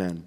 Amen. 0.00 0.22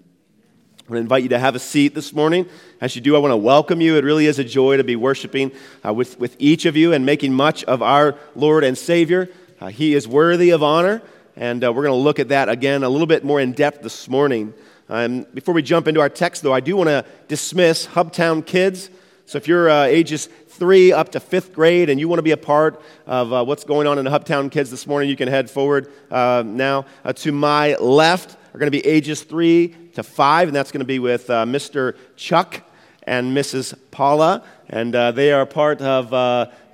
I 0.80 0.92
want 0.92 0.98
to 0.98 0.98
invite 0.98 1.24
you 1.24 1.30
to 1.30 1.40
have 1.40 1.56
a 1.56 1.60
seat 1.60 1.96
this 1.96 2.12
morning. 2.12 2.46
As 2.82 2.94
you 2.94 3.02
do, 3.02 3.16
I 3.16 3.20
want 3.20 3.32
to 3.32 3.38
welcome 3.38 3.80
you. 3.80 3.96
It 3.96 4.04
really 4.04 4.26
is 4.26 4.38
a 4.38 4.44
joy 4.44 4.76
to 4.76 4.84
be 4.84 4.98
worshiping 4.98 5.54
uh, 5.86 5.94
with, 5.94 6.20
with 6.20 6.36
each 6.40 6.66
of 6.66 6.76
you 6.76 6.92
and 6.92 7.06
making 7.06 7.32
much 7.32 7.64
of 7.64 7.82
our 7.82 8.18
Lord 8.36 8.66
and 8.66 8.78
Savior. 8.78 9.30
Uh, 9.62 9.68
he 9.68 9.96
is 9.96 10.10
worthy 10.10 10.50
of 10.50 10.62
honor, 10.62 11.02
and 11.38 11.64
uh, 11.64 11.72
we're 11.72 11.84
going 11.84 11.98
to 11.98 12.04
look 12.04 12.20
at 12.20 12.28
that 12.28 12.50
again 12.50 12.84
a 12.84 12.90
little 12.90 13.08
bit 13.08 13.24
more 13.24 13.40
in 13.40 13.54
depth 13.54 13.82
this 13.82 14.10
morning. 14.10 14.54
Um, 14.90 15.26
before 15.34 15.54
we 15.54 15.62
jump 15.62 15.88
into 15.88 16.02
our 16.02 16.10
text, 16.10 16.44
though, 16.44 16.52
I 16.52 16.60
do 16.60 16.76
want 16.76 16.90
to 16.90 17.06
dismiss 17.30 17.88
Hubtown 17.88 18.46
kids. 18.46 18.90
So 19.26 19.38
if 19.38 19.48
you're 19.48 19.70
uh, 19.70 19.86
ages 19.86 20.28
three 20.50 20.92
up 20.92 21.14
to 21.14 21.22
fifth 21.22 21.54
grade 21.54 21.90
and 21.90 21.98
you 21.98 22.10
want 22.10 22.18
to 22.18 22.24
be 22.24 22.32
a 22.32 22.38
part 22.38 22.82
of 23.08 23.32
uh, 23.32 23.46
what's 23.46 23.64
going 23.64 23.88
on 23.88 24.00
in 24.00 24.06
Hubtown 24.06 24.52
kids 24.52 24.70
this 24.70 24.86
morning, 24.86 25.10
you 25.10 25.16
can 25.16 25.30
head 25.30 25.50
forward 25.50 25.90
uh, 26.12 26.44
now. 26.46 26.88
To 27.16 27.32
my 27.32 27.78
left 27.78 28.36
are 28.54 28.60
going 28.60 28.72
to 28.72 28.72
be 28.72 28.86
ages 28.86 29.24
three 29.24 29.70
to 29.94 30.04
five, 30.04 30.48
and 30.48 30.56
that's 30.56 30.72
going 30.72 30.80
to 30.80 30.86
be 30.86 31.00
with 31.00 31.30
uh, 31.30 31.46
Mr. 31.46 31.96
Chuck 32.16 32.62
and 33.04 33.36
Mrs. 33.36 33.78
Paula, 33.92 34.44
and 34.70 34.96
uh, 34.96 35.12
they 35.12 35.32
are 35.32 35.46
part 35.46 35.82
of 35.82 36.10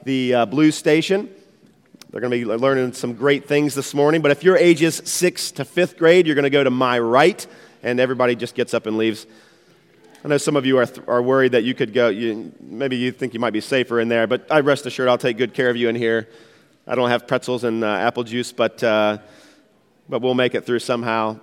the 0.04 0.46
Blue 0.50 0.72
Station. 0.72 1.30
They're 2.10 2.22
going 2.22 2.32
to 2.32 2.38
be 2.38 2.46
learning 2.46 2.94
some 2.94 3.14
great 3.14 3.48
things 3.48 3.76
this 3.76 3.94
morning. 3.94 4.22
But 4.22 4.32
if 4.32 4.44
you're 4.44 4.58
ages 4.58 5.02
six 5.06 5.52
to 5.52 5.66
fifth 5.66 5.98
grade, 5.98 6.26
you're 6.26 6.36
going 6.36 6.44
to 6.44 6.50
go 6.50 6.64
to 6.64 6.72
my 6.72 6.98
right, 7.00 7.46
and 7.84 8.00
everybody 8.00 8.36
just 8.36 8.56
gets 8.56 8.74
up 8.74 8.86
and 8.86 8.98
leaves. 8.98 9.28
I 10.24 10.30
know 10.30 10.38
some 10.38 10.56
of 10.56 10.66
you 10.66 10.80
are, 10.80 10.88
are 11.08 11.22
worried 11.22 11.52
that 11.52 11.64
you 11.64 11.76
could 11.76 11.94
go, 11.94 12.10
you, 12.10 12.52
maybe 12.60 12.98
you 12.98 13.12
think 13.12 13.34
you 13.34 13.40
might 13.40 13.54
be 13.54 13.62
safer 13.62 14.00
in 14.00 14.08
there, 14.08 14.26
but 14.26 14.48
I 14.52 14.62
rest 14.62 14.86
assured 14.86 15.10
I'll 15.10 15.18
take 15.18 15.38
good 15.38 15.54
care 15.54 15.70
of 15.70 15.78
you 15.78 15.90
in 15.90 15.96
here. 15.96 16.28
I 16.88 16.96
don't 16.96 17.10
have 17.10 17.28
pretzels 17.28 17.64
and 17.64 17.84
uh, 17.84 17.88
apple 17.88 18.24
juice, 18.24 18.52
but, 18.52 18.82
uh, 18.84 19.20
but 20.10 20.22
we'll 20.22 20.34
make 20.34 20.56
it 20.56 20.66
through 20.66 20.80
somehow. 20.80 21.40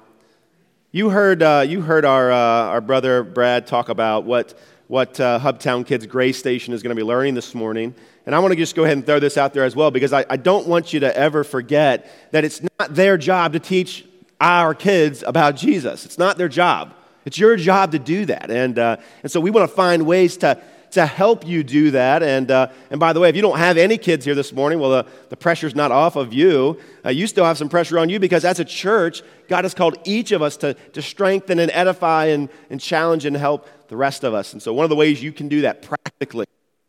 You 0.94 1.10
heard, 1.10 1.42
uh, 1.42 1.64
you 1.66 1.80
heard 1.80 2.04
our, 2.04 2.30
uh, 2.30 2.36
our 2.36 2.80
brother 2.80 3.24
Brad 3.24 3.66
talk 3.66 3.88
about 3.88 4.22
what, 4.22 4.56
what 4.86 5.18
uh, 5.18 5.40
Hubtown 5.40 5.84
Kids 5.84 6.06
Grace 6.06 6.38
Station 6.38 6.72
is 6.72 6.84
going 6.84 6.94
to 6.94 6.94
be 6.94 7.02
learning 7.02 7.34
this 7.34 7.52
morning. 7.52 7.96
And 8.26 8.32
I 8.32 8.38
want 8.38 8.52
to 8.52 8.56
just 8.56 8.76
go 8.76 8.84
ahead 8.84 8.96
and 8.96 9.04
throw 9.04 9.18
this 9.18 9.36
out 9.36 9.54
there 9.54 9.64
as 9.64 9.74
well 9.74 9.90
because 9.90 10.12
I, 10.12 10.24
I 10.30 10.36
don't 10.36 10.68
want 10.68 10.92
you 10.92 11.00
to 11.00 11.18
ever 11.18 11.42
forget 11.42 12.08
that 12.30 12.44
it's 12.44 12.62
not 12.78 12.94
their 12.94 13.18
job 13.18 13.54
to 13.54 13.58
teach 13.58 14.06
our 14.40 14.72
kids 14.72 15.24
about 15.24 15.56
Jesus. 15.56 16.04
It's 16.04 16.16
not 16.16 16.38
their 16.38 16.48
job. 16.48 16.94
It's 17.24 17.38
your 17.38 17.56
job 17.56 17.90
to 17.90 17.98
do 17.98 18.26
that. 18.26 18.48
And, 18.48 18.78
uh, 18.78 18.98
and 19.24 19.32
so 19.32 19.40
we 19.40 19.50
want 19.50 19.68
to 19.68 19.74
find 19.74 20.06
ways 20.06 20.36
to, 20.36 20.62
to 20.94 21.06
help 21.06 21.46
you 21.46 21.62
do 21.62 21.90
that. 21.92 22.22
And, 22.22 22.50
uh, 22.50 22.68
and 22.90 22.98
by 22.98 23.12
the 23.12 23.20
way, 23.20 23.28
if 23.28 23.36
you 23.36 23.42
don't 23.42 23.58
have 23.58 23.76
any 23.76 23.98
kids 23.98 24.24
here 24.24 24.34
this 24.34 24.52
morning, 24.52 24.78
well, 24.78 24.90
the, 24.90 25.06
the 25.28 25.36
pressure's 25.36 25.74
not 25.74 25.92
off 25.92 26.16
of 26.16 26.32
you. 26.32 26.78
Uh, 27.04 27.10
you 27.10 27.26
still 27.26 27.44
have 27.44 27.58
some 27.58 27.68
pressure 27.68 27.98
on 27.98 28.08
you 28.08 28.18
because 28.18 28.44
as 28.44 28.60
a 28.60 28.64
church, 28.64 29.22
God 29.48 29.64
has 29.64 29.74
called 29.74 29.96
each 30.04 30.32
of 30.32 30.42
us 30.42 30.56
to, 30.58 30.74
to 30.74 31.02
strengthen 31.02 31.58
and 31.58 31.70
edify 31.72 32.26
and, 32.26 32.48
and 32.70 32.80
challenge 32.80 33.24
and 33.24 33.36
help 33.36 33.68
the 33.88 33.96
rest 33.96 34.24
of 34.24 34.34
us. 34.34 34.52
And 34.52 34.62
so 34.62 34.72
one 34.72 34.84
of 34.84 34.90
the 34.90 34.96
ways 34.96 35.22
you 35.22 35.32
can 35.32 35.48
do 35.48 35.62
that 35.62 35.82
practically, 35.82 36.46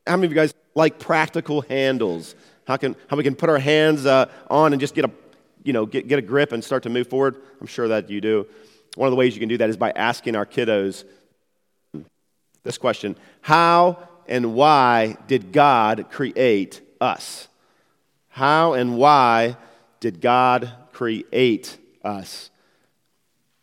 how 0.07 0.15
many 0.15 0.27
of 0.27 0.31
you 0.31 0.35
guys 0.35 0.53
like 0.75 0.99
practical 0.99 1.61
handles? 1.61 2.35
How, 2.67 2.77
can, 2.77 2.95
how 3.07 3.17
we 3.17 3.23
can 3.23 3.35
put 3.35 3.49
our 3.49 3.59
hands 3.59 4.05
uh, 4.05 4.29
on 4.49 4.73
and 4.73 4.79
just 4.79 4.95
get 4.95 5.05
a, 5.05 5.11
you 5.63 5.73
know, 5.73 5.85
get, 5.85 6.07
get 6.07 6.19
a 6.19 6.21
grip 6.21 6.51
and 6.51 6.63
start 6.63 6.83
to 6.83 6.89
move 6.89 7.07
forward? 7.07 7.35
I'm 7.59 7.67
sure 7.67 7.87
that 7.87 8.09
you 8.09 8.21
do. 8.21 8.47
One 8.95 9.07
of 9.07 9.11
the 9.11 9.17
ways 9.17 9.35
you 9.35 9.39
can 9.39 9.49
do 9.49 9.57
that 9.57 9.69
is 9.69 9.77
by 9.77 9.91
asking 9.91 10.35
our 10.35 10.45
kiddos 10.45 11.03
this 12.65 12.77
question 12.77 13.15
How 13.39 13.97
and 14.27 14.53
why 14.53 15.15
did 15.27 15.53
God 15.53 16.07
create 16.11 16.81
us? 16.99 17.47
How 18.27 18.73
and 18.73 18.97
why 18.97 19.55
did 20.01 20.19
God 20.19 20.69
create 20.91 21.77
us? 22.03 22.49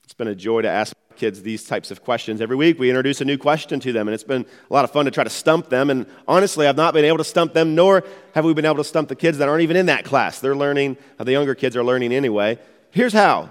It's 0.05 0.15
been 0.15 0.29
a 0.29 0.35
joy 0.35 0.63
to 0.63 0.69
ask 0.69 0.95
kids 1.17 1.43
these 1.43 1.65
types 1.65 1.91
of 1.91 2.03
questions. 2.03 2.41
Every 2.41 2.57
week 2.57 2.79
we 2.79 2.89
introduce 2.89 3.21
a 3.21 3.25
new 3.25 3.37
question 3.37 3.81
to 3.81 3.93
them, 3.93 4.09
and 4.09 4.15
it's 4.15 4.25
been 4.25 4.47
a 4.71 4.73
lot 4.73 4.85
of 4.85 4.91
fun 4.91 5.05
to 5.05 5.11
try 5.11 5.25
to 5.25 5.31
stump 5.31 5.69
them. 5.69 5.91
And 5.91 6.07
honestly, 6.27 6.67
I've 6.67 6.77
not 6.77 6.95
been 6.95 7.05
able 7.05 7.19
to 7.19 7.25
stump 7.25 7.53
them, 7.53 7.75
nor 7.75 8.03
have 8.35 8.45
we 8.47 8.55
been 8.55 8.65
able 8.65 8.77
to 8.77 8.85
stump 8.85 9.09
the 9.09 9.17
kids 9.17 9.39
that 9.39 9.49
aren't 9.49 9.63
even 9.63 9.77
in 9.77 9.87
that 9.87 10.05
class. 10.05 10.41
They're 10.41 10.57
learning, 10.57 10.97
uh, 11.19 11.25
the 11.25 11.33
younger 11.33 11.55
kids 11.55 11.77
are 11.77 11.85
learning 11.85 12.15
anyway. 12.15 12.59
Here's 12.91 13.13
how 13.13 13.51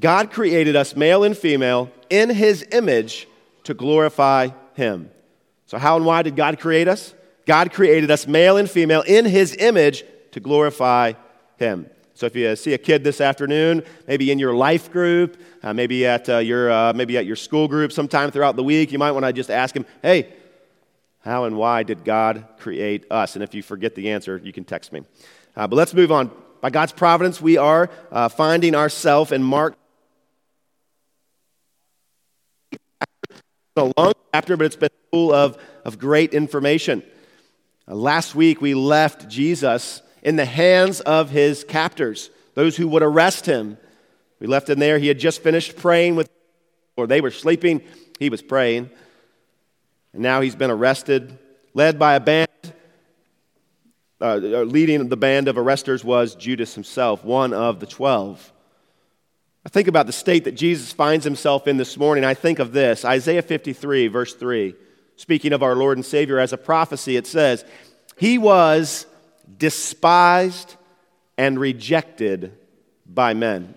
God 0.00 0.30
created 0.30 0.76
us 0.76 0.96
male 0.96 1.24
and 1.24 1.36
female 1.36 1.90
in 2.08 2.30
his 2.30 2.66
image 2.72 3.28
to 3.64 3.74
glorify 3.74 4.48
him. 4.78 5.10
So, 5.66 5.76
how 5.76 5.96
and 5.96 6.06
why 6.06 6.22
did 6.22 6.34
God 6.34 6.58
create 6.58 6.88
us? 6.88 7.14
God 7.44 7.72
created 7.72 8.10
us 8.10 8.26
male 8.26 8.56
and 8.56 8.70
female 8.70 9.02
in 9.02 9.26
his 9.26 9.54
image 9.56 10.04
to 10.32 10.40
glorify 10.40 11.12
him. 11.58 11.90
So, 12.14 12.24
if 12.24 12.34
you 12.34 12.56
see 12.56 12.72
a 12.72 12.78
kid 12.78 13.04
this 13.04 13.20
afternoon, 13.20 13.84
maybe 14.06 14.30
in 14.30 14.38
your 14.38 14.54
life 14.54 14.90
group, 14.90 15.36
uh, 15.62 15.74
maybe, 15.74 16.06
at, 16.06 16.28
uh, 16.28 16.38
your, 16.38 16.70
uh, 16.70 16.94
maybe 16.94 17.18
at 17.18 17.26
your 17.26 17.36
school 17.36 17.68
group 17.68 17.92
sometime 17.92 18.30
throughout 18.30 18.56
the 18.56 18.64
week, 18.64 18.90
you 18.90 18.98
might 18.98 19.12
want 19.12 19.26
to 19.26 19.32
just 19.32 19.50
ask 19.50 19.76
him, 19.76 19.84
hey, 20.00 20.32
how 21.20 21.44
and 21.44 21.56
why 21.56 21.82
did 21.82 22.04
God 22.04 22.46
create 22.58 23.04
us? 23.10 23.34
And 23.34 23.42
if 23.42 23.54
you 23.54 23.62
forget 23.62 23.94
the 23.94 24.10
answer, 24.10 24.40
you 24.42 24.52
can 24.52 24.64
text 24.64 24.92
me. 24.92 25.02
Uh, 25.54 25.66
but 25.66 25.76
let's 25.76 25.92
move 25.92 26.10
on. 26.10 26.30
By 26.60 26.70
God's 26.70 26.92
providence, 26.92 27.40
we 27.40 27.56
are 27.56 27.90
uh, 28.10 28.28
finding 28.28 28.74
ourselves 28.74 29.32
in 29.32 29.42
Mark 29.42 29.76
a 33.78 33.92
long 33.96 34.12
chapter, 34.34 34.56
but 34.56 34.66
it's 34.66 34.76
been 34.76 34.90
full 35.10 35.32
of, 35.32 35.56
of 35.84 35.98
great 35.98 36.34
information. 36.34 37.02
Uh, 37.86 37.94
last 37.94 38.34
week, 38.34 38.60
we 38.60 38.74
left 38.74 39.28
Jesus 39.28 40.02
in 40.22 40.36
the 40.36 40.44
hands 40.44 41.00
of 41.00 41.30
his 41.30 41.64
captors, 41.64 42.30
those 42.54 42.76
who 42.76 42.88
would 42.88 43.02
arrest 43.02 43.46
him. 43.46 43.78
We 44.40 44.46
left 44.46 44.68
him 44.68 44.78
there. 44.78 44.98
He 44.98 45.08
had 45.08 45.18
just 45.18 45.42
finished 45.42 45.76
praying 45.76 46.16
with, 46.16 46.28
or 46.96 47.06
they 47.06 47.20
were 47.20 47.30
sleeping. 47.30 47.82
He 48.18 48.30
was 48.30 48.42
praying. 48.42 48.90
And 50.12 50.22
now 50.22 50.40
he's 50.40 50.56
been 50.56 50.70
arrested, 50.70 51.38
led 51.74 51.98
by 51.98 52.14
a 52.14 52.20
band. 52.20 52.48
Uh, 54.20 54.36
leading 54.36 55.08
the 55.08 55.16
band 55.16 55.46
of 55.46 55.56
arresters 55.56 56.02
was 56.02 56.34
Judas 56.34 56.74
himself, 56.74 57.24
one 57.24 57.52
of 57.52 57.78
the 57.78 57.86
twelve. 57.86 58.52
I 59.68 59.70
think 59.70 59.86
about 59.86 60.06
the 60.06 60.14
state 60.14 60.44
that 60.44 60.54
Jesus 60.54 60.92
finds 60.92 61.26
himself 61.26 61.68
in 61.68 61.76
this 61.76 61.98
morning. 61.98 62.24
I 62.24 62.32
think 62.32 62.58
of 62.58 62.72
this 62.72 63.04
Isaiah 63.04 63.42
53, 63.42 64.08
verse 64.08 64.32
3. 64.32 64.74
Speaking 65.16 65.52
of 65.52 65.62
our 65.62 65.76
Lord 65.76 65.98
and 65.98 66.06
Savior 66.06 66.38
as 66.38 66.54
a 66.54 66.56
prophecy, 66.56 67.18
it 67.18 67.26
says, 67.26 67.66
He 68.16 68.38
was 68.38 69.04
despised 69.58 70.76
and 71.36 71.60
rejected 71.60 72.56
by 73.04 73.34
men, 73.34 73.74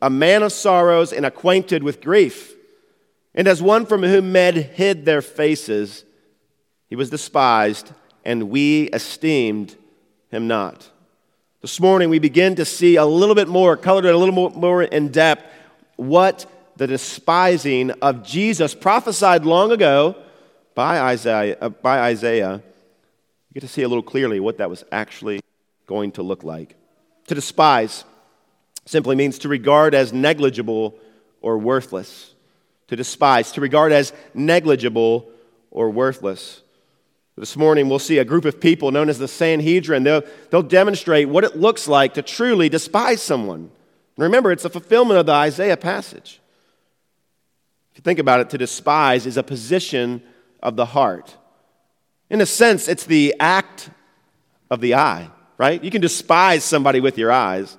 a 0.00 0.08
man 0.08 0.44
of 0.44 0.52
sorrows 0.52 1.12
and 1.12 1.26
acquainted 1.26 1.82
with 1.82 2.00
grief. 2.00 2.54
And 3.34 3.48
as 3.48 3.60
one 3.60 3.86
from 3.86 4.04
whom 4.04 4.30
men 4.30 4.54
hid 4.54 5.04
their 5.04 5.20
faces, 5.20 6.04
he 6.88 6.94
was 6.94 7.10
despised, 7.10 7.90
and 8.24 8.50
we 8.50 8.84
esteemed 8.90 9.74
him 10.30 10.46
not. 10.46 10.91
This 11.62 11.78
morning, 11.78 12.10
we 12.10 12.18
begin 12.18 12.56
to 12.56 12.64
see 12.64 12.96
a 12.96 13.04
little 13.04 13.36
bit 13.36 13.46
more, 13.46 13.76
colored 13.76 14.04
a 14.04 14.16
little 14.16 14.50
more 14.50 14.82
in 14.82 15.10
depth, 15.10 15.44
what 15.94 16.44
the 16.74 16.88
despising 16.88 17.92
of 18.02 18.24
Jesus 18.24 18.74
prophesied 18.74 19.44
long 19.44 19.70
ago 19.70 20.16
by 20.74 20.98
Isaiah, 20.98 21.56
uh, 21.60 21.68
by 21.68 22.00
Isaiah. 22.00 22.54
You 22.54 23.54
get 23.54 23.60
to 23.60 23.68
see 23.68 23.82
a 23.82 23.88
little 23.88 24.02
clearly 24.02 24.40
what 24.40 24.58
that 24.58 24.70
was 24.70 24.82
actually 24.90 25.40
going 25.86 26.10
to 26.12 26.24
look 26.24 26.42
like. 26.42 26.74
To 27.28 27.34
despise 27.36 28.02
simply 28.84 29.14
means 29.14 29.38
to 29.38 29.48
regard 29.48 29.94
as 29.94 30.12
negligible 30.12 30.98
or 31.42 31.58
worthless. 31.58 32.34
To 32.88 32.96
despise, 32.96 33.52
to 33.52 33.60
regard 33.60 33.92
as 33.92 34.12
negligible 34.34 35.30
or 35.70 35.90
worthless. 35.90 36.61
This 37.36 37.56
morning, 37.56 37.88
we'll 37.88 37.98
see 37.98 38.18
a 38.18 38.24
group 38.24 38.44
of 38.44 38.60
people 38.60 38.90
known 38.90 39.08
as 39.08 39.18
the 39.18 39.26
Sanhedrin. 39.26 40.02
They'll, 40.04 40.22
they'll 40.50 40.62
demonstrate 40.62 41.28
what 41.28 41.44
it 41.44 41.56
looks 41.56 41.88
like 41.88 42.14
to 42.14 42.22
truly 42.22 42.68
despise 42.68 43.22
someone. 43.22 43.70
And 44.16 44.24
remember, 44.24 44.52
it's 44.52 44.66
a 44.66 44.70
fulfillment 44.70 45.18
of 45.18 45.24
the 45.24 45.32
Isaiah 45.32 45.78
passage. 45.78 46.40
If 47.92 47.98
you 47.98 48.02
think 48.02 48.18
about 48.18 48.40
it, 48.40 48.50
to 48.50 48.58
despise 48.58 49.24
is 49.24 49.38
a 49.38 49.42
position 49.42 50.22
of 50.62 50.76
the 50.76 50.84
heart. 50.84 51.36
In 52.28 52.42
a 52.42 52.46
sense, 52.46 52.86
it's 52.86 53.04
the 53.04 53.34
act 53.40 53.88
of 54.70 54.80
the 54.80 54.94
eye, 54.94 55.30
right? 55.56 55.82
You 55.82 55.90
can 55.90 56.02
despise 56.02 56.64
somebody 56.64 57.00
with 57.00 57.16
your 57.16 57.32
eyes. 57.32 57.78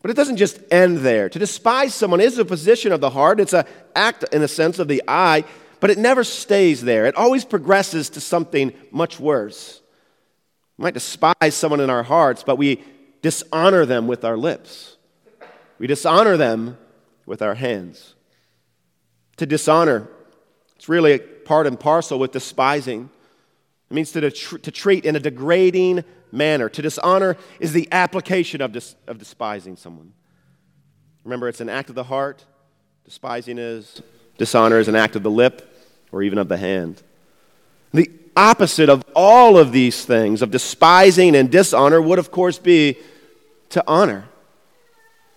But 0.00 0.10
it 0.10 0.14
doesn't 0.14 0.36
just 0.36 0.60
end 0.70 0.98
there. 0.98 1.28
To 1.28 1.38
despise 1.38 1.94
someone 1.94 2.20
is 2.20 2.38
a 2.38 2.44
position 2.44 2.92
of 2.92 3.00
the 3.00 3.10
heart, 3.10 3.40
it's 3.40 3.52
an 3.52 3.64
act, 3.94 4.24
in 4.32 4.42
a 4.42 4.48
sense, 4.48 4.78
of 4.78 4.88
the 4.88 5.02
eye. 5.06 5.44
But 5.80 5.90
it 5.90 5.98
never 5.98 6.24
stays 6.24 6.82
there, 6.82 7.06
it 7.06 7.16
always 7.16 7.44
progresses 7.44 8.10
to 8.10 8.20
something 8.20 8.72
much 8.90 9.20
worse. 9.20 9.82
We 10.78 10.84
might 10.84 10.94
despise 10.94 11.54
someone 11.54 11.80
in 11.80 11.90
our 11.90 12.02
hearts, 12.02 12.42
but 12.42 12.56
we 12.56 12.82
dishonor 13.22 13.86
them 13.86 14.06
with 14.06 14.24
our 14.24 14.36
lips. 14.36 14.96
We 15.78 15.86
dishonor 15.86 16.36
them 16.36 16.78
with 17.26 17.42
our 17.42 17.54
hands. 17.54 18.14
To 19.36 19.46
dishonor, 19.46 20.08
it's 20.76 20.88
really 20.88 21.18
part 21.18 21.66
and 21.66 21.78
parcel 21.78 22.18
with 22.18 22.32
despising. 22.32 23.10
It 23.90 23.94
means 23.94 24.12
to, 24.12 24.30
to 24.30 24.70
treat 24.70 25.04
in 25.04 25.16
a 25.16 25.20
degrading 25.20 26.04
manner. 26.32 26.68
To 26.68 26.82
dishonor 26.82 27.36
is 27.60 27.72
the 27.72 27.88
application 27.92 28.60
of, 28.62 28.72
dis, 28.72 28.96
of 29.06 29.18
despising 29.18 29.76
someone. 29.76 30.12
Remember, 31.24 31.48
it's 31.48 31.60
an 31.60 31.68
act 31.68 31.88
of 31.88 31.94
the 31.94 32.04
heart, 32.04 32.44
Despising 33.06 33.56
is, 33.56 34.02
dishonor 34.38 34.78
is 34.78 34.88
an 34.88 34.96
act 34.96 35.16
of 35.16 35.22
the 35.22 35.30
lip 35.30 35.72
or 36.12 36.22
even 36.22 36.38
of 36.38 36.48
the 36.48 36.56
hand. 36.56 37.02
The 37.92 38.10
opposite 38.36 38.88
of 38.88 39.04
all 39.14 39.56
of 39.56 39.72
these 39.72 40.04
things, 40.04 40.42
of 40.42 40.50
despising 40.50 41.34
and 41.34 41.50
dishonor, 41.50 42.00
would 42.00 42.18
of 42.18 42.30
course 42.30 42.58
be 42.58 42.98
to 43.70 43.82
honor. 43.86 44.24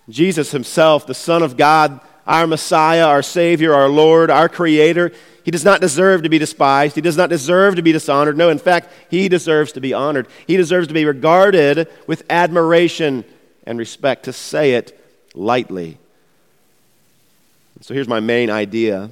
Jesus 0.10 0.52
himself, 0.52 1.06
the 1.06 1.14
Son 1.14 1.44
of 1.44 1.56
God, 1.56 2.00
our 2.26 2.48
Messiah, 2.48 3.06
our 3.06 3.22
Savior, 3.22 3.74
our 3.74 3.90
Lord, 3.90 4.30
our 4.30 4.50
Creator, 4.50 5.12
he 5.44 5.52
does 5.52 5.66
not 5.66 5.82
deserve 5.82 6.24
to 6.24 6.30
be 6.30 6.38
despised. 6.38 6.96
He 6.96 7.02
does 7.02 7.18
not 7.18 7.30
deserve 7.30 7.76
to 7.76 7.82
be 7.82 7.92
dishonored. 7.92 8.38
No, 8.38 8.50
in 8.50 8.60
fact, 8.60 8.92
he 9.10 9.30
deserves 9.30 9.72
to 9.74 9.82
be 9.82 9.94
honored. 9.94 10.28
He 10.46 10.58
deserves 10.58 10.88
to 10.90 10.94
be 10.94 11.06
regarded 11.06 11.88
with 12.06 12.24
admiration 12.30 13.24
and 13.64 13.80
respect, 13.80 14.26
to 14.26 14.34
say 14.34 14.74
it 14.74 15.00
lightly. 15.34 15.99
So 17.82 17.94
here's 17.94 18.08
my 18.08 18.20
main 18.20 18.50
idea. 18.50 19.10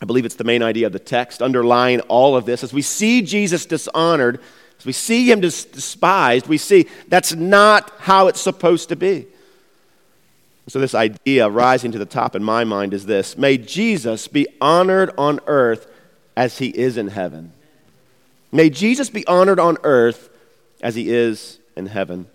I 0.00 0.04
believe 0.04 0.24
it's 0.24 0.36
the 0.36 0.44
main 0.44 0.62
idea 0.62 0.86
of 0.86 0.92
the 0.92 0.98
text 0.98 1.42
underlying 1.42 2.00
all 2.02 2.36
of 2.36 2.46
this. 2.46 2.62
As 2.62 2.72
we 2.72 2.82
see 2.82 3.22
Jesus 3.22 3.66
dishonored, 3.66 4.40
as 4.78 4.86
we 4.86 4.92
see 4.92 5.30
him 5.30 5.40
despised, 5.40 6.46
we 6.46 6.58
see 6.58 6.86
that's 7.08 7.34
not 7.34 7.92
how 7.98 8.28
it's 8.28 8.40
supposed 8.40 8.88
to 8.90 8.96
be. 8.96 9.26
So, 10.68 10.78
this 10.78 10.94
idea 10.94 11.48
rising 11.48 11.92
to 11.92 11.98
the 11.98 12.06
top 12.06 12.36
in 12.36 12.44
my 12.44 12.62
mind 12.64 12.92
is 12.92 13.06
this 13.06 13.38
May 13.38 13.56
Jesus 13.58 14.28
be 14.28 14.46
honored 14.60 15.10
on 15.16 15.40
earth 15.46 15.86
as 16.36 16.58
he 16.58 16.68
is 16.68 16.96
in 16.96 17.08
heaven. 17.08 17.52
May 18.52 18.70
Jesus 18.70 19.10
be 19.10 19.26
honored 19.26 19.58
on 19.58 19.78
earth 19.82 20.28
as 20.80 20.94
he 20.94 21.10
is 21.10 21.58
in 21.76 21.86
heaven. 21.86 22.26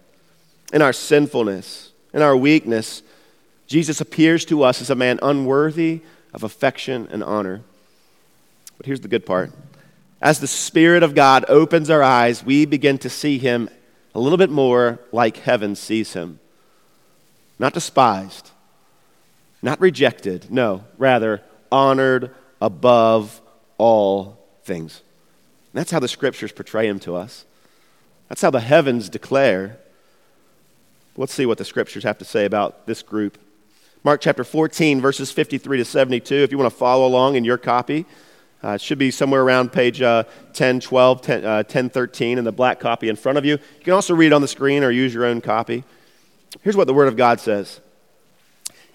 In 0.73 0.81
our 0.81 0.93
sinfulness, 0.93 1.91
in 2.13 2.21
our 2.21 2.35
weakness, 2.35 3.03
Jesus 3.73 3.99
appears 3.99 4.45
to 4.45 4.61
us 4.61 4.81
as 4.81 4.91
a 4.91 4.95
man 4.95 5.17
unworthy 5.23 6.01
of 6.31 6.43
affection 6.43 7.07
and 7.09 7.23
honor. 7.23 7.63
But 8.77 8.85
here's 8.85 8.99
the 8.99 9.07
good 9.07 9.25
part 9.25 9.51
as 10.21 10.39
the 10.39 10.45
Spirit 10.45 11.01
of 11.01 11.15
God 11.15 11.43
opens 11.49 11.89
our 11.89 12.03
eyes, 12.03 12.45
we 12.45 12.67
begin 12.67 12.99
to 12.99 13.09
see 13.09 13.39
him 13.39 13.67
a 14.13 14.19
little 14.19 14.37
bit 14.37 14.51
more 14.51 14.99
like 15.11 15.37
heaven 15.37 15.75
sees 15.75 16.13
him 16.13 16.39
not 17.57 17.73
despised, 17.73 18.51
not 19.63 19.81
rejected, 19.81 20.51
no, 20.51 20.83
rather 20.99 21.41
honored 21.71 22.29
above 22.61 23.41
all 23.79 24.37
things. 24.65 25.01
And 25.73 25.79
that's 25.79 25.89
how 25.89 25.99
the 25.99 26.07
scriptures 26.07 26.51
portray 26.51 26.87
him 26.87 26.99
to 26.99 27.15
us. 27.15 27.43
That's 28.29 28.43
how 28.43 28.51
the 28.51 28.59
heavens 28.59 29.09
declare. 29.09 29.79
Let's 31.17 31.33
see 31.33 31.47
what 31.47 31.57
the 31.57 31.65
scriptures 31.65 32.03
have 32.03 32.19
to 32.19 32.25
say 32.25 32.45
about 32.45 32.85
this 32.85 33.01
group. 33.01 33.39
Mark 34.05 34.19
chapter 34.19 34.43
14, 34.43 34.99
verses 34.99 35.31
53 35.31 35.77
to 35.77 35.85
72. 35.85 36.35
If 36.35 36.51
you 36.51 36.57
want 36.57 36.69
to 36.69 36.77
follow 36.77 37.07
along 37.07 37.35
in 37.35 37.45
your 37.45 37.57
copy, 37.57 38.05
uh, 38.61 38.71
it 38.71 38.81
should 38.81 38.97
be 38.97 39.11
somewhere 39.11 39.41
around 39.41 39.71
page 39.71 40.01
uh, 40.01 40.25
10, 40.51 40.81
12, 40.81 41.21
10, 41.21 41.45
uh, 41.45 41.63
10, 41.63 41.89
13 41.89 42.37
in 42.37 42.43
the 42.43 42.51
black 42.51 42.81
copy 42.81 43.07
in 43.07 43.15
front 43.15 43.37
of 43.37 43.45
you. 43.45 43.53
You 43.53 43.83
can 43.83 43.93
also 43.93 44.13
read 44.13 44.27
it 44.27 44.33
on 44.33 44.41
the 44.41 44.47
screen 44.49 44.83
or 44.83 44.91
use 44.91 45.13
your 45.13 45.23
own 45.23 45.39
copy. 45.39 45.85
Here's 46.63 46.75
what 46.75 46.87
the 46.87 46.93
Word 46.93 47.07
of 47.07 47.15
God 47.15 47.39
says 47.39 47.79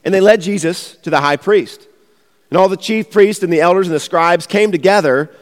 And 0.04 0.12
they 0.12 0.20
led 0.20 0.42
Jesus 0.42 0.96
to 0.96 1.08
the 1.08 1.22
high 1.22 1.36
priest. 1.36 1.88
And 2.50 2.58
all 2.58 2.68
the 2.68 2.76
chief 2.76 3.10
priests 3.10 3.42
and 3.42 3.50
the 3.50 3.62
elders 3.62 3.86
and 3.86 3.96
the 3.96 4.00
scribes 4.00 4.46
came 4.46 4.72
together, 4.72 5.34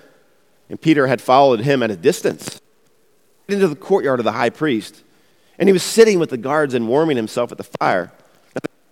and 0.71 0.81
Peter 0.81 1.09
had 1.09 1.21
followed 1.21 1.61
him 1.61 1.83
at 1.83 1.91
a 1.91 1.97
distance 1.97 2.61
into 3.49 3.67
the 3.67 3.75
courtyard 3.75 4.21
of 4.21 4.25
the 4.25 4.33
high 4.33 4.51
priest. 4.51 5.03
And 5.59 5.69
he 5.69 5.73
was 5.73 5.83
sitting 5.83 6.21
with 6.21 6.31
the 6.31 6.37
guards 6.37 6.73
and 6.73 6.87
warming 6.87 7.17
himself 7.17 7.51
at 7.51 7.59
the 7.59 7.65
fire. 7.65 8.13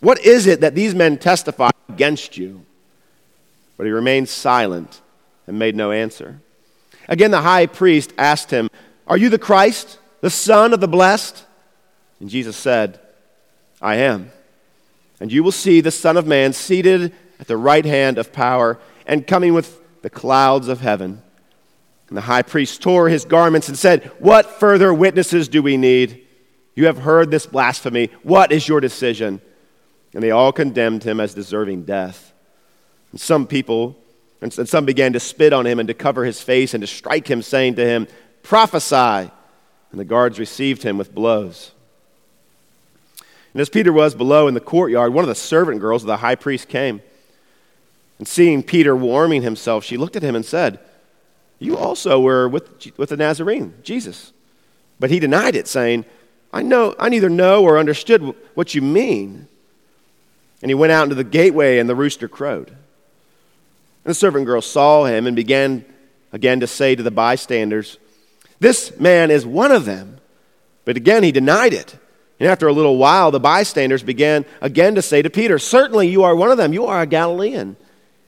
What 0.00 0.24
is 0.24 0.46
it 0.46 0.60
that 0.60 0.74
these 0.74 0.94
men 0.94 1.18
testify 1.18 1.70
against 1.88 2.36
you? 2.36 2.64
But 3.76 3.86
he 3.86 3.92
remained 3.92 4.28
silent 4.28 5.00
and 5.46 5.58
made 5.58 5.76
no 5.76 5.92
answer. 5.92 6.40
Again, 7.08 7.30
the 7.30 7.40
high 7.40 7.66
priest 7.66 8.12
asked 8.18 8.50
him, 8.50 8.68
Are 9.06 9.16
you 9.16 9.28
the 9.28 9.38
Christ? 9.38 9.98
the 10.20 10.30
Son 10.30 10.72
of 10.72 10.80
the 10.80 10.88
Blessed? 10.88 11.44
And 12.20 12.28
Jesus 12.28 12.56
said, 12.56 13.00
I 13.80 13.96
am. 13.96 14.32
And 15.20 15.32
you 15.32 15.42
will 15.42 15.52
see 15.52 15.80
the 15.80 15.90
Son 15.90 16.16
of 16.16 16.26
Man 16.26 16.52
seated 16.52 17.12
at 17.40 17.46
the 17.46 17.56
right 17.56 17.84
hand 17.84 18.18
of 18.18 18.32
power 18.32 18.78
and 19.06 19.26
coming 19.26 19.54
with 19.54 19.80
the 20.02 20.10
clouds 20.10 20.68
of 20.68 20.80
heaven. 20.80 21.22
And 22.08 22.16
the 22.16 22.22
high 22.22 22.42
priest 22.42 22.82
tore 22.82 23.08
his 23.08 23.24
garments 23.24 23.68
and 23.68 23.78
said, 23.78 24.04
What 24.18 24.58
further 24.58 24.92
witnesses 24.92 25.48
do 25.48 25.62
we 25.62 25.76
need? 25.76 26.24
You 26.74 26.86
have 26.86 26.98
heard 26.98 27.30
this 27.30 27.46
blasphemy. 27.46 28.10
What 28.22 28.52
is 28.52 28.68
your 28.68 28.80
decision? 28.80 29.40
And 30.14 30.22
they 30.22 30.30
all 30.30 30.52
condemned 30.52 31.04
him 31.04 31.20
as 31.20 31.34
deserving 31.34 31.84
death. 31.84 32.32
And 33.12 33.20
some 33.20 33.46
people, 33.46 33.96
and 34.40 34.52
some 34.52 34.84
began 34.84 35.12
to 35.12 35.20
spit 35.20 35.52
on 35.52 35.66
him 35.66 35.78
and 35.78 35.88
to 35.88 35.94
cover 35.94 36.24
his 36.24 36.40
face 36.40 36.74
and 36.74 36.80
to 36.82 36.86
strike 36.86 37.28
him, 37.28 37.42
saying 37.42 37.74
to 37.76 37.86
him, 37.86 38.06
Prophesy 38.42 39.30
and 39.90 40.00
the 40.00 40.04
guards 40.04 40.38
received 40.38 40.82
him 40.82 40.98
with 40.98 41.14
blows. 41.14 41.72
And 43.52 43.60
as 43.60 43.68
Peter 43.68 43.92
was 43.92 44.14
below 44.14 44.46
in 44.46 44.54
the 44.54 44.60
courtyard, 44.60 45.12
one 45.12 45.24
of 45.24 45.28
the 45.28 45.34
servant 45.34 45.80
girls 45.80 46.02
of 46.02 46.06
the 46.06 46.18
high 46.18 46.34
priest 46.34 46.68
came. 46.68 47.02
And 48.18 48.28
seeing 48.28 48.62
Peter 48.62 48.94
warming 48.94 49.42
himself, 49.42 49.84
she 49.84 49.96
looked 49.96 50.16
at 50.16 50.22
him 50.22 50.34
and 50.34 50.44
said, 50.44 50.78
You 51.58 51.76
also 51.76 52.20
were 52.20 52.48
with, 52.48 52.96
with 52.98 53.08
the 53.10 53.16
Nazarene, 53.16 53.74
Jesus. 53.82 54.32
But 55.00 55.10
he 55.10 55.20
denied 55.20 55.56
it, 55.56 55.68
saying, 55.68 56.04
I, 56.52 56.62
know, 56.62 56.94
I 56.98 57.08
neither 57.08 57.30
know 57.30 57.62
or 57.62 57.78
understood 57.78 58.34
what 58.54 58.74
you 58.74 58.82
mean. 58.82 59.48
And 60.62 60.70
he 60.70 60.74
went 60.74 60.92
out 60.92 61.04
into 61.04 61.14
the 61.14 61.24
gateway, 61.24 61.78
and 61.78 61.88
the 61.88 61.94
rooster 61.94 62.28
crowed. 62.28 62.68
And 62.68 62.76
the 64.04 64.14
servant 64.14 64.46
girl 64.46 64.62
saw 64.62 65.04
him 65.04 65.26
and 65.26 65.36
began 65.36 65.84
again 66.32 66.60
to 66.60 66.66
say 66.66 66.94
to 66.94 67.02
the 67.02 67.10
bystanders, 67.10 67.98
this 68.60 68.98
man 68.98 69.30
is 69.30 69.46
one 69.46 69.72
of 69.72 69.84
them. 69.84 70.18
But 70.84 70.96
again, 70.96 71.22
he 71.22 71.32
denied 71.32 71.72
it. 71.72 71.96
And 72.40 72.48
after 72.48 72.68
a 72.68 72.72
little 72.72 72.96
while, 72.96 73.30
the 73.30 73.40
bystanders 73.40 74.02
began 74.02 74.44
again 74.60 74.94
to 74.94 75.02
say 75.02 75.22
to 75.22 75.30
Peter, 75.30 75.58
Certainly 75.58 76.08
you 76.08 76.22
are 76.22 76.36
one 76.36 76.50
of 76.50 76.56
them. 76.56 76.72
You 76.72 76.86
are 76.86 77.02
a 77.02 77.06
Galilean. 77.06 77.76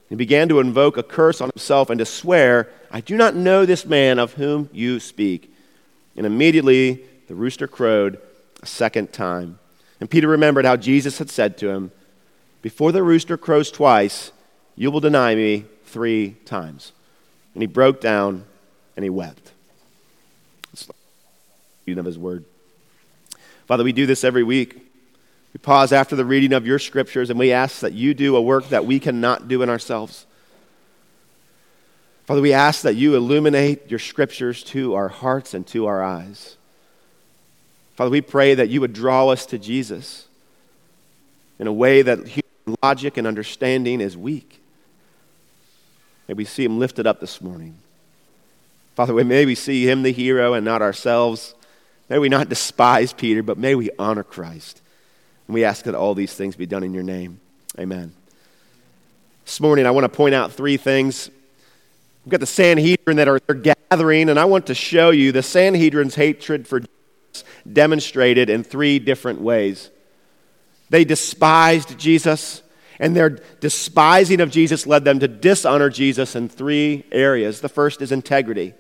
He 0.09 0.17
began 0.17 0.49
to 0.49 0.59
invoke 0.59 0.97
a 0.97 1.05
curse 1.05 1.41
on 1.41 1.51
himself 1.51 1.91
and 1.91 1.99
to 2.01 2.05
swear, 2.05 2.69
I 2.91 3.01
do 3.01 3.17
not 3.17 3.37
know 3.37 3.65
this 3.65 3.87
man 3.87 4.19
of 4.19 4.35
whom 4.35 4.69
you 4.73 4.99
speak. 4.99 5.55
And 6.17 6.27
immediately 6.27 7.05
the 7.29 7.37
rooster 7.37 7.69
crowed 7.69 8.21
a 8.61 8.67
second 8.67 9.13
time. 9.13 9.61
And 10.01 10.11
Peter 10.11 10.27
remembered 10.27 10.65
how 10.65 10.77
Jesus 10.77 11.19
had 11.19 11.31
said 11.31 11.57
to 11.59 11.69
him, 11.71 11.93
Before 12.63 12.93
the 12.93 13.03
rooster 13.03 13.37
crows 13.37 13.71
twice, 13.71 14.33
you 14.77 14.91
will 14.91 15.01
deny 15.01 15.35
me 15.35 15.65
three 15.85 16.37
times. 16.45 16.93
And 17.55 17.63
he 17.63 17.67
broke 17.67 18.01
down 18.01 18.45
and 18.97 19.05
he 19.05 19.11
wept 19.11 19.53
of 21.99 22.05
His 22.05 22.19
Word. 22.19 22.45
Father, 23.67 23.85
we 23.85 23.93
do 23.93 24.07
this 24.07 24.25
every 24.25 24.43
week. 24.43 24.75
We 25.53 25.59
pause 25.59 25.93
after 25.93 26.15
the 26.15 26.25
reading 26.25 26.53
of 26.53 26.67
your 26.67 26.79
scriptures 26.79 27.31
and 27.31 27.39
we 27.39 27.53
ask 27.53 27.81
that 27.81 27.93
you 27.93 28.15
do 28.15 28.37
a 28.37 28.43
work 28.43 28.69
that 28.69 28.87
we 28.87 29.01
cannot 29.01 29.49
do 29.49 29.63
in 29.63 29.69
ourselves. 29.69 30.27
Father, 32.27 32.41
we 32.41 32.53
ask 32.53 32.83
that 32.83 32.95
you 32.95 33.17
illuminate 33.17 33.91
your 33.91 33.99
scriptures 33.99 34.63
to 34.65 34.95
our 34.95 35.09
hearts 35.09 35.55
and 35.55 35.67
to 35.69 35.87
our 35.87 36.03
eyes. 36.03 36.57
Father, 37.97 38.11
we 38.11 38.21
pray 38.21 38.55
that 38.55 38.69
you 38.69 38.81
would 38.81 38.93
draw 38.93 39.29
us 39.29 39.47
to 39.47 39.59
Jesus 39.59 40.29
in 41.59 41.67
a 41.67 41.73
way 41.73 42.03
that 42.03 42.27
logic 42.83 43.17
and 43.17 43.27
understanding 43.27 44.01
is 44.01 44.17
weak. 44.17 44.61
May 46.29 46.35
we 46.35 46.45
see 46.45 46.65
him 46.65 46.79
lifted 46.79 47.07
up 47.07 47.21
this 47.21 47.41
morning. 47.41 47.77
Father, 48.95 49.13
may 49.25 49.47
we 49.47 49.55
see 49.55 49.89
him 49.89 50.03
the 50.03 50.13
hero 50.13 50.55
and 50.55 50.65
not 50.65 50.83
ourselves. 50.83 51.55
May 52.09 52.19
we 52.19 52.29
not 52.29 52.49
despise 52.49 53.13
Peter, 53.13 53.43
but 53.43 53.57
may 53.57 53.75
we 53.75 53.91
honor 53.99 54.23
Christ. 54.23 54.83
And 55.47 55.55
we 55.55 55.65
ask 55.65 55.85
that 55.85 55.95
all 55.95 56.15
these 56.15 56.35
things 56.35 56.57
be 56.57 56.67
done 56.67 56.83
in 56.83 56.93
your 56.95 57.03
name. 57.03 57.41
Amen. 57.79 58.13
This 59.45 59.61
morning, 59.61 59.87
I 59.87 59.91
want 59.91 60.05
to 60.05 60.09
point 60.09 60.35
out 60.35 60.53
three 60.53 60.77
things. 60.77 61.31
We've 62.25 62.31
got 62.31 62.41
the 62.41 62.47
Sanhedrin 62.47 63.17
that 63.17 63.29
are 63.29 63.41
gathering, 63.41 64.29
and 64.29 64.39
I 64.39 64.45
want 64.45 64.67
to 64.67 64.75
show 64.75 65.11
you 65.11 65.33
the 65.33 65.43
Sanhedrin's 65.43 66.15
hatred 66.15 66.69
for 66.69 66.81
Jesus 66.81 67.45
demonstrated 67.73 68.51
in 68.51 68.63
three 68.63 68.99
different 68.99 69.41
ways. 69.41 69.91
They 70.91 71.05
despised 71.05 71.99
Jesus, 71.99 72.63
And 72.99 73.17
their 73.17 73.31
despising 73.61 74.41
of 74.41 74.51
Jesus 74.51 74.87
led 74.87 75.05
them 75.05 75.21
to 75.21 75.29
dishonor 75.29 75.89
Jesus 75.89 76.37
in 76.37 76.49
three 76.49 77.05
areas. 77.11 77.61
The 77.61 77.69
first 77.69 78.03
is 78.03 78.13
integrity. 78.13 78.75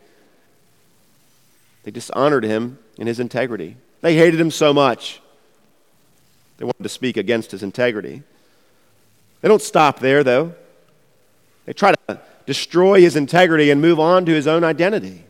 They 1.84 1.90
dishonored 1.90 2.44
him 2.44 2.78
in 2.98 3.06
his 3.06 3.18
integrity. 3.18 3.76
They 4.02 4.14
hated 4.14 4.40
him 4.40 4.50
so 4.50 4.74
much, 4.74 5.20
they 6.58 6.64
wanted 6.64 6.82
to 6.82 6.90
speak 6.90 7.16
against 7.16 7.52
his 7.52 7.62
integrity. 7.62 8.22
They 9.40 9.48
don't 9.48 9.62
stop 9.62 9.98
there, 9.98 10.22
though. 10.22 10.54
They 11.64 11.72
try 11.72 11.92
to 11.92 12.20
destroy 12.44 13.00
his 13.00 13.16
integrity 13.16 13.70
and 13.70 13.80
move 13.80 13.98
on 13.98 14.26
to 14.26 14.32
his 14.32 14.46
own 14.46 14.62
identity. 14.62 15.24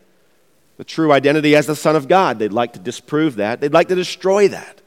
The 0.75 0.83
true 0.83 1.13
identity 1.13 1.55
as 1.55 1.67
the 1.67 1.75
Son 1.75 1.95
of 1.95 2.09
God. 2.09 2.37
They'd 2.37 2.51
like 2.51 2.73
to 2.73 2.79
disprove 2.79 3.35
that, 3.37 3.61
they'd 3.61 3.71
like 3.71 3.87
to 3.87 3.95
destroy 3.95 4.49
that. 4.49 4.80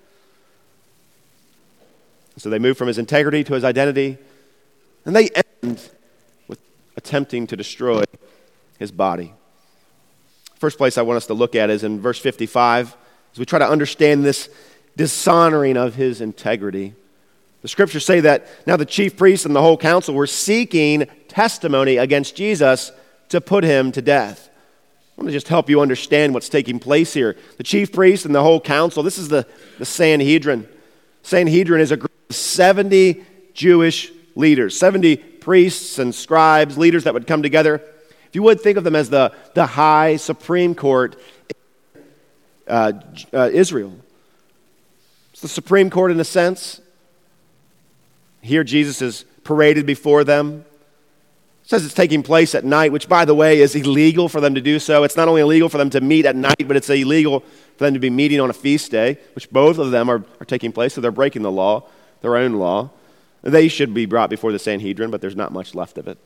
So 2.36 2.50
they 2.50 2.58
move 2.58 2.76
from 2.76 2.88
his 2.88 2.98
integrity 2.98 3.44
to 3.44 3.54
his 3.54 3.64
identity, 3.64 4.18
and 5.04 5.14
they 5.14 5.28
end 5.62 5.88
with 6.48 6.58
attempting 6.96 7.46
to 7.48 7.56
destroy 7.56 8.04
his 8.78 8.90
body. 8.90 9.32
First 10.56 10.78
place 10.78 10.98
I 10.98 11.02
want 11.02 11.18
us 11.18 11.26
to 11.26 11.34
look 11.34 11.54
at 11.54 11.70
is 11.70 11.84
in 11.84 12.00
verse 12.00 12.18
55, 12.18 12.96
as 13.32 13.38
we 13.38 13.44
try 13.44 13.58
to 13.58 13.68
understand 13.68 14.24
this 14.24 14.48
dishonoring 14.96 15.76
of 15.76 15.94
his 15.94 16.20
integrity. 16.20 16.94
The 17.62 17.68
scriptures 17.68 18.04
say 18.04 18.20
that 18.20 18.46
now 18.66 18.76
the 18.76 18.84
chief 18.84 19.16
priests 19.16 19.46
and 19.46 19.54
the 19.54 19.62
whole 19.62 19.78
council 19.78 20.14
were 20.14 20.26
seeking 20.26 21.06
testimony 21.28 21.96
against 21.96 22.36
Jesus 22.36 22.92
to 23.30 23.40
put 23.40 23.64
him 23.64 23.90
to 23.92 24.02
death. 24.02 24.50
I 25.16 25.20
want 25.20 25.28
to 25.28 25.32
just 25.32 25.48
help 25.48 25.70
you 25.70 25.80
understand 25.80 26.34
what's 26.34 26.48
taking 26.48 26.78
place 26.78 27.14
here. 27.14 27.36
The 27.56 27.62
chief 27.62 27.92
priests 27.92 28.26
and 28.26 28.34
the 28.34 28.42
whole 28.42 28.60
council, 28.60 29.02
this 29.02 29.16
is 29.16 29.28
the, 29.28 29.46
the 29.78 29.84
Sanhedrin. 29.84 30.68
Sanhedrin 31.24 31.80
is 31.80 31.90
a 31.90 31.96
group 31.96 32.12
of 32.28 32.36
70 32.36 33.24
Jewish 33.54 34.12
leaders, 34.36 34.78
70 34.78 35.16
priests 35.16 35.98
and 35.98 36.14
scribes, 36.14 36.76
leaders 36.76 37.04
that 37.04 37.14
would 37.14 37.26
come 37.26 37.42
together. 37.42 37.76
If 38.28 38.34
you 38.34 38.42
would 38.42 38.60
think 38.60 38.76
of 38.76 38.84
them 38.84 38.94
as 38.94 39.08
the, 39.08 39.32
the 39.54 39.64
high 39.64 40.16
Supreme 40.16 40.74
Court 40.74 41.16
uh, 42.68 42.92
uh, 43.32 43.50
Israel. 43.52 43.94
It's 45.32 45.40
the 45.40 45.48
Supreme 45.48 45.88
Court 45.90 46.10
in 46.10 46.20
a 46.20 46.24
sense. 46.24 46.80
Here, 48.42 48.62
Jesus 48.62 49.00
is 49.00 49.24
paraded 49.44 49.86
before 49.86 50.24
them. 50.24 50.66
Says 51.66 51.84
it's 51.84 51.94
taking 51.94 52.22
place 52.22 52.54
at 52.54 52.64
night, 52.64 52.92
which, 52.92 53.08
by 53.08 53.24
the 53.24 53.34
way, 53.34 53.60
is 53.60 53.74
illegal 53.74 54.28
for 54.28 54.40
them 54.40 54.54
to 54.54 54.60
do 54.60 54.78
so. 54.78 55.02
It's 55.02 55.16
not 55.16 55.28
only 55.28 55.40
illegal 55.40 55.70
for 55.70 55.78
them 55.78 55.88
to 55.90 56.00
meet 56.02 56.26
at 56.26 56.36
night, 56.36 56.68
but 56.68 56.76
it's 56.76 56.90
illegal 56.90 57.40
for 57.76 57.84
them 57.84 57.94
to 57.94 58.00
be 58.00 58.10
meeting 58.10 58.38
on 58.38 58.50
a 58.50 58.52
feast 58.52 58.90
day, 58.90 59.18
which 59.34 59.50
both 59.50 59.78
of 59.78 59.90
them 59.90 60.10
are, 60.10 60.22
are 60.40 60.44
taking 60.46 60.72
place, 60.72 60.92
so 60.92 61.00
they're 61.00 61.10
breaking 61.10 61.42
the 61.42 61.50
law, 61.50 61.84
their 62.20 62.36
own 62.36 62.54
law. 62.54 62.90
They 63.42 63.68
should 63.68 63.94
be 63.94 64.04
brought 64.04 64.28
before 64.28 64.52
the 64.52 64.58
Sanhedrin, 64.58 65.10
but 65.10 65.22
there's 65.22 65.36
not 65.36 65.52
much 65.52 65.74
left 65.74 65.96
of 65.96 66.06
it. 66.06 66.18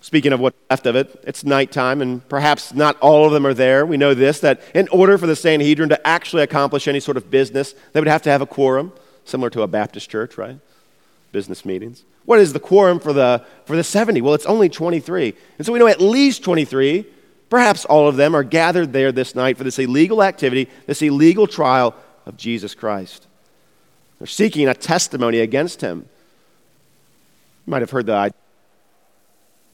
Speaking 0.00 0.32
of 0.32 0.40
what's 0.40 0.56
left 0.70 0.86
of 0.86 0.96
it, 0.96 1.22
it's 1.26 1.44
nighttime, 1.44 2.00
and 2.00 2.26
perhaps 2.28 2.72
not 2.72 2.98
all 3.00 3.26
of 3.26 3.32
them 3.32 3.46
are 3.46 3.54
there. 3.54 3.84
We 3.84 3.96
know 3.98 4.14
this 4.14 4.40
that 4.40 4.62
in 4.74 4.88
order 4.88 5.18
for 5.18 5.26
the 5.26 5.36
Sanhedrin 5.36 5.90
to 5.90 6.06
actually 6.06 6.42
accomplish 6.42 6.88
any 6.88 7.00
sort 7.00 7.18
of 7.18 7.30
business, 7.30 7.74
they 7.92 8.00
would 8.00 8.08
have 8.08 8.22
to 8.22 8.30
have 8.30 8.42
a 8.42 8.46
quorum 8.46 8.92
similar 9.24 9.50
to 9.50 9.62
a 9.62 9.66
Baptist 9.66 10.08
church, 10.10 10.36
right? 10.38 10.58
Business 11.34 11.64
meetings. 11.64 12.04
What 12.26 12.38
is 12.38 12.52
the 12.52 12.60
quorum 12.60 13.00
for 13.00 13.12
the, 13.12 13.44
for 13.64 13.74
the 13.74 13.82
70? 13.82 14.20
Well, 14.22 14.34
it's 14.34 14.46
only 14.46 14.68
23. 14.68 15.34
And 15.58 15.66
so 15.66 15.72
we 15.72 15.80
know 15.80 15.88
at 15.88 16.00
least 16.00 16.44
23, 16.44 17.04
perhaps 17.50 17.84
all 17.84 18.06
of 18.06 18.14
them, 18.14 18.36
are 18.36 18.44
gathered 18.44 18.92
there 18.92 19.10
this 19.10 19.34
night 19.34 19.58
for 19.58 19.64
this 19.64 19.80
illegal 19.80 20.22
activity, 20.22 20.70
this 20.86 21.02
illegal 21.02 21.48
trial 21.48 21.96
of 22.24 22.36
Jesus 22.36 22.72
Christ. 22.72 23.26
They're 24.20 24.28
seeking 24.28 24.68
a 24.68 24.74
testimony 24.74 25.40
against 25.40 25.80
him. 25.80 26.08
You 27.66 27.70
might 27.72 27.82
have 27.82 27.90
heard 27.90 28.06
the 28.06 28.14
idea 28.14 28.38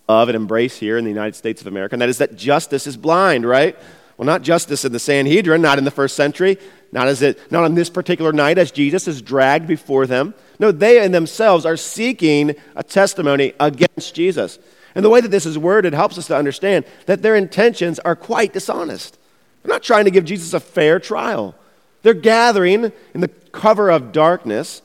of 0.09 0.31
and 0.31 0.37
embrace 0.37 0.79
here 0.79 0.97
in 0.97 1.05
the 1.05 1.11
United 1.11 1.37
States 1.37 1.61
of 1.61 1.67
America, 1.67 1.95
and 1.95 2.01
that 2.01 2.09
is 2.09 2.19
that 2.19 2.37
justice 2.37 2.87
is 2.87 2.97
blind, 2.97 3.47
right? 3.47 3.79
Well, 4.21 4.27
not 4.27 4.43
justice 4.43 4.85
in 4.85 4.93
the 4.93 4.99
Sanhedrin, 4.99 5.63
not 5.63 5.79
in 5.79 5.85
the 5.85 5.91
first 5.91 6.15
century, 6.15 6.59
not, 6.93 7.09
as 7.09 7.23
it, 7.23 7.51
not 7.51 7.65
on 7.65 7.75
this 7.75 7.89
particular 7.89 8.35
night 8.35 8.59
as 8.59 8.71
Jesus 8.71 9.09
is 9.09 9.23
dragged 9.23 9.67
before 9.67 10.07
them. 10.07 10.35
No, 10.59 10.71
they 10.71 11.03
in 11.03 11.13
themselves 11.13 11.65
are 11.65 11.79
seeking 11.79 12.55
a 12.77 12.83
testimony 12.83 13.55
against 13.59 14.15
Jesus. 14.15 14.59
And 14.95 15.03
the 15.03 15.09
way 15.09 15.23
that 15.23 15.31
this 15.31 15.47
is 15.47 15.57
worded 15.57 15.95
helps 15.95 16.19
us 16.19 16.27
to 16.27 16.37
understand 16.37 16.85
that 17.07 17.23
their 17.23 17.35
intentions 17.35 17.99
are 18.01 18.15
quite 18.15 18.53
dishonest. 18.53 19.19
They're 19.63 19.73
not 19.73 19.83
trying 19.83 20.05
to 20.05 20.11
give 20.11 20.27
Jesus 20.27 20.53
a 20.53 20.61
fair 20.61 21.01
trial. 21.01 21.55
They're 22.03 22.13
gathering 22.13 22.93
in 23.15 23.23
the 23.23 23.29
cover 23.29 23.89
of 23.89 24.13
darkness 24.13 24.83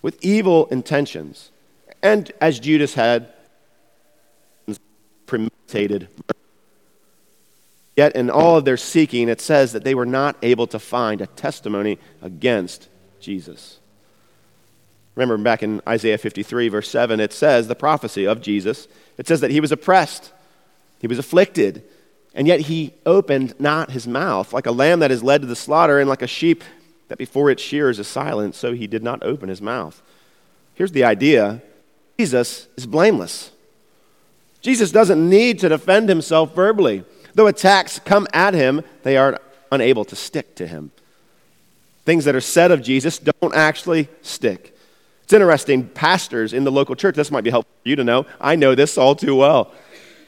with 0.00 0.16
evil 0.24 0.68
intentions. 0.68 1.50
And 2.02 2.32
as 2.40 2.58
Judas 2.58 2.94
had 2.94 3.30
premeditated 5.26 6.08
Yet, 7.98 8.14
in 8.14 8.30
all 8.30 8.56
of 8.56 8.64
their 8.64 8.76
seeking, 8.76 9.28
it 9.28 9.40
says 9.40 9.72
that 9.72 9.82
they 9.82 9.92
were 9.92 10.06
not 10.06 10.36
able 10.40 10.68
to 10.68 10.78
find 10.78 11.20
a 11.20 11.26
testimony 11.26 11.98
against 12.22 12.86
Jesus. 13.18 13.80
Remember 15.16 15.36
back 15.36 15.64
in 15.64 15.82
Isaiah 15.84 16.16
53, 16.16 16.68
verse 16.68 16.88
7, 16.88 17.18
it 17.18 17.32
says, 17.32 17.66
the 17.66 17.74
prophecy 17.74 18.24
of 18.24 18.40
Jesus, 18.40 18.86
it 19.16 19.26
says 19.26 19.40
that 19.40 19.50
he 19.50 19.58
was 19.58 19.72
oppressed, 19.72 20.32
he 21.00 21.08
was 21.08 21.18
afflicted, 21.18 21.82
and 22.34 22.46
yet 22.46 22.60
he 22.60 22.94
opened 23.04 23.58
not 23.58 23.90
his 23.90 24.06
mouth. 24.06 24.52
Like 24.52 24.66
a 24.66 24.70
lamb 24.70 25.00
that 25.00 25.10
is 25.10 25.24
led 25.24 25.40
to 25.40 25.48
the 25.48 25.56
slaughter, 25.56 25.98
and 25.98 26.08
like 26.08 26.22
a 26.22 26.28
sheep 26.28 26.62
that 27.08 27.18
before 27.18 27.50
its 27.50 27.64
shears 27.64 27.98
is 27.98 28.06
silent, 28.06 28.54
so 28.54 28.74
he 28.74 28.86
did 28.86 29.02
not 29.02 29.24
open 29.24 29.48
his 29.48 29.60
mouth. 29.60 30.00
Here's 30.74 30.92
the 30.92 31.02
idea 31.02 31.62
Jesus 32.16 32.68
is 32.76 32.86
blameless. 32.86 33.50
Jesus 34.60 34.92
doesn't 34.92 35.28
need 35.28 35.58
to 35.58 35.68
defend 35.68 36.08
himself 36.08 36.54
verbally. 36.54 37.02
Though 37.38 37.46
attacks 37.46 38.00
come 38.00 38.26
at 38.32 38.52
him, 38.52 38.82
they 39.04 39.16
are 39.16 39.40
unable 39.70 40.04
to 40.06 40.16
stick 40.16 40.56
to 40.56 40.66
him. 40.66 40.90
Things 42.04 42.24
that 42.24 42.34
are 42.34 42.40
said 42.40 42.72
of 42.72 42.82
Jesus 42.82 43.20
don't 43.20 43.54
actually 43.54 44.08
stick. 44.22 44.76
It's 45.22 45.32
interesting, 45.32 45.86
pastors 45.86 46.52
in 46.52 46.64
the 46.64 46.72
local 46.72 46.96
church, 46.96 47.14
this 47.14 47.30
might 47.30 47.44
be 47.44 47.50
helpful 47.50 47.72
for 47.80 47.88
you 47.88 47.94
to 47.94 48.02
know. 48.02 48.26
I 48.40 48.56
know 48.56 48.74
this 48.74 48.98
all 48.98 49.14
too 49.14 49.36
well. 49.36 49.72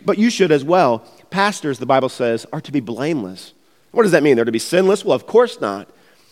But 0.05 0.19
you 0.19 0.31
should 0.31 0.53
as 0.53 0.63
well. 0.63 1.01
Pastors, 1.31 1.81
the 1.81 1.85
Bible 1.85 2.11
says, 2.11 2.47
are 2.53 2.61
to 2.61 2.71
be 2.71 2.79
blameless. 2.79 3.55
What 3.91 4.05
does 4.05 4.13
that 4.13 4.23
mean? 4.23 4.37
They're 4.37 4.45
to 4.45 4.53
be 4.53 4.61
sinless? 4.61 5.05
Well, 5.05 5.17
of 5.17 5.27
course 5.27 5.61
not. 5.61 5.89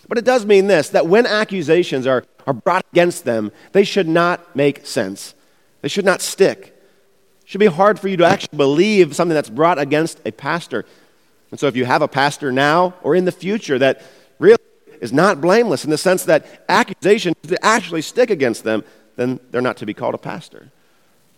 But 0.07 0.17
it 0.17 0.25
does 0.25 0.47
mean 0.47 0.69
this 0.69 0.91
that 0.91 1.09
when 1.09 1.27
accusations 1.27 2.07
are, 2.07 2.25
are 2.47 2.55
brought 2.55 2.87
against 2.93 3.25
them, 3.25 3.51
they 3.73 3.83
should 3.83 4.07
not 4.07 4.55
make 4.55 4.87
sense. 4.87 5.35
They 5.83 5.89
should 5.89 6.05
not 6.05 6.21
stick 6.21 6.78
should 7.49 7.61
be 7.61 7.67
hard 7.67 7.99
for 7.99 8.09
you 8.09 8.17
to 8.19 8.27
actually 8.27 8.59
believe 8.59 9.17
something 9.17 9.35
that's 9.35 9.49
brought 9.49 9.79
against 9.79 10.21
a 10.27 10.31
pastor. 10.31 10.85
And 11.51 11.59
so, 11.59 11.67
if 11.67 11.77
you 11.77 11.87
have 11.87 12.03
a 12.03 12.09
pastor 12.09 12.53
now 12.53 12.93
or 13.03 13.15
in 13.15 13.25
the 13.25 13.33
future 13.33 13.79
that 13.79 14.03
really 14.39 14.59
is 15.01 15.15
not 15.15 15.41
blameless 15.41 15.83
in 15.83 15.91
the 15.91 15.97
sense 15.97 16.25
that 16.27 16.67
accusations 16.69 17.37
actually 17.63 18.03
stick 18.03 18.29
against 18.29 18.65
them, 18.65 18.85
then 19.17 19.41
they're 19.51 19.63
not 19.63 19.79
to 19.79 19.87
be 19.87 19.95
called 19.95 20.15
a 20.15 20.19
pastor. 20.19 20.71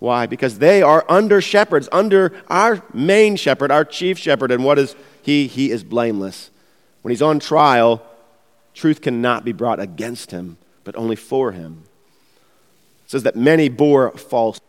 Why? 0.00 0.26
Because 0.26 0.58
they 0.58 0.82
are 0.82 1.04
under 1.08 1.40
shepherds, 1.40 1.88
under 1.92 2.32
our 2.48 2.82
main 2.92 3.36
shepherd, 3.36 3.70
our 3.70 3.84
chief 3.84 4.18
shepherd. 4.18 4.50
And 4.50 4.64
what 4.64 4.80
is 4.80 4.96
he? 5.22 5.46
He 5.46 5.70
is 5.70 5.84
blameless. 5.84 6.50
When 7.02 7.10
he's 7.10 7.22
on 7.22 7.38
trial, 7.38 8.04
truth 8.74 9.00
cannot 9.00 9.44
be 9.44 9.52
brought 9.52 9.78
against 9.78 10.32
him, 10.32 10.56
but 10.82 10.96
only 10.96 11.14
for 11.14 11.52
him. 11.52 11.84
It 13.04 13.10
says 13.12 13.22
that 13.22 13.36
many 13.36 13.68
bore 13.68 14.10
false 14.10 14.60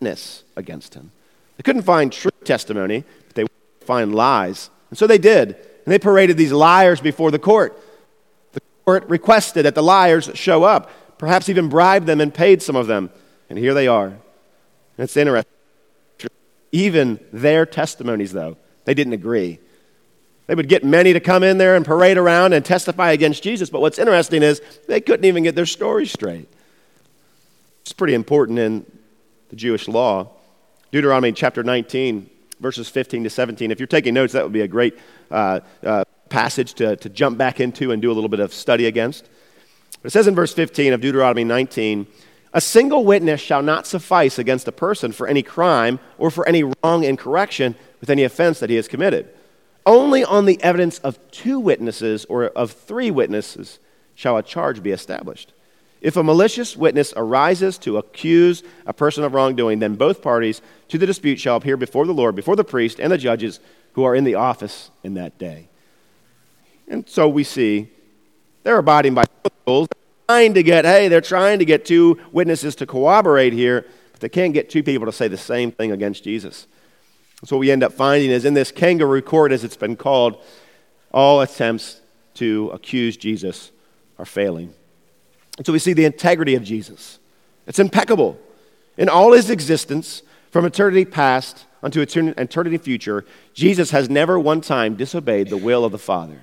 witness 0.00 0.44
against 0.56 0.94
him. 0.94 1.10
They 1.56 1.62
couldn't 1.62 1.82
find 1.82 2.12
true 2.12 2.30
testimony, 2.44 3.04
but 3.26 3.34
they 3.34 3.42
would 3.42 3.50
find 3.80 4.14
lies. 4.14 4.70
And 4.90 4.98
so 4.98 5.06
they 5.06 5.18
did. 5.18 5.48
And 5.48 5.92
they 5.92 5.98
paraded 5.98 6.36
these 6.36 6.52
liars 6.52 7.00
before 7.00 7.30
the 7.30 7.38
court. 7.38 7.80
The 8.52 8.60
court 8.84 9.08
requested 9.08 9.64
that 9.64 9.74
the 9.74 9.82
liars 9.82 10.30
show 10.34 10.62
up, 10.62 11.18
perhaps 11.18 11.48
even 11.48 11.68
bribed 11.68 12.06
them 12.06 12.20
and 12.20 12.32
paid 12.32 12.62
some 12.62 12.76
of 12.76 12.86
them. 12.86 13.10
And 13.50 13.58
here 13.58 13.74
they 13.74 13.88
are. 13.88 14.06
And 14.06 14.18
it's 14.98 15.16
interesting. 15.16 15.52
Even 16.70 17.18
their 17.32 17.64
testimonies, 17.64 18.32
though, 18.32 18.58
they 18.84 18.94
didn't 18.94 19.14
agree. 19.14 19.58
They 20.46 20.54
would 20.54 20.68
get 20.68 20.84
many 20.84 21.12
to 21.12 21.20
come 21.20 21.42
in 21.42 21.58
there 21.58 21.76
and 21.76 21.84
parade 21.84 22.18
around 22.18 22.52
and 22.52 22.64
testify 22.64 23.12
against 23.12 23.42
Jesus. 23.42 23.70
But 23.70 23.80
what's 23.80 23.98
interesting 23.98 24.42
is 24.42 24.60
they 24.86 25.00
couldn't 25.00 25.24
even 25.24 25.42
get 25.42 25.54
their 25.54 25.66
story 25.66 26.06
straight. 26.06 26.48
It's 27.82 27.92
pretty 27.92 28.14
important 28.14 28.58
in 28.58 28.84
the 29.48 29.56
Jewish 29.56 29.88
law. 29.88 30.30
Deuteronomy 30.90 31.32
chapter 31.32 31.62
19, 31.62 32.28
verses 32.60 32.88
15 32.88 33.24
to 33.24 33.30
17. 33.30 33.70
If 33.70 33.78
you're 33.80 33.86
taking 33.86 34.14
notes, 34.14 34.32
that 34.32 34.42
would 34.42 34.52
be 34.52 34.62
a 34.62 34.68
great 34.68 34.98
uh, 35.30 35.60
uh, 35.82 36.04
passage 36.28 36.74
to, 36.74 36.96
to 36.96 37.08
jump 37.08 37.38
back 37.38 37.60
into 37.60 37.92
and 37.92 38.00
do 38.00 38.10
a 38.10 38.14
little 38.14 38.28
bit 38.28 38.40
of 38.40 38.52
study 38.52 38.86
against. 38.86 39.28
But 40.02 40.08
it 40.08 40.10
says 40.10 40.26
in 40.26 40.34
verse 40.34 40.54
15 40.54 40.92
of 40.92 41.00
Deuteronomy 41.00 41.44
19, 41.44 42.06
a 42.52 42.60
single 42.60 43.04
witness 43.04 43.40
shall 43.40 43.62
not 43.62 43.86
suffice 43.86 44.38
against 44.38 44.68
a 44.68 44.72
person 44.72 45.12
for 45.12 45.26
any 45.26 45.42
crime 45.42 46.00
or 46.16 46.30
for 46.30 46.48
any 46.48 46.64
wrong 46.64 47.04
in 47.04 47.16
correction 47.16 47.74
with 48.00 48.08
any 48.08 48.24
offense 48.24 48.60
that 48.60 48.70
he 48.70 48.76
has 48.76 48.88
committed. 48.88 49.28
Only 49.84 50.24
on 50.24 50.46
the 50.46 50.62
evidence 50.62 50.98
of 51.00 51.18
two 51.30 51.60
witnesses 51.60 52.24
or 52.26 52.46
of 52.46 52.72
three 52.72 53.10
witnesses 53.10 53.78
shall 54.14 54.36
a 54.36 54.42
charge 54.42 54.82
be 54.82 54.90
established. 54.90 55.52
If 56.00 56.16
a 56.16 56.22
malicious 56.22 56.76
witness 56.76 57.12
arises 57.16 57.76
to 57.78 57.98
accuse 57.98 58.62
a 58.86 58.92
person 58.92 59.24
of 59.24 59.34
wrongdoing, 59.34 59.80
then 59.80 59.96
both 59.96 60.22
parties 60.22 60.62
to 60.88 60.98
the 60.98 61.06
dispute 61.06 61.40
shall 61.40 61.56
appear 61.56 61.76
before 61.76 62.06
the 62.06 62.14
Lord, 62.14 62.36
before 62.36 62.56
the 62.56 62.64
priest 62.64 63.00
and 63.00 63.10
the 63.10 63.18
judges 63.18 63.58
who 63.94 64.04
are 64.04 64.14
in 64.14 64.24
the 64.24 64.36
office 64.36 64.90
in 65.02 65.14
that 65.14 65.38
day. 65.38 65.68
And 66.86 67.08
so 67.08 67.28
we 67.28 67.42
see 67.42 67.88
they're 68.62 68.78
abiding 68.78 69.14
by 69.14 69.24
rules, 69.66 69.88
trying 70.28 70.54
to 70.54 70.62
get, 70.62 70.84
hey, 70.84 71.08
they're 71.08 71.20
trying 71.20 71.58
to 71.58 71.64
get 71.64 71.84
two 71.84 72.18
witnesses 72.32 72.76
to 72.76 72.86
corroborate 72.86 73.52
here, 73.52 73.84
but 74.12 74.20
they 74.20 74.28
can't 74.28 74.54
get 74.54 74.70
two 74.70 74.82
people 74.82 75.06
to 75.06 75.12
say 75.12 75.26
the 75.26 75.36
same 75.36 75.72
thing 75.72 75.90
against 75.90 76.22
Jesus. 76.22 76.66
So 77.44 77.56
what 77.56 77.60
we 77.60 77.70
end 77.70 77.82
up 77.82 77.92
finding 77.92 78.30
is 78.30 78.44
in 78.44 78.54
this 78.54 78.70
kangaroo 78.70 79.22
court, 79.22 79.52
as 79.52 79.64
it's 79.64 79.76
been 79.76 79.96
called, 79.96 80.42
all 81.12 81.40
attempts 81.40 82.00
to 82.34 82.70
accuse 82.72 83.16
Jesus 83.16 83.72
are 84.18 84.24
failing. 84.24 84.74
And 85.58 85.66
so 85.66 85.72
we 85.72 85.78
see 85.78 85.92
the 85.92 86.06
integrity 86.06 86.54
of 86.54 86.64
Jesus. 86.64 87.18
It's 87.66 87.78
impeccable. 87.78 88.38
In 88.96 89.08
all 89.08 89.32
his 89.32 89.50
existence, 89.50 90.22
from 90.50 90.64
eternity 90.64 91.04
past 91.04 91.66
unto 91.82 92.00
eternity 92.00 92.78
future, 92.78 93.26
Jesus 93.52 93.90
has 93.90 94.08
never 94.08 94.38
one 94.38 94.60
time 94.60 94.94
disobeyed 94.94 95.50
the 95.50 95.56
will 95.56 95.84
of 95.84 95.92
the 95.92 95.98
Father. 95.98 96.40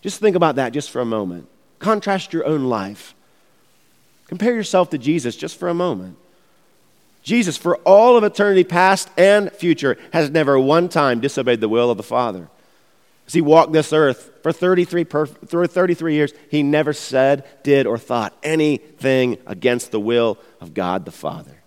Just 0.00 0.20
think 0.20 0.36
about 0.36 0.56
that 0.56 0.72
just 0.72 0.90
for 0.90 1.00
a 1.00 1.06
moment. 1.06 1.48
Contrast 1.78 2.32
your 2.32 2.46
own 2.46 2.64
life. 2.64 3.14
Compare 4.28 4.54
yourself 4.54 4.90
to 4.90 4.98
Jesus 4.98 5.34
just 5.36 5.58
for 5.58 5.68
a 5.68 5.74
moment. 5.74 6.16
Jesus, 7.22 7.56
for 7.56 7.76
all 7.78 8.16
of 8.16 8.24
eternity 8.24 8.64
past 8.64 9.08
and 9.16 9.52
future, 9.52 9.96
has 10.12 10.30
never 10.30 10.58
one 10.58 10.88
time 10.88 11.20
disobeyed 11.20 11.60
the 11.60 11.68
will 11.68 11.90
of 11.90 11.96
the 11.96 12.02
Father. 12.02 12.48
As 13.26 13.32
he 13.32 13.40
walked 13.40 13.72
this 13.72 13.92
earth 13.92 14.31
for 14.42 14.52
33, 14.52 15.04
per, 15.04 15.26
33 15.26 16.14
years, 16.14 16.32
he 16.50 16.62
never 16.62 16.92
said, 16.92 17.44
did, 17.62 17.86
or 17.86 17.98
thought 17.98 18.36
anything 18.42 19.38
against 19.46 19.90
the 19.90 20.00
will 20.00 20.38
of 20.60 20.74
God 20.74 21.04
the 21.04 21.12
Father. 21.12 21.62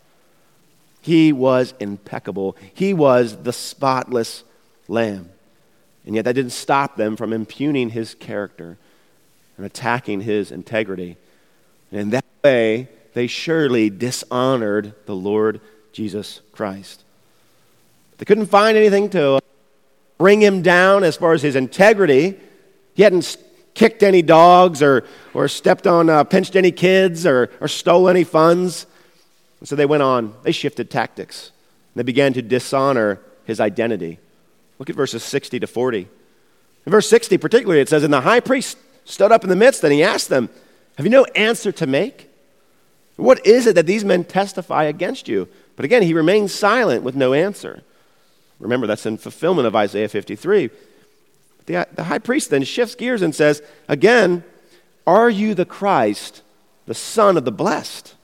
He 1.01 1.31
was 1.31 1.73
impeccable. 1.79 2.57
He 2.73 2.93
was 2.93 3.37
the 3.43 3.53
spotless 3.53 4.43
lamb. 4.87 5.29
And 6.05 6.15
yet 6.15 6.25
that 6.25 6.33
didn't 6.33 6.51
stop 6.51 6.95
them 6.95 7.15
from 7.15 7.33
impugning 7.33 7.89
his 7.91 8.13
character 8.15 8.77
and 9.57 9.65
attacking 9.65 10.21
his 10.21 10.51
integrity. 10.51 11.17
And 11.91 12.01
in 12.01 12.09
that 12.11 12.25
way, 12.43 12.89
they 13.13 13.27
surely 13.27 13.89
dishonored 13.89 14.93
the 15.05 15.15
Lord 15.15 15.61
Jesus 15.93 16.41
Christ. 16.51 17.03
They 18.17 18.25
couldn't 18.25 18.47
find 18.47 18.77
anything 18.77 19.09
to 19.11 19.39
bring 20.17 20.41
him 20.41 20.61
down 20.61 21.03
as 21.03 21.17
far 21.17 21.33
as 21.33 21.41
his 21.41 21.55
integrity. 21.55 22.37
He 22.95 23.03
hadn't 23.03 23.37
kicked 23.75 24.01
any 24.01 24.23
dogs 24.23 24.81
or, 24.81 25.05
or 25.33 25.47
stepped 25.47 25.85
on, 25.85 26.09
uh, 26.09 26.23
pinched 26.23 26.55
any 26.55 26.71
kids 26.71 27.25
or, 27.25 27.51
or 27.61 27.67
stole 27.67 28.09
any 28.09 28.23
funds. 28.23 28.87
And 29.59 29.69
so 29.69 29.75
they 29.75 29.85
went 29.85 30.01
on, 30.01 30.33
they 30.43 30.51
shifted 30.51 30.89
tactics. 30.89 31.51
They 31.95 32.03
began 32.03 32.33
to 32.33 32.41
dishonor 32.41 33.21
his 33.45 33.59
identity. 33.59 34.19
Look 34.79 34.89
at 34.89 34.95
verses 34.95 35.23
60 35.23 35.59
to 35.59 35.67
40. 35.67 36.07
In 36.85 36.91
verse 36.91 37.07
60, 37.09 37.37
particularly, 37.37 37.81
it 37.81 37.89
says, 37.89 38.03
And 38.03 38.13
the 38.13 38.21
high 38.21 38.39
priest 38.39 38.77
stood 39.05 39.31
up 39.31 39.43
in 39.43 39.49
the 39.49 39.55
midst 39.55 39.83
and 39.83 39.93
he 39.93 40.03
asked 40.03 40.29
them, 40.29 40.49
Have 40.97 41.05
you 41.05 41.11
no 41.11 41.25
answer 41.35 41.71
to 41.73 41.87
make? 41.87 42.29
What 43.17 43.45
is 43.45 43.65
it 43.65 43.75
that 43.75 43.85
these 43.85 44.03
men 44.03 44.23
testify 44.23 44.83
against 44.85 45.27
you? 45.27 45.47
But 45.75 45.85
again, 45.85 46.03
he 46.03 46.13
remains 46.13 46.53
silent 46.53 47.03
with 47.03 47.15
no 47.15 47.33
answer. 47.33 47.83
Remember, 48.59 48.87
that's 48.87 49.05
in 49.05 49.17
fulfillment 49.17 49.67
of 49.67 49.75
Isaiah 49.75 50.09
53. 50.09 50.69
The, 51.65 51.87
the 51.93 52.03
high 52.03 52.19
priest 52.19 52.49
then 52.49 52.63
shifts 52.63 52.95
gears 52.95 53.21
and 53.21 53.33
says, 53.33 53.61
Again, 53.87 54.43
are 55.07 55.29
you 55.29 55.53
the 55.53 55.65
Christ, 55.65 56.41
the 56.85 56.93
Son 56.93 57.37
of 57.37 57.45
the 57.45 57.51
Blessed? 57.51 58.15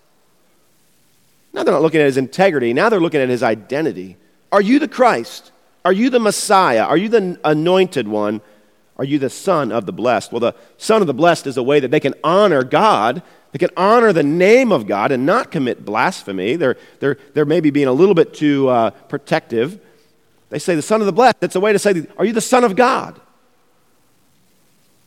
Now 1.53 1.63
they're 1.63 1.73
not 1.73 1.81
looking 1.81 2.01
at 2.01 2.05
his 2.05 2.17
integrity, 2.17 2.73
now 2.73 2.89
they're 2.89 2.99
looking 2.99 3.21
at 3.21 3.29
his 3.29 3.43
identity. 3.43 4.17
Are 4.51 4.61
you 4.61 4.79
the 4.79 4.87
Christ? 4.87 5.51
Are 5.83 5.93
you 5.93 6.09
the 6.09 6.19
Messiah? 6.19 6.83
Are 6.83 6.97
you 6.97 7.09
the 7.09 7.39
anointed 7.43 8.07
one? 8.07 8.41
Are 8.97 9.05
you 9.05 9.17
the 9.17 9.29
Son 9.29 9.71
of 9.71 9.85
the 9.85 9.93
Blessed? 9.93 10.31
Well, 10.31 10.39
the 10.39 10.55
Son 10.77 11.01
of 11.01 11.07
the 11.07 11.13
Blessed 11.13 11.47
is 11.47 11.57
a 11.57 11.63
way 11.63 11.79
that 11.79 11.89
they 11.89 11.99
can 11.99 12.13
honor 12.23 12.63
God. 12.63 13.23
They 13.51 13.59
can 13.59 13.71
honor 13.75 14.13
the 14.13 14.23
name 14.23 14.71
of 14.71 14.85
God 14.85 15.11
and 15.11 15.25
not 15.25 15.49
commit 15.49 15.83
blasphemy. 15.83 16.55
They're, 16.55 16.77
they're, 16.99 17.17
they're 17.33 17.45
maybe 17.45 17.71
being 17.71 17.87
a 17.87 17.93
little 17.93 18.13
bit 18.13 18.33
too 18.33 18.69
uh, 18.69 18.91
protective. 18.91 19.79
They 20.49 20.59
say, 20.59 20.75
the 20.75 20.81
Son 20.81 21.01
of 21.01 21.07
the 21.07 21.13
Blessed. 21.13 21.37
It's 21.41 21.55
a 21.55 21.59
way 21.59 21.73
to 21.73 21.79
say, 21.79 22.05
Are 22.17 22.25
you 22.25 22.33
the 22.33 22.41
Son 22.41 22.63
of 22.63 22.75
God? 22.75 23.19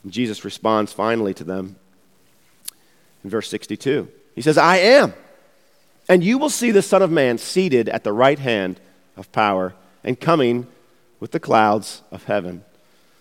And 0.04 0.12
Jesus 0.12 0.44
responds 0.44 0.92
finally 0.92 1.34
to 1.34 1.44
them 1.44 1.76
in 3.24 3.30
verse 3.30 3.48
62. 3.48 4.08
He 4.34 4.42
says, 4.42 4.58
I 4.58 4.76
am. 4.76 5.14
And 6.08 6.22
you 6.22 6.38
will 6.38 6.50
see 6.50 6.70
the 6.70 6.82
Son 6.82 7.02
of 7.02 7.10
Man 7.10 7.38
seated 7.38 7.88
at 7.88 8.04
the 8.04 8.12
right 8.12 8.38
hand 8.38 8.78
of 9.16 9.32
power 9.32 9.74
and 10.04 10.20
coming 10.20 10.66
with 11.18 11.30
the 11.30 11.40
clouds 11.40 12.02
of 12.12 12.24
heaven. 12.24 12.62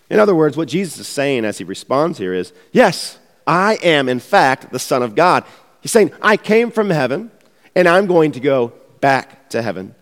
In 0.09 0.19
other 0.19 0.35
words, 0.35 0.57
what 0.57 0.67
Jesus 0.67 0.99
is 0.99 1.07
saying 1.07 1.45
as 1.45 1.57
he 1.57 1.63
responds 1.63 2.17
here 2.17 2.33
is, 2.33 2.51
Yes, 2.73 3.17
I 3.47 3.75
am, 3.81 4.09
in 4.09 4.19
fact, 4.19 4.71
the 4.71 4.79
Son 4.79 5.01
of 5.01 5.15
God. 5.15 5.45
He's 5.81 5.91
saying, 5.91 6.11
I 6.21 6.35
came 6.35 6.71
from 6.71 6.89
heaven, 6.89 7.31
and 7.75 7.87
I'm 7.87 8.07
going 8.07 8.33
to 8.33 8.39
go 8.41 8.73
back 8.99 9.49
to 9.49 9.61
heaven. 9.61 9.95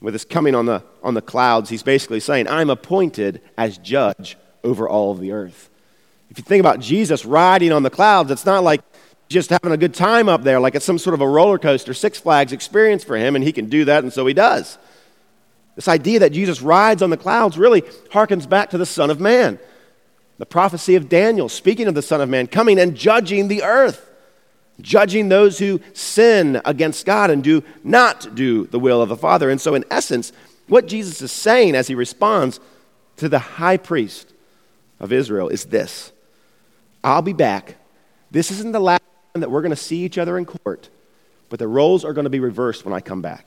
With 0.00 0.14
his 0.14 0.24
coming 0.24 0.54
on 0.54 0.66
the, 0.66 0.82
on 1.02 1.14
the 1.14 1.22
clouds, 1.22 1.70
he's 1.70 1.82
basically 1.82 2.20
saying, 2.20 2.46
I'm 2.48 2.70
appointed 2.70 3.40
as 3.56 3.78
judge 3.78 4.36
over 4.66 4.88
all 4.88 5.12
of 5.12 5.20
the 5.20 5.32
earth. 5.32 5.70
If 6.30 6.38
you 6.38 6.44
think 6.44 6.60
about 6.60 6.80
Jesus 6.80 7.24
riding 7.24 7.72
on 7.72 7.84
the 7.84 7.90
clouds, 7.90 8.30
it's 8.30 8.44
not 8.44 8.64
like 8.64 8.82
just 9.28 9.50
having 9.50 9.72
a 9.72 9.76
good 9.76 9.94
time 9.94 10.28
up 10.28 10.42
there, 10.42 10.60
like 10.60 10.74
it's 10.74 10.84
some 10.84 10.98
sort 10.98 11.14
of 11.14 11.20
a 11.20 11.28
roller 11.28 11.58
coaster, 11.58 11.94
Six 11.94 12.18
Flags 12.18 12.52
experience 12.52 13.04
for 13.04 13.16
him, 13.16 13.36
and 13.36 13.44
he 13.44 13.52
can 13.52 13.68
do 13.68 13.84
that, 13.86 14.02
and 14.02 14.12
so 14.12 14.26
he 14.26 14.34
does. 14.34 14.76
This 15.76 15.88
idea 15.88 16.20
that 16.20 16.32
Jesus 16.32 16.60
rides 16.60 17.02
on 17.02 17.10
the 17.10 17.16
clouds 17.16 17.56
really 17.56 17.82
harkens 18.10 18.48
back 18.48 18.70
to 18.70 18.78
the 18.78 18.86
Son 18.86 19.10
of 19.10 19.20
Man. 19.20 19.58
The 20.38 20.46
prophecy 20.46 20.96
of 20.96 21.08
Daniel, 21.08 21.48
speaking 21.48 21.86
of 21.86 21.94
the 21.94 22.02
Son 22.02 22.20
of 22.20 22.28
Man, 22.28 22.46
coming 22.46 22.78
and 22.78 22.94
judging 22.94 23.48
the 23.48 23.62
earth, 23.62 24.10
judging 24.80 25.28
those 25.28 25.58
who 25.58 25.80
sin 25.92 26.60
against 26.64 27.06
God 27.06 27.30
and 27.30 27.42
do 27.42 27.62
not 27.82 28.34
do 28.34 28.66
the 28.66 28.78
will 28.78 29.00
of 29.00 29.08
the 29.08 29.16
Father. 29.16 29.48
And 29.48 29.60
so, 29.60 29.74
in 29.74 29.84
essence, 29.90 30.32
what 30.68 30.86
Jesus 30.86 31.22
is 31.22 31.32
saying 31.32 31.74
as 31.74 31.88
he 31.88 31.94
responds 31.94 32.60
to 33.16 33.28
the 33.28 33.38
high 33.38 33.76
priest 33.76 34.32
of 35.00 35.12
Israel 35.12 35.48
is 35.48 35.66
this 35.66 36.12
I'll 37.04 37.22
be 37.22 37.32
back. 37.32 37.76
This 38.30 38.50
isn't 38.50 38.72
the 38.72 38.80
last 38.80 39.02
time 39.32 39.40
that 39.40 39.50
we're 39.50 39.62
going 39.62 39.70
to 39.70 39.76
see 39.76 40.04
each 40.04 40.18
other 40.18 40.36
in 40.38 40.44
court, 40.44 40.88
but 41.48 41.58
the 41.58 41.68
roles 41.68 42.04
are 42.04 42.12
going 42.12 42.24
to 42.24 42.30
be 42.30 42.40
reversed 42.40 42.84
when 42.84 42.92
I 42.92 43.00
come 43.00 43.22
back. 43.22 43.46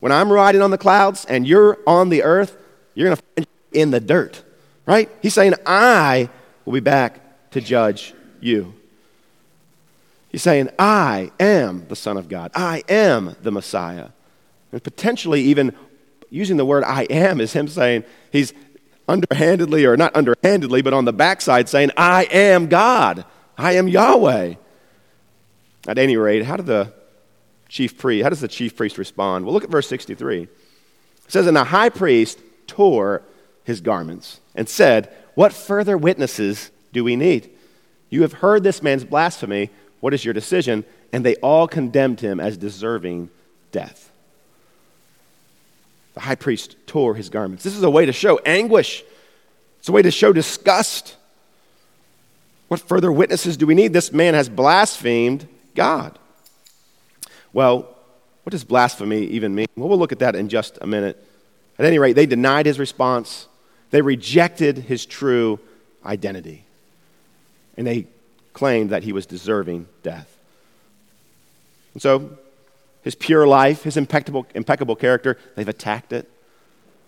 When 0.00 0.12
I'm 0.12 0.32
riding 0.32 0.62
on 0.62 0.70
the 0.70 0.78
clouds 0.78 1.24
and 1.24 1.46
you're 1.46 1.78
on 1.86 2.08
the 2.08 2.22
earth, 2.22 2.56
you're 2.94 3.06
going 3.06 3.16
to 3.16 3.22
find 3.36 3.46
in 3.72 3.90
the 3.90 4.00
dirt, 4.00 4.42
right? 4.86 5.08
He's 5.20 5.34
saying, 5.34 5.54
I 5.64 6.28
will 6.64 6.72
be 6.72 6.80
back 6.80 7.50
to 7.52 7.60
judge 7.60 8.14
you. 8.40 8.74
He's 10.30 10.42
saying, 10.42 10.70
I 10.78 11.30
am 11.38 11.86
the 11.88 11.96
Son 11.96 12.16
of 12.16 12.28
God. 12.28 12.50
I 12.54 12.82
am 12.88 13.36
the 13.42 13.50
Messiah. 13.50 14.08
And 14.72 14.82
potentially, 14.82 15.42
even 15.42 15.74
using 16.30 16.56
the 16.56 16.64
word 16.64 16.84
I 16.84 17.02
am 17.04 17.40
is 17.40 17.52
him 17.52 17.68
saying, 17.68 18.04
he's 18.30 18.54
underhandedly, 19.08 19.84
or 19.84 19.96
not 19.96 20.14
underhandedly, 20.14 20.82
but 20.82 20.92
on 20.92 21.04
the 21.04 21.12
backside 21.12 21.68
saying, 21.68 21.90
I 21.96 22.24
am 22.24 22.68
God. 22.68 23.24
I 23.58 23.72
am 23.72 23.88
Yahweh. 23.88 24.54
At 25.88 25.98
any 25.98 26.16
rate, 26.16 26.44
how 26.44 26.56
did 26.56 26.66
the 26.66 26.92
chief 27.68 27.98
priest, 27.98 28.22
how 28.22 28.28
does 28.28 28.40
the 28.40 28.48
chief 28.48 28.76
priest 28.76 28.98
respond? 28.98 29.44
Well, 29.44 29.54
look 29.54 29.64
at 29.64 29.70
verse 29.70 29.88
63. 29.88 30.42
It 30.42 30.50
says, 31.28 31.46
And 31.46 31.56
the 31.56 31.64
high 31.64 31.88
priest 31.88 32.38
tore 32.66 33.22
his 33.64 33.80
garments 33.80 34.40
and 34.54 34.68
said, 34.68 35.12
What 35.34 35.52
further 35.52 35.96
witnesses 35.96 36.70
do 36.92 37.02
we 37.02 37.16
need? 37.16 37.50
You 38.10 38.22
have 38.22 38.34
heard 38.34 38.62
this 38.62 38.82
man's 38.82 39.04
blasphemy. 39.04 39.70
What 40.00 40.14
is 40.14 40.24
your 40.24 40.34
decision? 40.34 40.84
And 41.12 41.24
they 41.24 41.36
all 41.36 41.66
condemned 41.66 42.20
him 42.20 42.40
as 42.40 42.56
deserving 42.56 43.30
death. 43.70 44.11
The 46.14 46.20
high 46.20 46.34
priest 46.34 46.76
tore 46.86 47.14
his 47.14 47.30
garments. 47.30 47.64
This 47.64 47.76
is 47.76 47.82
a 47.82 47.90
way 47.90 48.06
to 48.06 48.12
show 48.12 48.38
anguish, 48.38 49.02
it's 49.78 49.88
a 49.88 49.92
way 49.92 50.02
to 50.02 50.10
show 50.10 50.32
disgust. 50.32 51.16
What 52.68 52.80
further 52.80 53.12
witnesses 53.12 53.58
do 53.58 53.66
we 53.66 53.74
need? 53.74 53.92
This 53.92 54.12
man 54.12 54.32
has 54.32 54.48
blasphemed 54.48 55.46
God. 55.74 56.18
Well, 57.52 57.94
what 58.44 58.50
does 58.50 58.64
blasphemy 58.64 59.24
even 59.26 59.54
mean? 59.54 59.66
Well, 59.76 59.88
we'll 59.88 59.98
look 59.98 60.12
at 60.12 60.20
that 60.20 60.34
in 60.34 60.48
just 60.48 60.78
a 60.80 60.86
minute. 60.86 61.22
At 61.78 61.84
any 61.84 61.98
rate, 61.98 62.14
they 62.14 62.26
denied 62.26 62.66
his 62.66 62.78
response, 62.78 63.48
they 63.90 64.02
rejected 64.02 64.78
his 64.78 65.04
true 65.04 65.58
identity, 66.04 66.64
and 67.76 67.86
they 67.86 68.06
claimed 68.52 68.90
that 68.90 69.02
he 69.02 69.12
was 69.12 69.26
deserving 69.26 69.86
death. 70.02 70.28
And 71.94 72.02
so, 72.02 72.38
his 73.02 73.14
pure 73.14 73.46
life, 73.46 73.82
his 73.82 73.96
impeccable, 73.96 74.46
impeccable 74.54 74.96
character, 74.96 75.38
they've 75.56 75.68
attacked 75.68 76.12
it, 76.12 76.30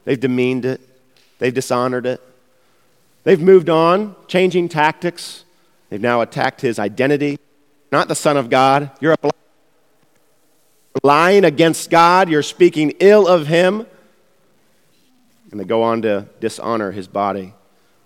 they've 0.04 0.20
demeaned 0.20 0.64
it, 0.64 0.80
they've 1.38 1.54
dishonored 1.54 2.07
it. 2.07 2.20
They've 3.24 3.40
moved 3.40 3.70
on, 3.70 4.14
changing 4.28 4.68
tactics. 4.68 5.44
They've 5.88 6.00
now 6.00 6.20
attacked 6.20 6.61
his 6.61 6.78
identity, 6.78 7.38
not 7.90 8.09
the 8.09 8.14
Son 8.14 8.37
of 8.37 8.50
God. 8.50 8.90
You're 9.00 9.16
lying 11.02 11.44
against 11.44 11.90
God. 11.90 12.28
You're 12.28 12.42
speaking 12.42 12.92
ill 13.00 13.26
of 13.26 13.46
him. 13.46 13.87
And 15.50 15.59
they 15.59 15.64
go 15.64 15.83
on 15.83 16.02
to 16.02 16.28
dishonor 16.40 16.92
his 16.92 17.09
body. 17.09 17.54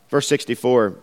Verse 0.08 0.28
64 0.28 0.96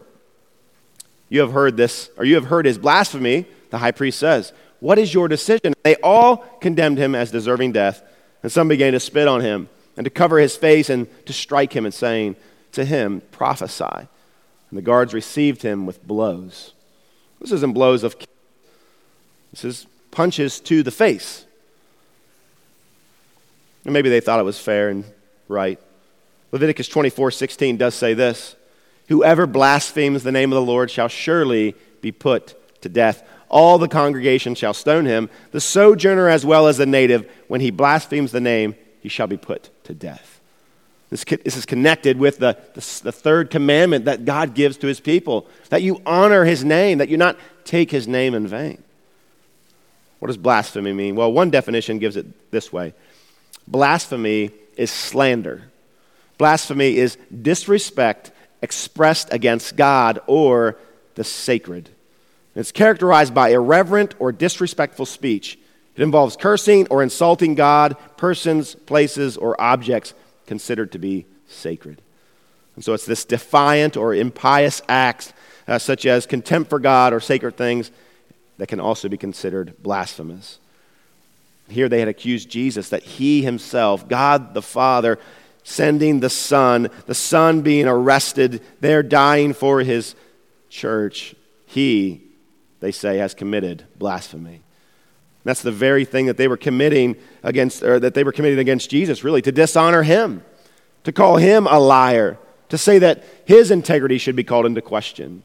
You 1.27 1.41
have 1.41 1.51
heard 1.51 1.75
this, 1.75 2.09
or 2.17 2.23
you 2.23 2.35
have 2.35 2.45
heard 2.45 2.65
his 2.65 2.77
blasphemy, 2.77 3.45
the 3.69 3.79
high 3.79 3.91
priest 3.91 4.19
says. 4.19 4.53
What 4.85 4.99
is 4.99 5.15
your 5.15 5.27
decision? 5.27 5.73
They 5.81 5.95
all 6.03 6.37
condemned 6.61 6.99
him 6.99 7.15
as 7.15 7.31
deserving 7.31 7.71
death, 7.71 8.03
and 8.43 8.51
some 8.51 8.67
began 8.67 8.93
to 8.93 8.99
spit 8.99 9.27
on 9.27 9.41
him 9.41 9.67
and 9.97 10.03
to 10.03 10.11
cover 10.11 10.37
his 10.37 10.55
face 10.55 10.91
and 10.91 11.07
to 11.25 11.33
strike 11.33 11.75
him 11.75 11.85
and 11.85 11.93
saying 11.93 12.35
to 12.73 12.85
him, 12.85 13.23
Prophesy. 13.31 13.83
And 14.69 14.77
the 14.77 14.83
guards 14.83 15.11
received 15.11 15.63
him 15.63 15.87
with 15.87 16.05
blows. 16.05 16.73
This 17.41 17.51
isn't 17.51 17.73
blows 17.73 18.03
of 18.03 18.15
this 19.49 19.65
is 19.65 19.87
punches 20.11 20.59
to 20.59 20.83
the 20.83 20.91
face. 20.91 21.47
And 23.85 23.93
maybe 23.93 24.11
they 24.11 24.19
thought 24.19 24.39
it 24.39 24.43
was 24.43 24.59
fair 24.59 24.89
and 24.89 25.03
right. 25.47 25.79
Leviticus 26.51 26.89
24 26.89 27.31
16 27.31 27.77
does 27.77 27.95
say 27.95 28.13
this 28.13 28.55
Whoever 29.07 29.47
blasphemes 29.47 30.21
the 30.21 30.31
name 30.31 30.53
of 30.53 30.57
the 30.57 30.71
Lord 30.71 30.91
shall 30.91 31.07
surely 31.07 31.73
be 32.01 32.11
put 32.11 32.53
to 32.83 32.89
death. 32.89 33.27
All 33.55 33.77
the 33.77 33.87
congregation 33.87 34.53
shall 34.53 34.73
stone 34.73 35.05
him, 35.05 35.29
the 35.51 35.61
sojourner 35.61 36.27
as 36.27 36.45
well 36.45 36.67
as 36.67 36.75
the 36.75 36.85
native. 36.85 37.31
When 37.47 37.61
he 37.61 37.71
blasphemes 37.71 38.33
the 38.33 38.41
name, 38.41 38.75
he 38.99 39.07
shall 39.07 39.27
be 39.27 39.37
put 39.37 39.69
to 39.85 39.93
death. 39.93 40.41
This, 41.09 41.23
this 41.23 41.55
is 41.55 41.65
connected 41.65 42.19
with 42.19 42.39
the, 42.39 42.57
the, 42.73 43.01
the 43.05 43.11
third 43.13 43.49
commandment 43.49 44.03
that 44.05 44.25
God 44.25 44.55
gives 44.55 44.75
to 44.79 44.87
his 44.87 44.99
people 44.99 45.47
that 45.69 45.81
you 45.81 46.01
honor 46.05 46.43
his 46.43 46.65
name, 46.65 46.97
that 46.97 47.07
you 47.07 47.15
not 47.15 47.37
take 47.63 47.91
his 47.91 48.09
name 48.09 48.33
in 48.33 48.45
vain. 48.45 48.83
What 50.19 50.27
does 50.27 50.35
blasphemy 50.35 50.91
mean? 50.91 51.15
Well, 51.15 51.31
one 51.31 51.49
definition 51.49 51.97
gives 51.97 52.17
it 52.17 52.51
this 52.51 52.73
way 52.73 52.93
blasphemy 53.69 54.51
is 54.75 54.91
slander. 54.91 55.63
Blasphemy 56.37 56.97
is 56.97 57.17
disrespect 57.41 58.31
expressed 58.61 59.31
against 59.31 59.77
God 59.77 60.19
or 60.27 60.75
the 61.13 61.23
sacred. 61.23 61.89
It's 62.55 62.71
characterized 62.71 63.33
by 63.33 63.49
irreverent 63.49 64.15
or 64.17 64.31
disrespectful 64.31 65.05
speech. 65.05 65.59
It 65.95 66.01
involves 66.01 66.35
cursing 66.35 66.87
or 66.89 67.03
insulting 67.03 67.55
God, 67.55 67.97
persons, 68.17 68.75
places, 68.75 69.37
or 69.37 69.59
objects 69.59 70.13
considered 70.45 70.91
to 70.93 70.99
be 70.99 71.25
sacred. 71.47 72.01
And 72.75 72.83
so 72.83 72.93
it's 72.93 73.05
this 73.05 73.25
defiant 73.25 73.95
or 73.97 74.13
impious 74.13 74.81
acts, 74.87 75.33
uh, 75.67 75.79
such 75.79 76.05
as 76.05 76.25
contempt 76.25 76.69
for 76.69 76.79
God 76.79 77.13
or 77.13 77.19
sacred 77.19 77.57
things, 77.57 77.91
that 78.57 78.67
can 78.67 78.79
also 78.79 79.09
be 79.09 79.17
considered 79.17 79.75
blasphemous. 79.81 80.59
Here 81.67 81.89
they 81.89 81.99
had 81.99 82.07
accused 82.07 82.49
Jesus 82.49 82.89
that 82.89 83.03
he 83.03 83.41
himself, 83.41 84.07
God 84.07 84.53
the 84.53 84.61
Father, 84.61 85.19
sending 85.63 86.19
the 86.19 86.29
Son, 86.29 86.89
the 87.05 87.15
Son 87.15 87.61
being 87.61 87.87
arrested, 87.87 88.61
there 88.81 89.01
dying 89.01 89.53
for 89.53 89.79
his 89.79 90.15
church, 90.69 91.35
he, 91.65 92.24
they 92.85 92.91
say, 92.91 93.17
has 93.17 93.33
committed 93.33 93.83
blasphemy. 93.97 94.61
That's 95.43 95.63
the 95.63 95.71
very 95.71 96.05
thing 96.05 96.27
that 96.27 96.37
they 96.37 96.47
were 96.47 96.55
committing 96.55 97.15
against, 97.41 97.81
or 97.81 97.99
that 97.99 98.13
they 98.13 98.23
were 98.23 98.31
committing 98.31 98.59
against 98.59 98.91
Jesus, 98.91 99.23
really, 99.23 99.41
to 99.41 99.51
dishonor 99.51 100.03
him, 100.03 100.43
to 101.03 101.11
call 101.11 101.37
him 101.37 101.65
a 101.65 101.79
liar, 101.79 102.37
to 102.69 102.77
say 102.77 102.99
that 102.99 103.23
his 103.45 103.71
integrity 103.71 104.19
should 104.19 104.35
be 104.35 104.43
called 104.43 104.67
into 104.67 104.83
question, 104.83 105.41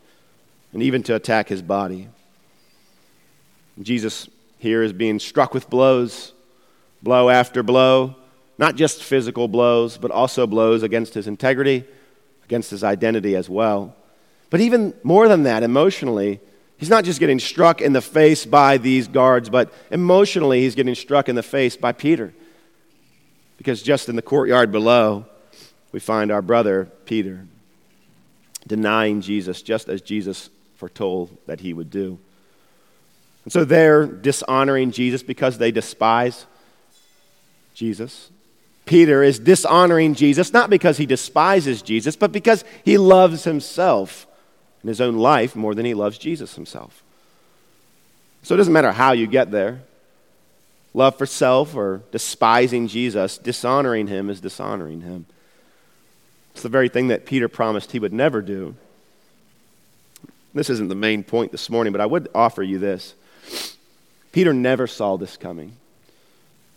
and 0.74 0.82
even 0.82 1.02
to 1.04 1.14
attack 1.14 1.48
his 1.48 1.62
body. 1.62 2.08
Jesus 3.80 4.28
here 4.58 4.82
is 4.82 4.92
being 4.92 5.18
struck 5.18 5.54
with 5.54 5.70
blows, 5.70 6.34
blow 7.02 7.30
after 7.30 7.62
blow, 7.62 8.16
not 8.58 8.76
just 8.76 9.02
physical 9.02 9.48
blows, 9.48 9.96
but 9.96 10.10
also 10.10 10.46
blows 10.46 10.82
against 10.82 11.14
his 11.14 11.26
integrity, 11.26 11.84
against 12.44 12.70
his 12.70 12.84
identity 12.84 13.34
as 13.34 13.48
well. 13.48 13.96
But 14.50 14.60
even 14.60 14.92
more 15.02 15.26
than 15.26 15.44
that, 15.44 15.62
emotionally, 15.62 16.40
He's 16.80 16.88
not 16.88 17.04
just 17.04 17.20
getting 17.20 17.38
struck 17.38 17.82
in 17.82 17.92
the 17.92 18.00
face 18.00 18.46
by 18.46 18.78
these 18.78 19.06
guards, 19.06 19.50
but 19.50 19.70
emotionally, 19.90 20.62
he's 20.62 20.74
getting 20.74 20.94
struck 20.94 21.28
in 21.28 21.36
the 21.36 21.42
face 21.42 21.76
by 21.76 21.92
Peter. 21.92 22.32
Because 23.58 23.82
just 23.82 24.08
in 24.08 24.16
the 24.16 24.22
courtyard 24.22 24.72
below, 24.72 25.26
we 25.92 26.00
find 26.00 26.32
our 26.32 26.40
brother 26.40 26.86
Peter 27.04 27.46
denying 28.66 29.20
Jesus, 29.20 29.60
just 29.60 29.90
as 29.90 30.00
Jesus 30.00 30.48
foretold 30.76 31.36
that 31.44 31.60
he 31.60 31.74
would 31.74 31.90
do. 31.90 32.18
And 33.44 33.52
so 33.52 33.66
they're 33.66 34.06
dishonoring 34.06 34.90
Jesus 34.90 35.22
because 35.22 35.58
they 35.58 35.70
despise 35.70 36.46
Jesus. 37.74 38.30
Peter 38.86 39.22
is 39.22 39.38
dishonoring 39.38 40.14
Jesus 40.14 40.54
not 40.54 40.70
because 40.70 40.96
he 40.96 41.04
despises 41.04 41.82
Jesus, 41.82 42.16
but 42.16 42.32
because 42.32 42.64
he 42.86 42.96
loves 42.96 43.44
himself 43.44 44.26
in 44.82 44.88
his 44.88 45.00
own 45.00 45.16
life 45.16 45.54
more 45.54 45.74
than 45.74 45.84
he 45.84 45.94
loves 45.94 46.18
Jesus 46.18 46.54
himself. 46.54 47.02
So 48.42 48.54
it 48.54 48.58
doesn't 48.58 48.72
matter 48.72 48.92
how 48.92 49.12
you 49.12 49.26
get 49.26 49.50
there 49.50 49.82
love 50.92 51.16
for 51.16 51.26
self 51.26 51.74
or 51.74 52.02
despising 52.10 52.88
Jesus, 52.88 53.38
dishonoring 53.38 54.08
him 54.08 54.28
is 54.30 54.40
dishonoring 54.40 55.02
him. 55.02 55.26
It's 56.52 56.62
the 56.62 56.68
very 56.68 56.88
thing 56.88 57.08
that 57.08 57.26
Peter 57.26 57.48
promised 57.48 57.92
he 57.92 57.98
would 57.98 58.12
never 58.12 58.42
do. 58.42 58.74
This 60.52 60.68
isn't 60.68 60.88
the 60.88 60.96
main 60.96 61.22
point 61.22 61.52
this 61.52 61.70
morning, 61.70 61.92
but 61.92 62.00
I 62.00 62.06
would 62.06 62.28
offer 62.34 62.62
you 62.62 62.78
this. 62.78 63.14
Peter 64.32 64.52
never 64.52 64.86
saw 64.86 65.16
this 65.16 65.36
coming. 65.36 65.76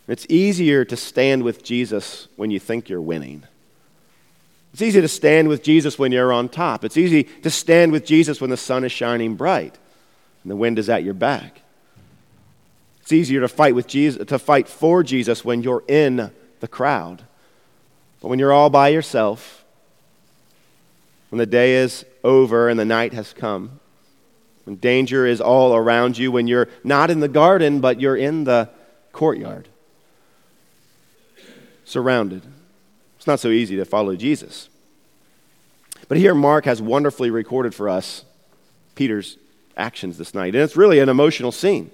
It's 0.07 0.27
easier 0.29 0.85
to 0.85 0.97
stand 0.97 1.43
with 1.43 1.63
Jesus 1.63 2.27
when 2.35 2.51
you 2.51 2.59
think 2.59 2.89
you're 2.89 3.01
winning. 3.01 3.43
It's 4.73 4.81
easy 4.81 5.01
to 5.01 5.07
stand 5.07 5.47
with 5.47 5.61
Jesus 5.61 5.99
when 5.99 6.11
you're 6.11 6.33
on 6.33 6.49
top. 6.49 6.83
It's 6.83 6.97
easy 6.97 7.23
to 7.23 7.51
stand 7.51 7.91
with 7.91 8.05
Jesus 8.05 8.41
when 8.41 8.49
the 8.49 8.57
sun 8.57 8.83
is 8.83 8.91
shining 8.91 9.35
bright 9.35 9.77
and 10.41 10.51
the 10.51 10.55
wind 10.55 10.79
is 10.79 10.89
at 10.89 11.03
your 11.03 11.13
back. 11.13 11.61
It's 13.01 13.11
easier 13.11 13.41
to 13.41 13.47
fight 13.47 13.75
with 13.75 13.85
Jesus 13.85 14.25
to 14.25 14.39
fight 14.39 14.67
for 14.67 15.03
Jesus 15.03 15.45
when 15.45 15.61
you're 15.61 15.83
in 15.87 16.31
the 16.59 16.67
crowd. 16.67 17.21
But 18.19 18.29
when 18.29 18.39
you're 18.39 18.53
all 18.53 18.69
by 18.69 18.87
yourself, 18.87 19.63
when 21.29 21.37
the 21.37 21.45
day 21.45 21.75
is 21.75 22.05
over 22.23 22.67
and 22.67 22.79
the 22.79 22.85
night 22.85 23.13
has 23.13 23.33
come, 23.33 23.79
when 24.63 24.77
danger 24.77 25.25
is 25.27 25.41
all 25.41 25.75
around 25.75 26.17
you, 26.17 26.31
when 26.31 26.47
you're 26.47 26.69
not 26.83 27.11
in 27.11 27.19
the 27.19 27.27
garden, 27.27 27.79
but 27.79 27.99
you're 27.99 28.15
in 28.15 28.45
the 28.45 28.69
courtyard, 29.11 29.67
surrounded. 31.83 32.43
It's 33.23 33.27
not 33.29 33.39
so 33.39 33.51
easy 33.51 33.77
to 33.77 33.85
follow 33.85 34.17
Jesus. 34.17 34.67
But 36.09 36.17
here, 36.17 36.35
Mark 36.35 36.65
has 36.65 36.81
wonderfully 36.81 37.29
recorded 37.29 37.73
for 37.73 37.87
us 37.87 38.25
Peter's 38.95 39.37
actions 39.77 40.17
this 40.17 40.33
night. 40.33 40.53
And 40.55 40.61
it's 40.61 40.75
really 40.75 40.99
an 40.99 41.07
emotional 41.07 41.53
scene. 41.53 41.89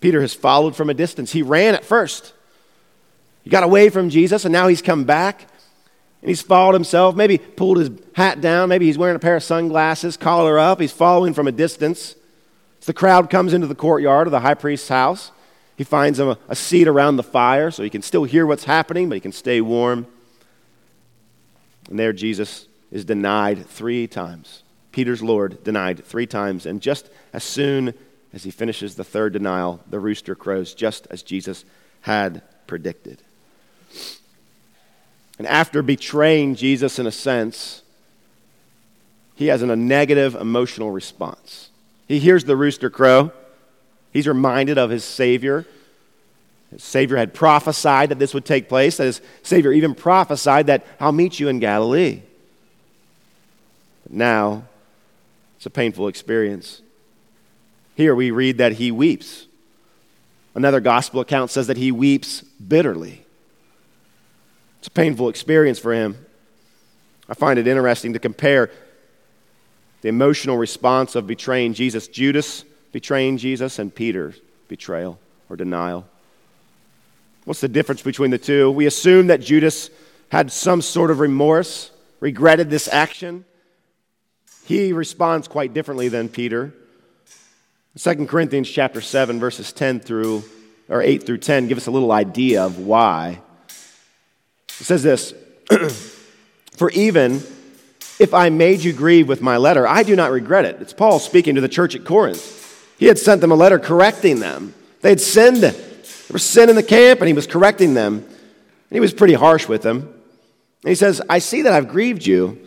Peter 0.00 0.20
has 0.20 0.34
followed 0.34 0.74
from 0.74 0.90
a 0.90 0.94
distance. 0.94 1.30
He 1.30 1.42
ran 1.42 1.76
at 1.76 1.84
first, 1.84 2.32
he 3.44 3.50
got 3.50 3.62
away 3.62 3.90
from 3.90 4.10
Jesus, 4.10 4.44
and 4.44 4.52
now 4.52 4.66
he's 4.66 4.82
come 4.82 5.04
back. 5.04 5.42
And 6.20 6.28
he's 6.28 6.42
followed 6.42 6.74
himself, 6.74 7.14
maybe 7.14 7.38
pulled 7.38 7.78
his 7.78 7.90
hat 8.14 8.40
down, 8.40 8.70
maybe 8.70 8.86
he's 8.86 8.98
wearing 8.98 9.14
a 9.14 9.20
pair 9.20 9.36
of 9.36 9.44
sunglasses, 9.44 10.16
collar 10.16 10.58
up. 10.58 10.80
He's 10.80 10.90
following 10.90 11.32
from 11.32 11.46
a 11.46 11.52
distance. 11.52 12.16
As 12.80 12.86
the 12.86 12.92
crowd 12.92 13.30
comes 13.30 13.54
into 13.54 13.68
the 13.68 13.76
courtyard 13.76 14.26
of 14.26 14.32
the 14.32 14.40
high 14.40 14.54
priest's 14.54 14.88
house, 14.88 15.30
he 15.78 15.84
finds 15.84 16.18
him 16.18 16.30
a, 16.30 16.38
a 16.48 16.56
seat 16.56 16.88
around 16.88 17.16
the 17.16 17.22
fire 17.22 17.70
so 17.70 17.84
he 17.84 17.88
can 17.88 18.02
still 18.02 18.24
hear 18.24 18.44
what's 18.44 18.64
happening, 18.64 19.08
but 19.08 19.14
he 19.14 19.20
can 19.20 19.30
stay 19.30 19.60
warm. 19.60 20.08
And 21.88 21.96
there 21.96 22.12
Jesus 22.12 22.66
is 22.90 23.04
denied 23.04 23.64
three 23.64 24.08
times. 24.08 24.64
Peter's 24.90 25.22
Lord 25.22 25.62
denied 25.62 26.04
three 26.04 26.26
times. 26.26 26.66
And 26.66 26.82
just 26.82 27.08
as 27.32 27.44
soon 27.44 27.94
as 28.32 28.42
he 28.42 28.50
finishes 28.50 28.96
the 28.96 29.04
third 29.04 29.32
denial, 29.32 29.78
the 29.88 30.00
rooster 30.00 30.34
crows, 30.34 30.74
just 30.74 31.06
as 31.10 31.22
Jesus 31.22 31.64
had 32.00 32.42
predicted. 32.66 33.22
And 35.38 35.46
after 35.46 35.80
betraying 35.80 36.56
Jesus 36.56 36.98
in 36.98 37.06
a 37.06 37.12
sense, 37.12 37.82
he 39.36 39.46
has 39.46 39.62
a 39.62 39.76
negative 39.76 40.34
emotional 40.34 40.90
response. 40.90 41.70
He 42.08 42.18
hears 42.18 42.42
the 42.42 42.56
rooster 42.56 42.90
crow. 42.90 43.30
He's 44.12 44.26
reminded 44.26 44.78
of 44.78 44.90
his 44.90 45.04
Savior. 45.04 45.66
His 46.70 46.82
Savior 46.82 47.16
had 47.16 47.34
prophesied 47.34 48.10
that 48.10 48.18
this 48.18 48.34
would 48.34 48.44
take 48.44 48.68
place, 48.68 48.96
that 48.96 49.04
his 49.04 49.20
Savior 49.42 49.72
even 49.72 49.94
prophesied 49.94 50.66
that 50.66 50.86
I'll 51.00 51.12
meet 51.12 51.40
you 51.40 51.48
in 51.48 51.58
Galilee. 51.58 52.22
But 54.04 54.12
now, 54.12 54.64
it's 55.56 55.66
a 55.66 55.70
painful 55.70 56.08
experience. 56.08 56.82
Here 57.94 58.14
we 58.14 58.30
read 58.30 58.58
that 58.58 58.72
he 58.72 58.90
weeps. 58.90 59.46
Another 60.54 60.80
gospel 60.80 61.20
account 61.20 61.50
says 61.50 61.66
that 61.66 61.76
he 61.76 61.92
weeps 61.92 62.42
bitterly. 62.42 63.24
It's 64.78 64.88
a 64.88 64.90
painful 64.90 65.28
experience 65.28 65.78
for 65.78 65.92
him. 65.92 66.24
I 67.28 67.34
find 67.34 67.58
it 67.58 67.66
interesting 67.66 68.12
to 68.12 68.18
compare 68.18 68.70
the 70.00 70.08
emotional 70.08 70.56
response 70.56 71.14
of 71.14 71.26
betraying 71.26 71.74
Jesus. 71.74 72.08
Judas 72.08 72.64
betraying 72.92 73.36
Jesus 73.36 73.78
and 73.78 73.94
Peter's 73.94 74.40
betrayal 74.68 75.18
or 75.48 75.56
denial. 75.56 76.06
What's 77.44 77.60
the 77.60 77.68
difference 77.68 78.02
between 78.02 78.30
the 78.30 78.38
two? 78.38 78.70
We 78.70 78.86
assume 78.86 79.28
that 79.28 79.40
Judas 79.40 79.90
had 80.30 80.52
some 80.52 80.82
sort 80.82 81.10
of 81.10 81.20
remorse, 81.20 81.90
regretted 82.20 82.68
this 82.68 82.88
action. 82.88 83.44
He 84.66 84.92
responds 84.92 85.48
quite 85.48 85.72
differently 85.72 86.08
than 86.08 86.28
Peter. 86.28 86.74
2 87.98 88.26
Corinthians 88.26 88.68
chapter 88.68 89.00
7 89.00 89.40
verses 89.40 89.72
10 89.72 90.00
through 90.00 90.44
or 90.88 91.02
8 91.02 91.24
through 91.24 91.38
10 91.38 91.68
give 91.68 91.78
us 91.78 91.86
a 91.86 91.90
little 91.90 92.12
idea 92.12 92.62
of 92.64 92.78
why. 92.78 93.40
It 94.80 94.84
says 94.84 95.02
this, 95.02 95.34
"For 96.76 96.90
even 96.90 97.42
if 98.18 98.32
I 98.34 98.50
made 98.50 98.80
you 98.80 98.92
grieve 98.92 99.26
with 99.26 99.42
my 99.42 99.56
letter, 99.56 99.88
I 99.88 100.02
do 100.02 100.14
not 100.14 100.30
regret 100.30 100.64
it." 100.64 100.76
It's 100.80 100.92
Paul 100.92 101.18
speaking 101.18 101.56
to 101.56 101.60
the 101.60 101.68
church 101.68 101.94
at 101.94 102.04
Corinth. 102.04 102.57
He 102.98 103.06
had 103.06 103.18
sent 103.18 103.40
them 103.40 103.52
a 103.52 103.56
letter 103.56 103.78
correcting 103.78 104.40
them. 104.40 104.74
They 105.00 105.10
had 105.10 105.20
sinned. 105.20 105.62
There 105.62 105.74
was 106.32 106.44
sin 106.44 106.68
in 106.68 106.76
the 106.76 106.82
camp 106.82 107.20
and 107.20 107.28
he 107.28 107.34
was 107.34 107.46
correcting 107.46 107.94
them. 107.94 108.16
And 108.16 108.96
he 108.96 109.00
was 109.00 109.14
pretty 109.14 109.34
harsh 109.34 109.68
with 109.68 109.82
them. 109.82 110.00
And 110.82 110.88
he 110.88 110.94
says, 110.94 111.20
"I 111.28 111.38
see 111.38 111.62
that 111.62 111.72
I've 111.72 111.88
grieved 111.88 112.26
you." 112.26 112.58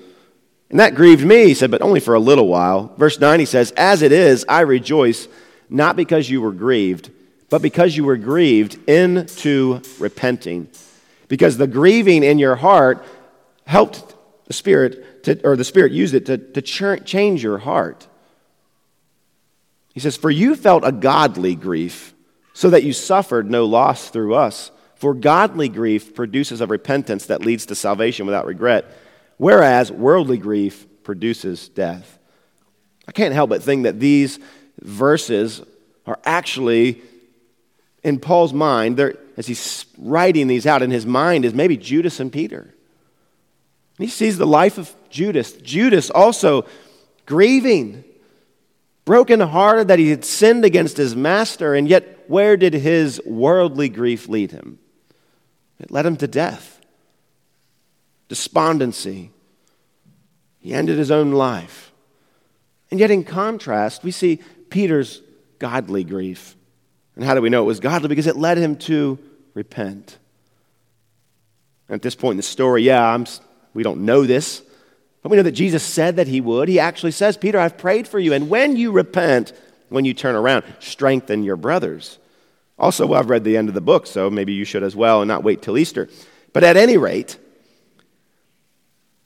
And 0.71 0.79
that 0.79 0.95
grieved 0.95 1.25
me, 1.25 1.47
he 1.47 1.53
said, 1.53 1.69
but 1.69 1.81
only 1.81 1.99
for 1.99 2.15
a 2.15 2.19
little 2.19 2.47
while. 2.47 2.93
Verse 2.97 3.19
9, 3.19 3.41
he 3.41 3.45
says, 3.45 3.71
As 3.75 4.01
it 4.01 4.13
is, 4.13 4.45
I 4.47 4.61
rejoice, 4.61 5.27
not 5.69 5.97
because 5.97 6.29
you 6.29 6.41
were 6.41 6.53
grieved, 6.53 7.11
but 7.49 7.61
because 7.61 7.97
you 7.97 8.05
were 8.05 8.15
grieved 8.15 8.79
into 8.89 9.81
repenting. 9.99 10.69
Because 11.27 11.57
the 11.57 11.67
grieving 11.67 12.23
in 12.23 12.39
your 12.39 12.55
heart 12.55 13.05
helped 13.65 14.15
the 14.45 14.53
Spirit, 14.53 15.25
to, 15.25 15.45
or 15.45 15.57
the 15.57 15.65
Spirit 15.65 15.91
used 15.91 16.13
it 16.13 16.25
to, 16.27 16.37
to 16.37 16.61
change 16.61 17.43
your 17.43 17.57
heart. 17.57 18.07
He 19.93 19.99
says, 19.99 20.17
For 20.17 20.31
you 20.31 20.55
felt 20.55 20.85
a 20.85 20.91
godly 20.91 21.55
grief, 21.55 22.13
so 22.53 22.69
that 22.69 22.83
you 22.83 22.93
suffered 22.93 23.49
no 23.49 23.65
loss 23.65 24.09
through 24.09 24.35
us. 24.35 24.71
For 24.95 25.13
godly 25.13 25.67
grief 25.67 26.13
produces 26.13 26.61
a 26.61 26.67
repentance 26.67 27.25
that 27.25 27.41
leads 27.41 27.65
to 27.67 27.75
salvation 27.75 28.25
without 28.25 28.45
regret 28.45 28.85
whereas 29.41 29.91
worldly 29.91 30.37
grief 30.37 30.85
produces 31.01 31.67
death. 31.69 32.19
I 33.07 33.11
can't 33.11 33.33
help 33.33 33.49
but 33.49 33.63
think 33.63 33.85
that 33.85 33.99
these 33.99 34.37
verses 34.79 35.63
are 36.05 36.19
actually 36.25 37.01
in 38.03 38.19
Paul's 38.19 38.53
mind, 38.53 38.99
as 39.37 39.47
he's 39.47 39.87
writing 39.97 40.45
these 40.45 40.67
out, 40.67 40.83
in 40.83 40.91
his 40.91 41.07
mind 41.07 41.43
is 41.43 41.55
maybe 41.55 41.75
Judas 41.75 42.19
and 42.19 42.31
Peter. 42.31 42.71
he 43.97 44.05
sees 44.05 44.37
the 44.37 44.45
life 44.45 44.77
of 44.77 44.93
Judas. 45.09 45.53
Judas 45.53 46.11
also 46.11 46.67
grieving, 47.25 48.03
brokenhearted 49.05 49.87
that 49.87 49.99
he 49.99 50.09
had 50.09 50.23
sinned 50.23 50.65
against 50.65 50.97
his 50.97 51.15
master, 51.15 51.73
and 51.73 51.87
yet 51.87 52.25
where 52.27 52.57
did 52.57 52.73
his 52.73 53.21
worldly 53.25 53.89
grief 53.89 54.27
lead 54.27 54.51
him? 54.51 54.79
It 55.79 55.91
led 55.91 56.05
him 56.05 56.17
to 56.17 56.27
death 56.27 56.81
despondency. 58.31 59.29
He 60.61 60.73
ended 60.73 60.97
his 60.97 61.11
own 61.11 61.33
life. 61.33 61.91
And 62.89 62.97
yet, 62.97 63.11
in 63.11 63.25
contrast, 63.25 64.05
we 64.05 64.11
see 64.11 64.39
Peter's 64.69 65.21
godly 65.59 66.05
grief. 66.05 66.55
And 67.17 67.25
how 67.25 67.35
do 67.35 67.41
we 67.41 67.49
know 67.49 67.63
it 67.63 67.65
was 67.65 67.81
godly? 67.81 68.07
Because 68.07 68.27
it 68.27 68.37
led 68.37 68.57
him 68.57 68.77
to 68.77 69.19
repent. 69.53 70.17
At 71.89 72.01
this 72.01 72.15
point 72.15 72.31
in 72.31 72.37
the 72.37 72.43
story, 72.43 72.83
yeah, 72.83 73.05
I'm, 73.05 73.25
we 73.73 73.83
don't 73.83 74.05
know 74.05 74.25
this, 74.25 74.61
but 75.21 75.29
we 75.29 75.37
know 75.37 75.43
that 75.43 75.51
Jesus 75.51 75.83
said 75.83 76.15
that 76.15 76.27
he 76.27 76.41
would. 76.41 76.67
He 76.67 76.79
actually 76.79 77.11
says, 77.11 77.37
Peter, 77.37 77.59
I've 77.59 77.77
prayed 77.77 78.07
for 78.07 78.19
you. 78.19 78.33
And 78.33 78.49
when 78.49 78.75
you 78.75 78.91
repent, 78.91 79.53
when 79.89 80.05
you 80.05 80.13
turn 80.13 80.35
around, 80.35 80.63
strengthen 80.79 81.43
your 81.43 81.57
brothers. 81.57 82.17
Also, 82.79 83.05
well, 83.05 83.19
I've 83.19 83.29
read 83.29 83.43
the 83.43 83.57
end 83.57 83.69
of 83.69 83.75
the 83.75 83.81
book, 83.81 84.07
so 84.07 84.29
maybe 84.29 84.53
you 84.53 84.65
should 84.65 84.81
as 84.81 84.95
well 84.95 85.21
and 85.21 85.27
not 85.27 85.43
wait 85.43 85.61
till 85.61 85.77
Easter. 85.77 86.09
But 86.53 86.63
at 86.63 86.77
any 86.77 86.97
rate, 86.97 87.37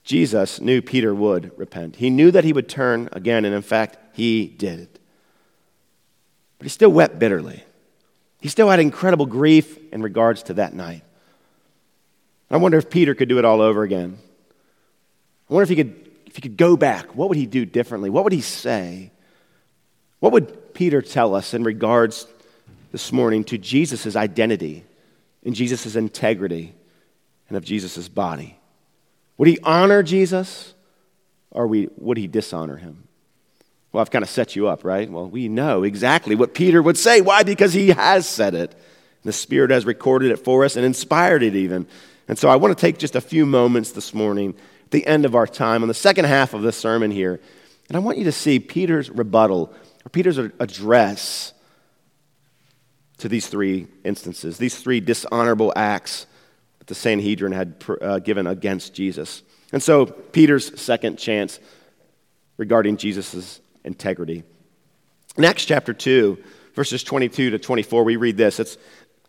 Jesus 0.04 0.60
knew 0.60 0.82
Peter 0.82 1.16
would 1.16 1.58
repent. 1.58 1.96
He 1.96 2.10
knew 2.10 2.30
that 2.32 2.44
he 2.44 2.52
would 2.52 2.68
turn 2.68 3.08
again, 3.14 3.46
and 3.46 3.56
in 3.56 3.62
fact, 3.62 3.98
he 4.14 4.48
did. 4.48 5.00
But 6.60 6.66
he 6.66 6.70
still 6.70 6.92
wept 6.92 7.18
bitterly. 7.18 7.64
He 8.42 8.50
still 8.50 8.70
had 8.70 8.80
incredible 8.80 9.26
grief 9.26 9.80
in 9.94 10.04
regards 10.04 10.44
to 10.44 10.54
that 10.56 10.74
night. 10.74 11.04
I 12.52 12.58
wonder 12.58 12.78
if 12.78 12.90
Peter 12.90 13.16
could 13.16 13.30
do 13.30 13.40
it 13.40 13.46
all 13.46 13.62
over 13.62 13.82
again. 13.82 14.20
I 15.50 15.54
wonder 15.54 15.64
if 15.64 15.70
he 15.70 15.76
could, 15.76 16.12
if 16.26 16.36
he 16.36 16.42
could 16.42 16.58
go 16.58 16.76
back. 16.76 17.16
What 17.16 17.30
would 17.30 17.38
he 17.38 17.46
do 17.46 17.66
differently? 17.66 18.10
What 18.10 18.24
would 18.24 18.34
he 18.34 18.42
say? 18.42 19.12
What 20.20 20.32
would 20.34 20.74
Peter 20.74 21.02
tell 21.02 21.36
us 21.36 21.54
in 21.54 21.64
regards 21.64 22.28
this 22.92 23.12
morning 23.12 23.44
to 23.46 23.58
Jesus' 23.58 24.16
identity, 24.16 24.84
and 25.44 25.54
Jesus' 25.54 25.96
integrity, 25.96 26.74
and 27.48 27.58
of 27.58 27.64
Jesus' 27.64 28.08
body? 28.08 28.58
Would 29.38 29.48
he 29.48 29.60
honor 29.64 30.02
Jesus 30.02 30.74
or 31.52 31.68
would 31.68 32.18
he 32.18 32.28
dishonor 32.28 32.78
him? 32.78 33.08
Well, 33.92 34.02
I've 34.02 34.12
kind 34.12 34.24
of 34.24 34.30
set 34.30 34.56
you 34.56 34.68
up, 34.68 34.84
right? 34.84 35.10
Well, 35.10 35.30
we 35.30 35.48
know 35.48 35.84
exactly 35.84 36.36
what 36.36 36.54
Peter 36.54 36.82
would 36.82 36.98
say. 36.98 37.22
Why? 37.22 37.44
Because 37.44 37.74
he 37.74 37.90
has 37.90 38.28
said 38.28 38.56
it. 38.56 38.76
The 39.24 39.32
Spirit 39.32 39.72
has 39.72 39.86
recorded 39.86 40.32
it 40.32 40.38
for 40.38 40.66
us 40.66 40.76
and 40.76 40.86
inspired 40.86 41.44
it 41.44 41.56
even. 41.56 41.88
And 42.28 42.38
so 42.38 42.50
I 42.50 42.58
want 42.58 42.78
to 42.78 42.82
take 42.82 42.98
just 42.98 43.16
a 43.16 43.22
few 43.22 43.46
moments 43.46 43.92
this 43.92 44.14
morning 44.14 44.56
the 44.92 45.06
end 45.06 45.26
of 45.26 45.36
our 45.36 45.48
time 45.48 45.82
on 45.82 45.88
the 45.88 45.94
second 45.94 46.26
half 46.26 46.54
of 46.54 46.62
this 46.62 46.78
sermon 46.78 47.12
here. 47.12 47.40
And 47.88 47.96
I 47.96 48.00
want 48.00 48.18
you 48.18 48.24
to 48.26 48.32
see 48.32 48.60
Peter's 48.60 49.10
rebuttal 49.10 49.74
or 50.06 50.10
Peter's 50.10 50.38
address 50.38 51.54
to 53.18 53.30
these 53.30 53.48
three 53.48 53.88
instances, 54.04 54.58
these 54.58 54.78
three 54.78 55.00
dishonorable 55.00 55.72
acts 55.76 56.28
that 56.80 56.88
the 56.88 56.96
Sanhedrin 56.96 57.52
had 57.52 57.84
uh, 58.02 58.20
given 58.20 58.48
against 58.48 58.94
Jesus. 58.94 59.42
And 59.72 59.82
so, 59.82 60.06
Peter's 60.06 60.80
second 60.80 61.18
chance 61.18 61.60
regarding 62.58 62.98
Jesus' 62.98 63.60
integrity. 63.84 64.44
In 65.38 65.44
Acts 65.44 65.66
chapter 65.66 65.94
2, 65.94 66.38
verses 66.76 67.04
22 67.04 67.52
to 67.52 67.60
24, 67.60 68.04
we 68.04 68.16
read 68.16 68.38
this. 68.38 68.60
It's, 68.60 68.78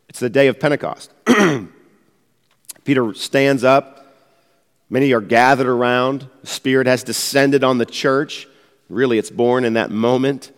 it's 0.08 0.20
the 0.20 0.30
day 0.30 0.48
of 0.48 0.60
Pentecost. 0.60 1.10
Peter 2.84 3.14
stands 3.14 3.64
up. 3.64 3.95
Many 4.88 5.12
are 5.12 5.20
gathered 5.20 5.66
around. 5.66 6.28
The 6.42 6.46
Spirit 6.46 6.86
has 6.86 7.02
descended 7.02 7.64
on 7.64 7.78
the 7.78 7.86
church. 7.86 8.46
Really, 8.88 9.18
it's 9.18 9.30
born 9.30 9.64
in 9.64 9.74
that 9.74 9.90
moment. 9.90 10.52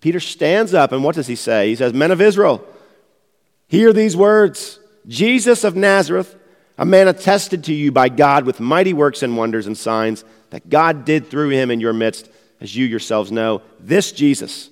Peter 0.00 0.20
stands 0.20 0.74
up, 0.74 0.92
and 0.92 1.02
what 1.02 1.14
does 1.14 1.26
he 1.26 1.36
say? 1.36 1.68
He 1.68 1.76
says, 1.76 1.92
Men 1.92 2.10
of 2.10 2.20
Israel, 2.20 2.66
hear 3.66 3.92
these 3.92 4.16
words. 4.16 4.78
Jesus 5.06 5.64
of 5.64 5.76
Nazareth, 5.76 6.36
a 6.78 6.84
man 6.84 7.08
attested 7.08 7.64
to 7.64 7.74
you 7.74 7.92
by 7.92 8.08
God 8.08 8.44
with 8.44 8.60
mighty 8.60 8.92
works 8.92 9.22
and 9.22 9.36
wonders 9.36 9.66
and 9.66 9.76
signs 9.76 10.24
that 10.50 10.68
God 10.68 11.04
did 11.04 11.30
through 11.30 11.50
him 11.50 11.70
in 11.70 11.80
your 11.80 11.92
midst, 11.92 12.28
as 12.60 12.74
you 12.74 12.86
yourselves 12.86 13.32
know. 13.32 13.62
This 13.80 14.12
Jesus, 14.12 14.70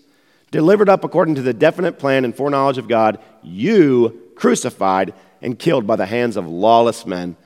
delivered 0.50 0.88
up 0.88 1.04
according 1.04 1.36
to 1.36 1.42
the 1.42 1.52
definite 1.52 1.98
plan 1.98 2.24
and 2.24 2.34
foreknowledge 2.34 2.78
of 2.78 2.88
God, 2.88 3.18
you 3.42 4.30
crucified 4.34 5.14
and 5.40 5.58
killed 5.58 5.86
by 5.86 5.96
the 5.96 6.06
hands 6.06 6.36
of 6.36 6.46
lawless 6.46 7.06
men. 7.06 7.36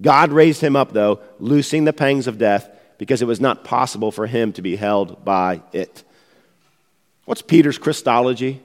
God 0.00 0.32
raised 0.32 0.60
him 0.60 0.76
up, 0.76 0.92
though, 0.92 1.20
loosing 1.38 1.84
the 1.84 1.92
pangs 1.92 2.26
of 2.26 2.38
death, 2.38 2.68
because 2.98 3.22
it 3.22 3.26
was 3.26 3.40
not 3.40 3.64
possible 3.64 4.10
for 4.10 4.26
him 4.26 4.52
to 4.52 4.62
be 4.62 4.76
held 4.76 5.24
by 5.24 5.62
it. 5.72 6.04
What's 7.24 7.42
Peter's 7.42 7.78
Christology? 7.78 8.62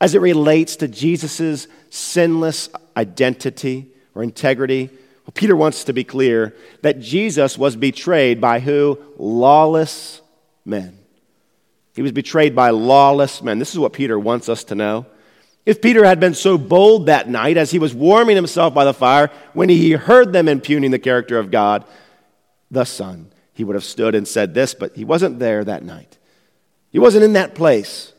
as 0.00 0.14
it 0.14 0.20
relates 0.20 0.76
to 0.76 0.88
Jesus' 0.88 1.66
sinless 1.90 2.68
identity 2.96 3.88
or 4.14 4.22
integrity? 4.22 4.90
Well, 5.24 5.32
Peter 5.34 5.56
wants 5.56 5.84
to 5.84 5.92
be 5.92 6.04
clear 6.04 6.54
that 6.82 7.00
Jesus 7.00 7.58
was 7.58 7.76
betrayed 7.76 8.40
by 8.40 8.60
who? 8.60 8.98
Lawless 9.16 10.20
men. 10.64 10.98
He 11.94 12.02
was 12.02 12.12
betrayed 12.12 12.54
by 12.54 12.70
lawless 12.70 13.42
men. 13.42 13.58
This 13.58 13.72
is 13.72 13.78
what 13.78 13.92
Peter 13.92 14.18
wants 14.18 14.48
us 14.48 14.64
to 14.64 14.76
know. 14.76 15.06
If 15.66 15.82
Peter 15.82 16.04
had 16.04 16.18
been 16.18 16.34
so 16.34 16.56
bold 16.56 17.06
that 17.06 17.28
night 17.28 17.56
as 17.56 17.70
he 17.70 17.78
was 17.78 17.94
warming 17.94 18.36
himself 18.36 18.72
by 18.72 18.84
the 18.84 18.94
fire, 18.94 19.30
when 19.52 19.68
he 19.68 19.92
heard 19.92 20.32
them 20.32 20.48
impugning 20.48 20.90
the 20.90 20.98
character 20.98 21.38
of 21.38 21.50
God, 21.50 21.84
the 22.70 22.84
Son, 22.84 23.30
he 23.52 23.64
would 23.64 23.74
have 23.74 23.84
stood 23.84 24.14
and 24.14 24.26
said 24.26 24.54
this, 24.54 24.72
but 24.72 24.96
he 24.96 25.04
wasn't 25.04 25.38
there 25.38 25.64
that 25.64 25.82
night. 25.82 26.16
He 26.90 26.98
wasn't 26.98 27.24
in 27.24 27.34
that 27.34 27.54
place. 27.54 28.12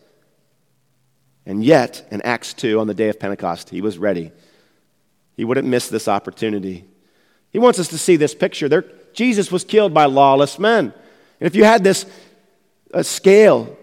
And 1.46 1.64
yet, 1.64 2.08
in 2.12 2.22
Acts 2.22 2.54
2, 2.54 2.80
on 2.80 2.86
the 2.86 2.94
day 2.94 3.10
of 3.10 3.20
Pentecost, 3.20 3.72
he 3.72 3.82
was 3.82 3.98
ready. 3.98 4.32
He 5.36 5.44
wouldn't 5.44 5.68
miss 5.68 5.88
this 5.88 6.08
opportunity. 6.08 6.86
He 7.52 7.58
wants 7.58 7.80
us 7.80 7.88
to 7.88 7.98
see 7.98 8.16
this 8.16 8.36
picture. 8.36 8.70
There, 8.70 8.86
Jesus 9.14 9.52
was 9.52 9.64
killed 9.64 9.92
by 9.92 10.06
lawless 10.06 10.60
men. 10.60 10.94
And 11.40 11.48
if 11.48 11.56
you 11.56 11.64
had 11.64 11.84
this 11.84 12.06
scale, 13.02 13.76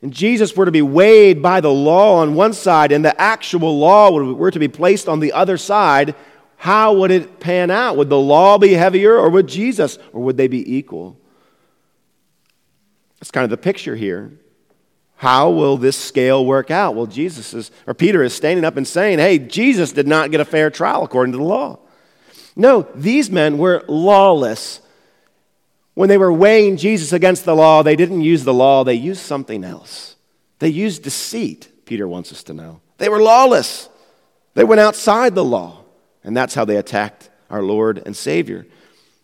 and 0.00 0.12
Jesus 0.12 0.56
were 0.56 0.64
to 0.64 0.70
be 0.70 0.82
weighed 0.82 1.42
by 1.42 1.60
the 1.60 1.72
law 1.72 2.18
on 2.18 2.34
one 2.34 2.52
side, 2.52 2.92
and 2.92 3.04
the 3.04 3.20
actual 3.20 3.78
law 3.78 4.10
were 4.12 4.50
to 4.50 4.58
be 4.58 4.68
placed 4.68 5.08
on 5.08 5.20
the 5.20 5.32
other 5.32 5.56
side, 5.56 6.14
how 6.56 6.92
would 6.94 7.10
it 7.10 7.40
pan 7.40 7.70
out? 7.70 7.96
Would 7.96 8.08
the 8.08 8.18
law 8.18 8.58
be 8.58 8.74
heavier, 8.74 9.16
or 9.16 9.28
would 9.30 9.46
Jesus, 9.46 9.98
or 10.12 10.22
would 10.22 10.36
they 10.36 10.48
be 10.48 10.76
equal? 10.76 11.16
That's 13.18 13.30
kind 13.30 13.44
of 13.44 13.50
the 13.50 13.56
picture 13.56 13.96
here. 13.96 14.32
how 15.18 15.50
will 15.50 15.76
this 15.76 15.96
scale 15.96 16.46
work 16.46 16.70
out? 16.70 16.94
Well, 16.94 17.06
Jesus 17.06 17.52
is, 17.52 17.72
or 17.88 17.94
Peter 17.94 18.22
is 18.22 18.32
standing 18.32 18.64
up 18.64 18.76
and 18.76 18.86
saying, 18.86 19.18
hey, 19.18 19.40
Jesus 19.40 19.90
did 19.90 20.06
not 20.06 20.30
get 20.30 20.40
a 20.40 20.44
fair 20.44 20.70
trial 20.70 21.02
according 21.02 21.32
to 21.32 21.38
the 21.38 21.44
law. 21.44 21.80
No, 22.54 22.82
these 22.94 23.28
men 23.28 23.58
were 23.58 23.84
lawless. 23.88 24.80
When 25.98 26.08
they 26.08 26.16
were 26.16 26.32
weighing 26.32 26.76
Jesus 26.76 27.12
against 27.12 27.44
the 27.44 27.56
law, 27.56 27.82
they 27.82 27.96
didn't 27.96 28.20
use 28.20 28.44
the 28.44 28.54
law, 28.54 28.84
they 28.84 28.94
used 28.94 29.20
something 29.20 29.64
else. 29.64 30.14
They 30.60 30.68
used 30.68 31.02
deceit, 31.02 31.72
Peter 31.86 32.06
wants 32.06 32.30
us 32.30 32.44
to 32.44 32.54
know. 32.54 32.80
They 32.98 33.08
were 33.08 33.20
lawless. 33.20 33.88
They 34.54 34.62
went 34.62 34.80
outside 34.80 35.34
the 35.34 35.44
law, 35.44 35.82
and 36.22 36.36
that's 36.36 36.54
how 36.54 36.64
they 36.64 36.76
attacked 36.76 37.30
our 37.50 37.64
Lord 37.64 38.00
and 38.06 38.16
Savior. 38.16 38.64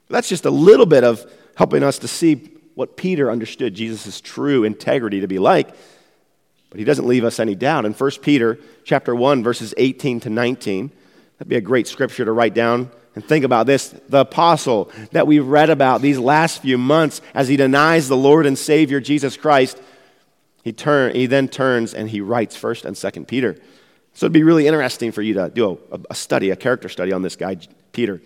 That's 0.08 0.28
just 0.28 0.46
a 0.46 0.50
little 0.50 0.84
bit 0.84 1.04
of 1.04 1.24
helping 1.54 1.84
us 1.84 2.00
to 2.00 2.08
see 2.08 2.50
what 2.74 2.96
Peter 2.96 3.30
understood 3.30 3.74
Jesus' 3.74 4.20
true 4.20 4.64
integrity 4.64 5.20
to 5.20 5.28
be 5.28 5.38
like. 5.38 5.68
But 6.70 6.80
he 6.80 6.84
doesn't 6.84 7.06
leave 7.06 7.22
us 7.22 7.38
any 7.38 7.54
doubt. 7.54 7.84
In 7.84 7.92
1 7.92 8.10
Peter 8.20 8.58
chapter 8.82 9.14
1, 9.14 9.44
verses 9.44 9.74
18 9.76 10.18
to 10.18 10.28
19, 10.28 10.90
that'd 11.38 11.48
be 11.48 11.54
a 11.54 11.60
great 11.60 11.86
scripture 11.86 12.24
to 12.24 12.32
write 12.32 12.52
down 12.52 12.90
and 13.14 13.24
think 13.24 13.44
about 13.44 13.66
this. 13.66 13.88
The 14.08 14.20
apostle 14.20 14.90
that 15.12 15.26
we've 15.26 15.46
read 15.46 15.70
about 15.70 16.02
these 16.02 16.18
last 16.18 16.62
few 16.62 16.78
months 16.78 17.20
as 17.34 17.48
he 17.48 17.56
denies 17.56 18.08
the 18.08 18.16
Lord 18.16 18.46
and 18.46 18.58
Savior 18.58 19.00
Jesus 19.00 19.36
Christ, 19.36 19.80
he, 20.62 20.72
turn, 20.72 21.14
he 21.14 21.26
then 21.26 21.48
turns 21.48 21.94
and 21.94 22.08
he 22.08 22.20
writes 22.20 22.56
1st 22.56 22.84
and 22.84 22.96
2nd 22.96 23.28
Peter. 23.28 23.56
So 24.14 24.26
it'd 24.26 24.32
be 24.32 24.42
really 24.42 24.66
interesting 24.66 25.12
for 25.12 25.22
you 25.22 25.34
to 25.34 25.50
do 25.50 25.78
a, 25.90 26.00
a 26.10 26.14
study, 26.14 26.50
a 26.50 26.56
character 26.56 26.88
study 26.88 27.12
on 27.12 27.22
this 27.22 27.36
guy, 27.36 27.58
Peter. 27.92 28.20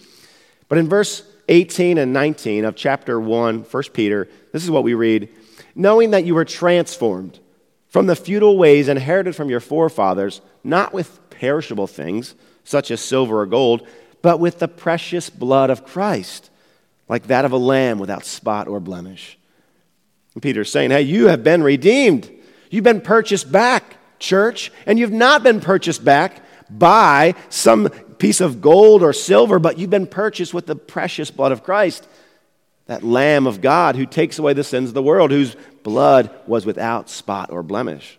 But 0.68 0.78
in 0.78 0.88
verse 0.88 1.22
18 1.48 1.98
and 1.98 2.12
19 2.12 2.64
of 2.64 2.76
chapter 2.76 3.18
1, 3.18 3.62
1 3.62 3.82
Peter, 3.92 4.28
this 4.52 4.62
is 4.62 4.70
what 4.70 4.84
we 4.84 4.94
read 4.94 5.28
Knowing 5.74 6.10
that 6.10 6.24
you 6.24 6.34
were 6.34 6.44
transformed 6.44 7.38
from 7.88 8.06
the 8.06 8.16
futile 8.16 8.58
ways 8.58 8.88
inherited 8.88 9.34
from 9.34 9.48
your 9.48 9.60
forefathers, 9.60 10.40
not 10.64 10.92
with 10.92 11.20
perishable 11.30 11.86
things, 11.86 12.34
such 12.64 12.90
as 12.90 13.00
silver 13.00 13.40
or 13.40 13.46
gold, 13.46 13.86
but 14.22 14.40
with 14.40 14.58
the 14.58 14.68
precious 14.68 15.30
blood 15.30 15.70
of 15.70 15.84
Christ, 15.84 16.50
like 17.08 17.28
that 17.28 17.44
of 17.44 17.52
a 17.52 17.56
lamb 17.56 17.98
without 17.98 18.24
spot 18.24 18.68
or 18.68 18.80
blemish. 18.80 19.38
And 20.34 20.42
Peter's 20.42 20.70
saying, 20.70 20.90
Hey, 20.90 21.02
you 21.02 21.28
have 21.28 21.42
been 21.42 21.62
redeemed. 21.62 22.30
You've 22.70 22.84
been 22.84 23.00
purchased 23.00 23.50
back, 23.50 23.96
church, 24.18 24.70
and 24.86 24.98
you've 24.98 25.12
not 25.12 25.42
been 25.42 25.60
purchased 25.60 26.04
back 26.04 26.42
by 26.70 27.34
some 27.48 27.88
piece 28.18 28.40
of 28.40 28.60
gold 28.60 29.02
or 29.02 29.12
silver, 29.12 29.58
but 29.58 29.78
you've 29.78 29.90
been 29.90 30.06
purchased 30.06 30.52
with 30.52 30.66
the 30.66 30.76
precious 30.76 31.30
blood 31.30 31.52
of 31.52 31.62
Christ, 31.62 32.06
that 32.86 33.02
Lamb 33.02 33.46
of 33.46 33.60
God 33.60 33.96
who 33.96 34.06
takes 34.06 34.38
away 34.38 34.52
the 34.52 34.64
sins 34.64 34.90
of 34.90 34.94
the 34.94 35.02
world, 35.02 35.30
whose 35.30 35.56
blood 35.82 36.30
was 36.46 36.66
without 36.66 37.08
spot 37.08 37.50
or 37.50 37.62
blemish. 37.62 38.18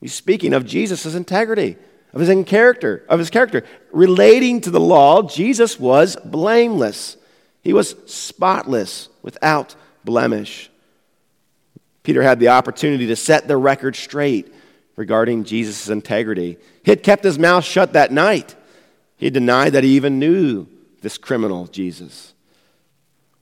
He's 0.00 0.14
speaking 0.14 0.52
of 0.52 0.66
Jesus' 0.66 1.14
integrity, 1.14 1.76
of 2.12 2.20
his 2.20 2.44
character, 2.44 3.04
of 3.08 3.18
his 3.18 3.30
character. 3.30 3.64
Relating 3.92 4.60
to 4.62 4.70
the 4.70 4.80
law, 4.80 5.22
Jesus 5.22 5.80
was 5.80 6.16
blameless. 6.24 7.16
He 7.62 7.72
was 7.72 7.96
spotless, 8.06 9.08
without 9.22 9.74
blemish. 10.04 10.70
Peter 12.02 12.22
had 12.22 12.40
the 12.40 12.48
opportunity 12.48 13.06
to 13.06 13.16
set 13.16 13.46
the 13.46 13.56
record 13.56 13.96
straight 13.96 14.52
regarding 14.96 15.44
Jesus' 15.44 15.88
integrity. 15.88 16.58
He 16.84 16.90
had 16.90 17.02
kept 17.02 17.24
his 17.24 17.38
mouth 17.38 17.64
shut 17.64 17.92
that 17.92 18.12
night. 18.12 18.54
He 19.16 19.30
denied 19.30 19.74
that 19.74 19.84
he 19.84 19.96
even 19.96 20.18
knew 20.18 20.66
this 21.00 21.16
criminal, 21.16 21.66
Jesus. 21.68 22.34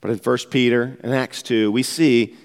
But 0.01 0.11
in 0.11 0.19
1 0.19 0.39
Peter 0.51 0.99
and 1.03 1.15
Acts 1.15 1.43
2, 1.43 1.73
we 1.73 1.83
see 1.83 2.37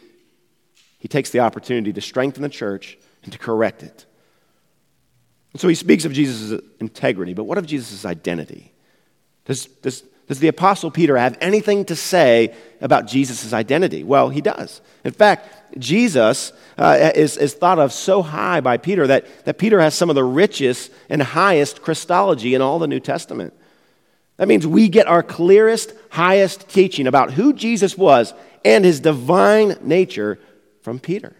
he 0.99 1.07
takes 1.07 1.29
the 1.29 1.41
opportunity 1.41 1.93
to 1.93 2.01
strengthen 2.01 2.41
the 2.41 2.49
church 2.49 2.97
and 3.23 3.31
to 3.33 3.39
correct 3.39 3.83
it. 3.83 4.05
And 5.55 5.61
so 5.61 5.69
he 5.69 5.75
speaks 5.75 6.03
of 6.03 6.11
Jesus' 6.11 6.61
integrity, 6.81 7.33
but 7.33 7.45
what 7.45 7.57
of 7.57 7.65
Jesus' 7.65 8.03
identity? 8.03 8.73
Does, 9.45 9.67
does, 9.67 10.03
does 10.27 10.39
the 10.39 10.49
Apostle 10.49 10.91
Peter 10.91 11.15
have 11.15 11.37
anything 11.39 11.85
to 11.85 11.95
say 11.95 12.53
about 12.81 13.07
Jesus' 13.07 13.53
identity? 13.53 14.03
Well, 14.03 14.27
he 14.27 14.41
does. 14.41 14.81
In 15.05 15.13
fact, 15.13 15.79
Jesus 15.79 16.51
uh, 16.77 17.13
is, 17.15 17.37
is 17.37 17.53
thought 17.53 17.79
of 17.79 17.93
so 17.93 18.21
high 18.21 18.59
by 18.59 18.75
Peter 18.75 19.07
that, 19.07 19.45
that 19.45 19.57
Peter 19.57 19.79
has 19.79 19.95
some 19.95 20.09
of 20.09 20.15
the 20.17 20.25
richest 20.25 20.91
and 21.07 21.23
highest 21.23 21.81
Christology 21.81 22.53
in 22.53 22.61
all 22.61 22.77
the 22.77 22.85
New 22.85 22.99
Testament. 22.99 23.53
That 24.35 24.49
means 24.49 24.67
we 24.67 24.89
get 24.89 25.07
our 25.07 25.23
clearest, 25.23 25.93
highest 26.09 26.67
teaching 26.67 27.07
about 27.07 27.31
who 27.31 27.53
Jesus 27.53 27.97
was 27.97 28.33
and 28.65 28.83
his 28.83 28.99
divine 28.99 29.77
nature 29.79 30.37
from 30.81 30.99
Peter. 30.99 31.33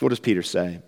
What 0.00 0.08
does 0.08 0.18
Peter 0.18 0.42
say? 0.42 0.80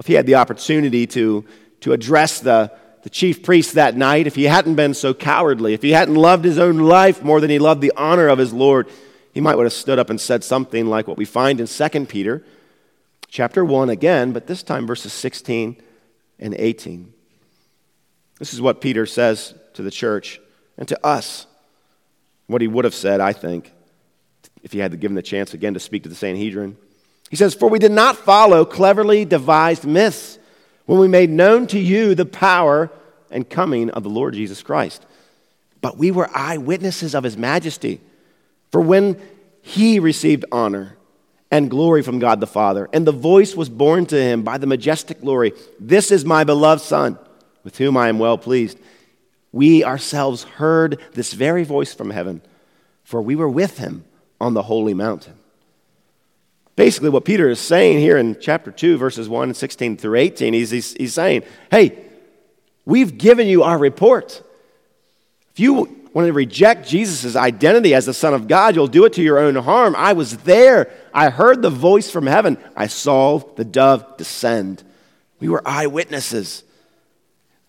If 0.00 0.06
he 0.06 0.14
had 0.14 0.26
the 0.26 0.34
opportunity 0.34 1.06
to, 1.08 1.44
to 1.82 1.92
address 1.92 2.40
the, 2.40 2.72
the 3.02 3.10
chief 3.10 3.42
priest 3.42 3.74
that 3.74 3.96
night, 3.96 4.26
if 4.26 4.34
he 4.34 4.44
hadn't 4.44 4.74
been 4.74 4.94
so 4.94 5.14
cowardly, 5.14 5.74
if 5.74 5.82
he 5.82 5.90
hadn't 5.90 6.16
loved 6.16 6.44
his 6.44 6.58
own 6.58 6.78
life 6.78 7.22
more 7.22 7.40
than 7.40 7.50
he 7.50 7.58
loved 7.58 7.82
the 7.82 7.92
honor 7.96 8.26
of 8.26 8.38
his 8.38 8.52
Lord, 8.52 8.88
he 9.32 9.40
might 9.40 9.56
would 9.56 9.64
have 9.64 9.72
stood 9.72 9.98
up 9.98 10.10
and 10.10 10.20
said 10.20 10.42
something 10.42 10.86
like 10.86 11.06
what 11.06 11.16
we 11.16 11.24
find 11.24 11.60
in 11.60 11.66
2 11.66 12.06
Peter 12.06 12.42
chapter 13.28 13.64
1 13.64 13.90
again, 13.90 14.32
but 14.32 14.46
this 14.46 14.62
time 14.62 14.86
verses 14.86 15.12
16 15.12 15.76
and 16.38 16.54
18. 16.54 17.12
This 18.38 18.52
is 18.52 18.60
what 18.60 18.80
Peter 18.80 19.06
says 19.06 19.54
to 19.74 19.82
the 19.82 19.90
church 19.90 20.40
and 20.76 20.88
to 20.88 21.06
us. 21.06 21.46
What 22.46 22.60
he 22.60 22.68
would 22.68 22.84
have 22.84 22.94
said, 22.94 23.20
I 23.20 23.32
think, 23.32 23.72
if 24.62 24.72
he 24.72 24.80
had 24.80 24.98
given 24.98 25.14
the 25.14 25.22
chance 25.22 25.54
again 25.54 25.74
to 25.74 25.80
speak 25.80 26.02
to 26.02 26.08
the 26.08 26.14
Sanhedrin. 26.14 26.76
He 27.30 27.36
says, 27.36 27.54
For 27.54 27.70
we 27.70 27.78
did 27.78 27.92
not 27.92 28.16
follow 28.16 28.64
cleverly 28.64 29.24
devised 29.24 29.86
myths 29.86 30.38
when 30.84 30.98
we 30.98 31.08
made 31.08 31.30
known 31.30 31.68
to 31.68 31.78
you 31.78 32.14
the 32.14 32.26
power 32.26 32.90
and 33.30 33.48
coming 33.48 33.88
of 33.90 34.02
the 34.02 34.10
Lord 34.10 34.34
Jesus 34.34 34.62
Christ, 34.62 35.06
but 35.80 35.96
we 35.96 36.10
were 36.10 36.28
eyewitnesses 36.34 37.14
of 37.14 37.24
his 37.24 37.36
majesty. 37.36 38.00
For 38.72 38.80
when 38.80 39.20
he 39.62 40.00
received 40.00 40.44
honor 40.50 40.96
and 41.50 41.70
glory 41.70 42.02
from 42.02 42.18
God 42.18 42.40
the 42.40 42.46
Father, 42.48 42.88
and 42.92 43.06
the 43.06 43.12
voice 43.12 43.54
was 43.54 43.68
borne 43.68 44.06
to 44.06 44.20
him 44.20 44.42
by 44.42 44.58
the 44.58 44.66
majestic 44.66 45.20
glory, 45.20 45.52
This 45.78 46.10
is 46.10 46.24
my 46.24 46.42
beloved 46.42 46.82
Son, 46.82 47.16
with 47.62 47.78
whom 47.78 47.96
I 47.96 48.08
am 48.08 48.18
well 48.18 48.38
pleased. 48.38 48.78
We 49.52 49.84
ourselves 49.84 50.42
heard 50.42 51.00
this 51.12 51.32
very 51.32 51.62
voice 51.62 51.94
from 51.94 52.10
heaven, 52.10 52.42
for 53.04 53.22
we 53.22 53.36
were 53.36 53.48
with 53.48 53.78
him 53.78 54.04
on 54.40 54.54
the 54.54 54.62
holy 54.62 54.94
mountain. 54.94 55.34
Basically, 56.80 57.10
what 57.10 57.26
Peter 57.26 57.50
is 57.50 57.60
saying 57.60 57.98
here 57.98 58.16
in 58.16 58.40
chapter 58.40 58.70
2, 58.70 58.96
verses 58.96 59.28
1 59.28 59.48
and 59.50 59.54
16 59.54 59.98
through 59.98 60.18
18, 60.18 60.54
he's, 60.54 60.70
he's, 60.70 60.94
he's 60.94 61.12
saying, 61.12 61.42
Hey, 61.70 62.06
we've 62.86 63.18
given 63.18 63.48
you 63.48 63.64
our 63.64 63.76
report. 63.76 64.42
If 65.52 65.60
you 65.60 65.74
want 66.14 66.26
to 66.26 66.32
reject 66.32 66.88
Jesus' 66.88 67.36
identity 67.36 67.92
as 67.92 68.06
the 68.06 68.14
Son 68.14 68.32
of 68.32 68.48
God, 68.48 68.74
you'll 68.74 68.86
do 68.86 69.04
it 69.04 69.12
to 69.12 69.22
your 69.22 69.38
own 69.38 69.56
harm. 69.56 69.94
I 69.94 70.14
was 70.14 70.38
there. 70.38 70.90
I 71.12 71.28
heard 71.28 71.60
the 71.60 71.68
voice 71.68 72.10
from 72.10 72.26
heaven. 72.26 72.56
I 72.74 72.86
saw 72.86 73.40
the 73.40 73.64
dove 73.66 74.16
descend. 74.16 74.82
We 75.38 75.50
were 75.50 75.60
eyewitnesses. 75.66 76.64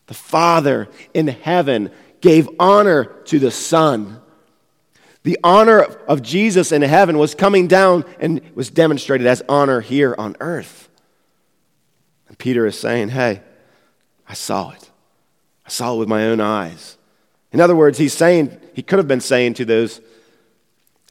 The 0.08 0.14
Father 0.14 0.88
in 1.14 1.28
heaven 1.28 1.92
gave 2.22 2.48
honor 2.62 3.04
to 3.26 3.40
the 3.40 3.52
Son. 3.52 4.21
The 5.24 5.38
honor 5.44 5.82
of 5.82 6.22
Jesus 6.22 6.72
in 6.72 6.82
heaven 6.82 7.18
was 7.18 7.36
coming 7.36 7.68
down 7.68 8.06
and 8.20 8.42
was 8.56 8.70
demonstrated 8.70 9.28
as 9.28 9.44
honor 9.48 9.82
here 9.82 10.16
on 10.18 10.36
earth. 10.40 10.90
And 12.28 12.38
Peter 12.38 12.66
is 12.66 12.80
saying, 12.80 13.10
Hey, 13.10 13.42
I 14.28 14.34
saw 14.34 14.72
it. 14.72 14.90
I 15.66 15.70
saw 15.70 15.94
it 15.94 16.00
with 16.00 16.08
my 16.08 16.28
own 16.28 16.40
eyes. 16.40 16.98
In 17.52 17.60
other 17.60 17.76
words, 17.76 17.98
he's 17.98 18.14
saying, 18.14 18.60
he 18.74 18.82
could 18.82 18.98
have 18.98 19.08
been 19.08 19.22
saying 19.22 19.56
to 19.56 19.66
those 19.66 20.02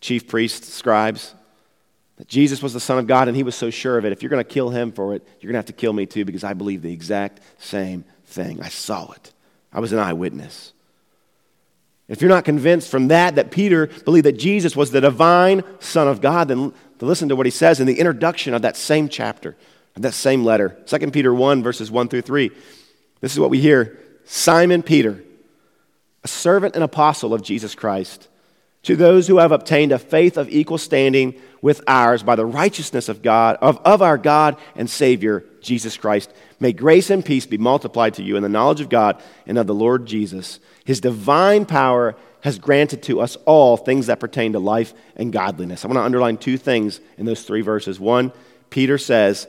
chief 0.01 0.27
priests, 0.27 0.73
scribes, 0.73 1.35
that 2.17 2.29
Jesus 2.29 2.63
was 2.63 2.73
the 2.73 2.81
Son 2.81 2.99
of 2.99 3.07
God 3.07 3.29
and 3.29 3.37
he 3.37 3.43
was 3.43 3.55
so 3.55 3.71
sure 3.71 3.99
of 3.99 4.05
it. 4.05 4.13
If 4.13 4.23
you're 4.23 4.31
going 4.31 4.45
to 4.45 4.51
kill 4.51 4.71
him 4.71 4.93
for 4.93 5.15
it, 5.15 5.27
you're 5.41 5.49
going 5.49 5.55
to 5.55 5.59
have 5.59 5.67
to 5.67 5.73
kill 5.73 5.93
me 5.93 6.07
too 6.07 6.25
because 6.25 6.45
I 6.45 6.55
believe 6.55 6.83
the 6.83 6.93
exact 6.93 7.41
same 7.59 8.05
thing. 8.27 8.63
I 8.63 8.69
saw 8.69 9.13
it, 9.13 9.33
I 9.73 9.81
was 9.81 9.93
an 9.93 9.99
eyewitness. 9.99 10.73
If 12.11 12.21
you're 12.21 12.29
not 12.29 12.45
convinced 12.45 12.91
from 12.91 13.09
that 13.09 13.37
that 13.37 13.53
Peter 13.53 13.87
believed 13.87 14.27
that 14.27 14.39
Jesus 14.39 14.75
was 14.75 14.91
the 14.91 15.01
divine 15.01 15.63
Son 15.79 16.09
of 16.09 16.21
God, 16.21 16.49
then 16.49 16.75
listen 17.01 17.29
to 17.29 17.37
what 17.37 17.47
he 17.47 17.51
says 17.51 17.79
in 17.79 17.87
the 17.87 18.01
introduction 18.01 18.53
of 18.53 18.63
that 18.63 18.77
same 18.77 19.09
chapter, 19.09 19.57
of 19.95 20.03
that 20.03 20.13
same 20.13 20.45
letter. 20.45 20.77
2 20.87 21.13
Peter 21.13 21.33
1, 21.33 21.63
verses 21.63 21.89
1 21.89 22.09
through 22.09 22.23
3. 22.23 22.51
This 23.21 23.33
is 23.33 23.39
what 23.39 23.49
we 23.49 23.61
hear 23.61 23.99
Simon 24.25 24.83
Peter 24.83 25.23
a 26.23 26.29
servant 26.29 26.75
and 26.75 26.85
apostle 26.85 27.33
of 27.33 27.43
Jesus 27.43 27.75
Christ, 27.75 28.29
to 28.83 28.97
those 28.97 29.27
who 29.27 29.39
have 29.39 29.53
obtained 29.53 29.93
a 29.93 29.99
faith 29.99 30.37
of 30.37 30.51
equal 30.51 30.79
standing 30.79 31.35
with 31.63 31.81
ours 31.87 32.23
by 32.23 32.37
the 32.37 32.45
righteousness 32.45 33.09
of 33.09 33.23
God, 33.23 33.57
of, 33.63 33.79
of 33.85 34.03
our 34.03 34.19
God 34.19 34.57
and 34.75 34.89
Savior, 34.89 35.45
Jesus 35.61 35.97
Christ. 35.97 36.33
May 36.59 36.73
grace 36.73 37.11
and 37.11 37.25
peace 37.25 37.47
be 37.47 37.59
multiplied 37.59 38.15
to 38.15 38.23
you 38.23 38.37
in 38.37 38.43
the 38.43 38.49
knowledge 38.49 38.81
of 38.81 38.89
God 38.89 39.23
and 39.47 39.59
of 39.59 39.67
the 39.67 39.75
Lord 39.75 40.07
Jesus. 40.07 40.61
His 40.85 41.01
divine 41.01 41.67
power 41.67 42.17
has 42.43 42.59
granted 42.59 43.03
to 43.05 43.21
us 43.21 43.37
all 43.45 43.77
things 43.77 44.07
that 44.07 44.21
pertain 44.21 44.53
to 44.53 44.59
life 44.59 44.95
and 45.17 45.33
godliness. 45.33 45.85
I 45.85 45.89
want 45.89 45.99
to 45.99 46.05
underline 46.05 46.39
two 46.39 46.57
things 46.57 47.01
in 47.19 47.27
those 47.27 47.43
three 47.43 47.61
verses. 47.61 48.01
One, 48.01 48.33
Peter 48.71 48.99
says, 48.99 49.47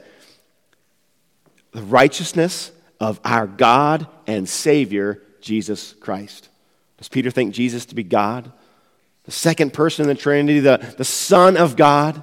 the 1.71 1.83
righteousness 1.83 2.71
of 2.99 3.19
our 3.23 3.47
God 3.47 4.07
and 4.27 4.47
Savior, 4.47 5.21
Jesus 5.39 5.93
Christ. 5.93 6.49
Does 6.97 7.07
Peter 7.09 7.31
think 7.31 7.53
Jesus 7.53 7.85
to 7.87 7.95
be 7.95 8.03
God? 8.03 8.51
The 9.23 9.31
second 9.31 9.73
person 9.73 10.03
in 10.03 10.09
the 10.09 10.21
Trinity, 10.21 10.59
the, 10.59 10.93
the 10.97 11.05
Son 11.05 11.55
of 11.55 11.75
God? 11.75 12.21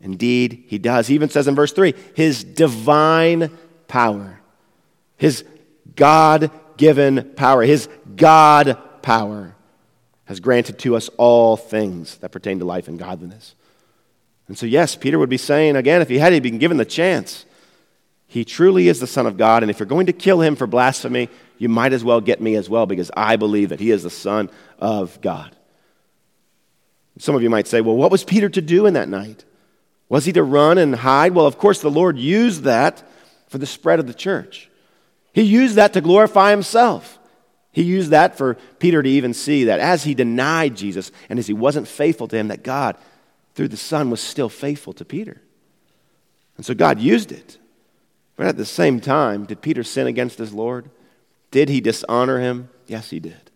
Indeed, 0.00 0.64
he 0.68 0.78
does. 0.78 1.06
He 1.06 1.14
even 1.14 1.30
says 1.30 1.48
in 1.48 1.54
verse 1.54 1.72
3 1.72 1.94
his 2.14 2.44
divine 2.44 3.50
power, 3.88 4.40
his 5.16 5.44
God 5.94 6.50
given 6.76 7.32
power, 7.36 7.62
his 7.62 7.88
God 8.16 8.78
power 9.02 9.54
has 10.26 10.40
granted 10.40 10.78
to 10.80 10.96
us 10.96 11.08
all 11.16 11.56
things 11.56 12.18
that 12.18 12.32
pertain 12.32 12.58
to 12.58 12.64
life 12.64 12.88
and 12.88 12.98
godliness. 12.98 13.54
And 14.48 14.58
so, 14.58 14.66
yes, 14.66 14.94
Peter 14.94 15.18
would 15.18 15.28
be 15.28 15.38
saying 15.38 15.76
again, 15.76 16.02
if 16.02 16.08
he 16.08 16.18
had 16.18 16.40
been 16.42 16.58
given 16.58 16.76
the 16.76 16.84
chance, 16.84 17.44
he 18.26 18.44
truly 18.44 18.88
is 18.88 19.00
the 19.00 19.06
Son 19.06 19.26
of 19.26 19.36
God. 19.36 19.62
And 19.62 19.70
if 19.70 19.78
you're 19.78 19.86
going 19.86 20.06
to 20.06 20.12
kill 20.12 20.40
him 20.40 20.56
for 20.56 20.66
blasphemy, 20.66 21.28
you 21.58 21.68
might 21.68 21.92
as 21.92 22.04
well 22.04 22.20
get 22.20 22.40
me 22.40 22.54
as 22.56 22.68
well 22.68 22.86
because 22.86 23.10
I 23.16 23.36
believe 23.36 23.70
that 23.70 23.80
he 23.80 23.90
is 23.90 24.02
the 24.02 24.10
Son 24.10 24.50
of 24.78 25.20
God. 25.20 25.56
Some 27.18 27.34
of 27.34 27.42
you 27.42 27.48
might 27.48 27.66
say, 27.66 27.80
well, 27.80 27.96
what 27.96 28.10
was 28.10 28.24
Peter 28.24 28.48
to 28.48 28.60
do 28.60 28.86
in 28.86 28.94
that 28.94 29.08
night? 29.08 29.44
Was 30.08 30.24
he 30.24 30.32
to 30.32 30.42
run 30.42 30.78
and 30.78 30.94
hide? 30.94 31.34
Well, 31.34 31.46
of 31.46 31.58
course, 31.58 31.80
the 31.80 31.90
Lord 31.90 32.18
used 32.18 32.62
that 32.62 33.02
for 33.48 33.58
the 33.58 33.66
spread 33.66 33.98
of 33.98 34.06
the 34.06 34.14
church. 34.14 34.70
He 35.32 35.42
used 35.42 35.74
that 35.76 35.92
to 35.94 36.00
glorify 36.00 36.50
himself. 36.50 37.18
He 37.72 37.82
used 37.82 38.10
that 38.10 38.38
for 38.38 38.54
Peter 38.78 39.02
to 39.02 39.08
even 39.08 39.34
see 39.34 39.64
that 39.64 39.80
as 39.80 40.04
he 40.04 40.14
denied 40.14 40.76
Jesus 40.76 41.12
and 41.28 41.38
as 41.38 41.46
he 41.46 41.52
wasn't 41.52 41.88
faithful 41.88 42.28
to 42.28 42.36
him, 42.36 42.48
that 42.48 42.62
God, 42.62 42.96
through 43.54 43.68
the 43.68 43.76
Son, 43.76 44.08
was 44.08 44.20
still 44.20 44.48
faithful 44.48 44.94
to 44.94 45.04
Peter. 45.04 45.42
And 46.56 46.64
so 46.64 46.72
God 46.72 47.00
used 47.00 47.32
it. 47.32 47.58
But 48.36 48.46
at 48.46 48.56
the 48.56 48.64
same 48.64 49.00
time, 49.00 49.44
did 49.44 49.60
Peter 49.60 49.82
sin 49.82 50.06
against 50.06 50.38
his 50.38 50.54
Lord? 50.54 50.88
Did 51.50 51.68
he 51.68 51.80
dishonor 51.80 52.38
him? 52.38 52.70
Yes, 52.86 53.10
he 53.10 53.20
did. 53.20 53.50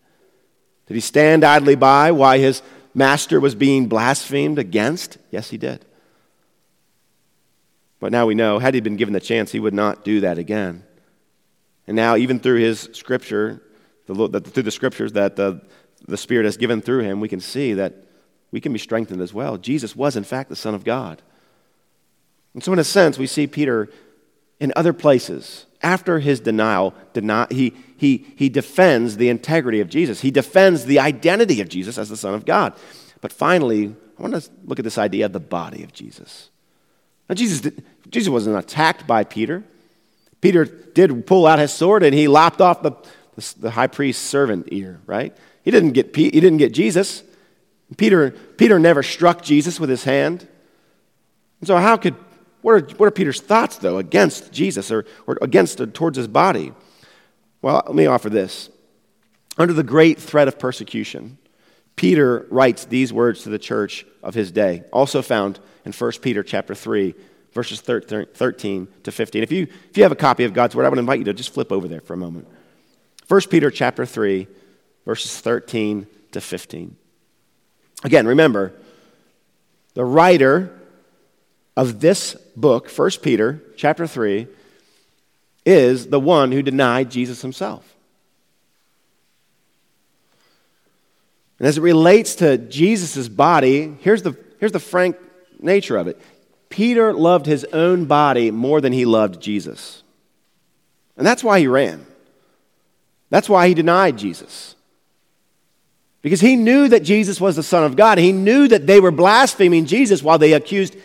Did 0.87 0.95
he 0.95 0.99
stand 0.99 1.43
idly 1.43 1.75
by 1.75 2.11
while 2.11 2.37
his 2.37 2.61
master 2.93 3.39
was 3.39 3.55
being 3.55 3.87
blasphemed 3.87 4.59
against? 4.59 5.17
Yes, 5.31 5.49
he 5.49 5.57
did. 5.57 5.85
But 8.01 8.11
now 8.11 8.25
we 8.25 8.33
know, 8.33 8.57
had 8.57 8.73
he 8.73 8.81
been 8.81 8.97
given 8.97 9.13
the 9.13 9.19
chance, 9.21 9.51
he 9.51 9.59
would 9.59 9.75
not 9.75 10.03
do 10.03 10.21
that 10.21 10.39
again. 10.39 10.83
And 11.85 11.95
now, 11.95 12.15
even 12.15 12.39
through 12.39 12.59
his 12.59 12.89
scripture, 12.93 13.61
the, 14.07 14.41
through 14.41 14.63
the 14.63 14.71
scriptures 14.71 15.13
that 15.13 15.35
the, 15.35 15.61
the 16.07 16.17
Spirit 16.17 16.45
has 16.45 16.57
given 16.57 16.81
through 16.81 17.01
him, 17.01 17.19
we 17.19 17.29
can 17.29 17.39
see 17.39 17.73
that 17.73 17.93
we 18.49 18.59
can 18.59 18.73
be 18.73 18.79
strengthened 18.79 19.21
as 19.21 19.33
well. 19.33 19.57
Jesus 19.57 19.95
was, 19.95 20.15
in 20.17 20.23
fact, 20.23 20.49
the 20.49 20.55
Son 20.55 20.73
of 20.73 20.83
God. 20.83 21.21
And 22.55 22.63
so, 22.63 22.73
in 22.73 22.79
a 22.79 22.83
sense, 22.83 23.19
we 23.19 23.27
see 23.27 23.45
Peter 23.45 23.87
in 24.59 24.73
other 24.75 24.93
places. 24.93 25.67
After 25.83 26.19
his 26.19 26.39
denial, 26.39 26.95
deny, 27.13 27.47
he, 27.51 27.73
he, 27.97 28.25
he 28.35 28.49
defends 28.49 29.17
the 29.17 29.29
integrity 29.29 29.79
of 29.79 29.89
Jesus. 29.89 30.21
He 30.21 30.31
defends 30.31 30.85
the 30.85 30.99
identity 30.99 31.61
of 31.61 31.69
Jesus 31.69 31.99
as 31.99 32.09
the 32.09 32.17
Son 32.17 32.33
of 32.33 32.45
God. 32.45 32.73
But 33.21 33.31
finally, 33.31 33.95
I 34.17 34.21
want 34.21 34.33
to 34.35 34.49
look 34.65 34.79
at 34.79 34.85
this 34.85 34.97
idea 34.97 35.27
of 35.27 35.33
the 35.33 35.39
body 35.39 35.83
of 35.83 35.93
Jesus. 35.93 36.50
Now, 37.31 37.35
Jesus, 37.35 37.61
did, 37.61 37.81
Jesus 38.09 38.27
wasn't 38.27 38.57
attacked 38.57 39.07
by 39.07 39.23
Peter. 39.23 39.63
Peter 40.41 40.65
did 40.65 41.25
pull 41.25 41.47
out 41.47 41.59
his 41.59 41.71
sword 41.71 42.03
and 42.03 42.13
he 42.13 42.27
lopped 42.27 42.59
off 42.59 42.83
the, 42.83 42.91
the, 43.35 43.53
the 43.57 43.71
high 43.71 43.87
priest's 43.87 44.21
servant 44.21 44.67
ear, 44.73 44.99
right? 45.05 45.33
He 45.63 45.71
didn't 45.71 45.93
get, 45.93 46.13
he 46.13 46.29
didn't 46.29 46.57
get 46.57 46.73
Jesus. 46.73 47.23
Peter, 47.95 48.31
Peter 48.31 48.79
never 48.79 49.01
struck 49.01 49.43
Jesus 49.43 49.79
with 49.79 49.89
his 49.89 50.03
hand. 50.03 50.45
And 51.61 51.67
so, 51.67 51.77
how 51.77 51.95
could, 51.95 52.15
what 52.63 52.71
are, 52.73 52.95
what 52.97 53.05
are 53.05 53.11
Peter's 53.11 53.39
thoughts, 53.39 53.77
though, 53.77 53.97
against 53.97 54.51
Jesus 54.51 54.91
or, 54.91 55.05
or 55.25 55.37
against 55.41 55.79
or 55.79 55.85
towards 55.85 56.17
his 56.17 56.27
body? 56.27 56.73
Well, 57.61 57.81
let 57.85 57.95
me 57.95 58.07
offer 58.07 58.29
this. 58.29 58.69
Under 59.57 59.73
the 59.73 59.83
great 59.83 60.19
threat 60.19 60.49
of 60.49 60.59
persecution, 60.59 61.37
Peter 61.95 62.45
writes 62.49 62.83
these 62.83 63.13
words 63.13 63.43
to 63.43 63.49
the 63.49 63.59
church 63.59 64.05
of 64.21 64.33
his 64.33 64.51
day, 64.51 64.83
also 64.91 65.21
found 65.21 65.61
in 65.85 65.91
1 65.91 66.11
Peter 66.21 66.43
chapter 66.43 66.75
3, 66.75 67.13
verses 67.53 67.81
13 67.81 68.87
to 69.03 69.11
15. 69.11 69.43
If 69.43 69.51
you, 69.51 69.63
if 69.89 69.97
you 69.97 70.03
have 70.03 70.11
a 70.11 70.15
copy 70.15 70.43
of 70.43 70.53
God's 70.53 70.75
word, 70.75 70.85
I 70.85 70.89
would 70.89 70.99
invite 70.99 71.19
you 71.19 71.25
to 71.25 71.33
just 71.33 71.53
flip 71.53 71.71
over 71.71 71.87
there 71.87 72.01
for 72.01 72.13
a 72.13 72.17
moment. 72.17 72.47
1 73.27 73.41
Peter 73.49 73.71
chapter 73.71 74.05
3, 74.05 74.47
verses 75.05 75.39
13 75.39 76.07
to 76.31 76.41
15. 76.41 76.95
Again, 78.03 78.27
remember, 78.27 78.73
the 79.93 80.05
writer 80.05 80.77
of 81.75 81.99
this 81.99 82.35
book, 82.55 82.89
1 82.89 83.11
Peter 83.21 83.61
chapter 83.77 84.07
3, 84.07 84.47
is 85.65 86.07
the 86.07 86.19
one 86.19 86.51
who 86.51 86.61
denied 86.61 87.11
Jesus 87.11 87.41
himself. 87.41 87.95
And 91.59 91.67
as 91.67 91.77
it 91.77 91.81
relates 91.81 92.35
to 92.35 92.57
Jesus' 92.57 93.29
body, 93.29 93.95
here's 94.01 94.23
the, 94.23 94.35
here's 94.59 94.71
the 94.71 94.79
frank 94.79 95.15
nature 95.61 95.97
of 95.97 96.07
it 96.07 96.19
Peter 96.71 97.13
loved 97.13 97.45
his 97.45 97.65
own 97.65 98.05
body 98.05 98.49
more 98.49 98.81
than 98.81 98.93
he 98.93 99.05
loved 99.05 99.41
Jesus. 99.41 100.01
And 101.17 101.27
that's 101.27 101.43
why 101.43 101.59
he 101.59 101.67
ran. 101.67 102.05
That's 103.29 103.49
why 103.49 103.67
he 103.67 103.73
denied 103.73 104.17
Jesus. 104.17 104.75
Because 106.21 106.39
he 106.39 106.55
knew 106.55 106.87
that 106.87 107.03
Jesus 107.03 107.41
was 107.41 107.55
the 107.55 107.63
Son 107.63 107.83
of 107.83 107.95
God. 107.95 108.17
He 108.17 108.31
knew 108.31 108.67
that 108.67 108.87
they 108.87 108.99
were 108.99 109.11
blaspheming 109.11 109.85
Jesus 109.85 110.23
while 110.23 110.37
they 110.37 110.53
accused 110.53 110.95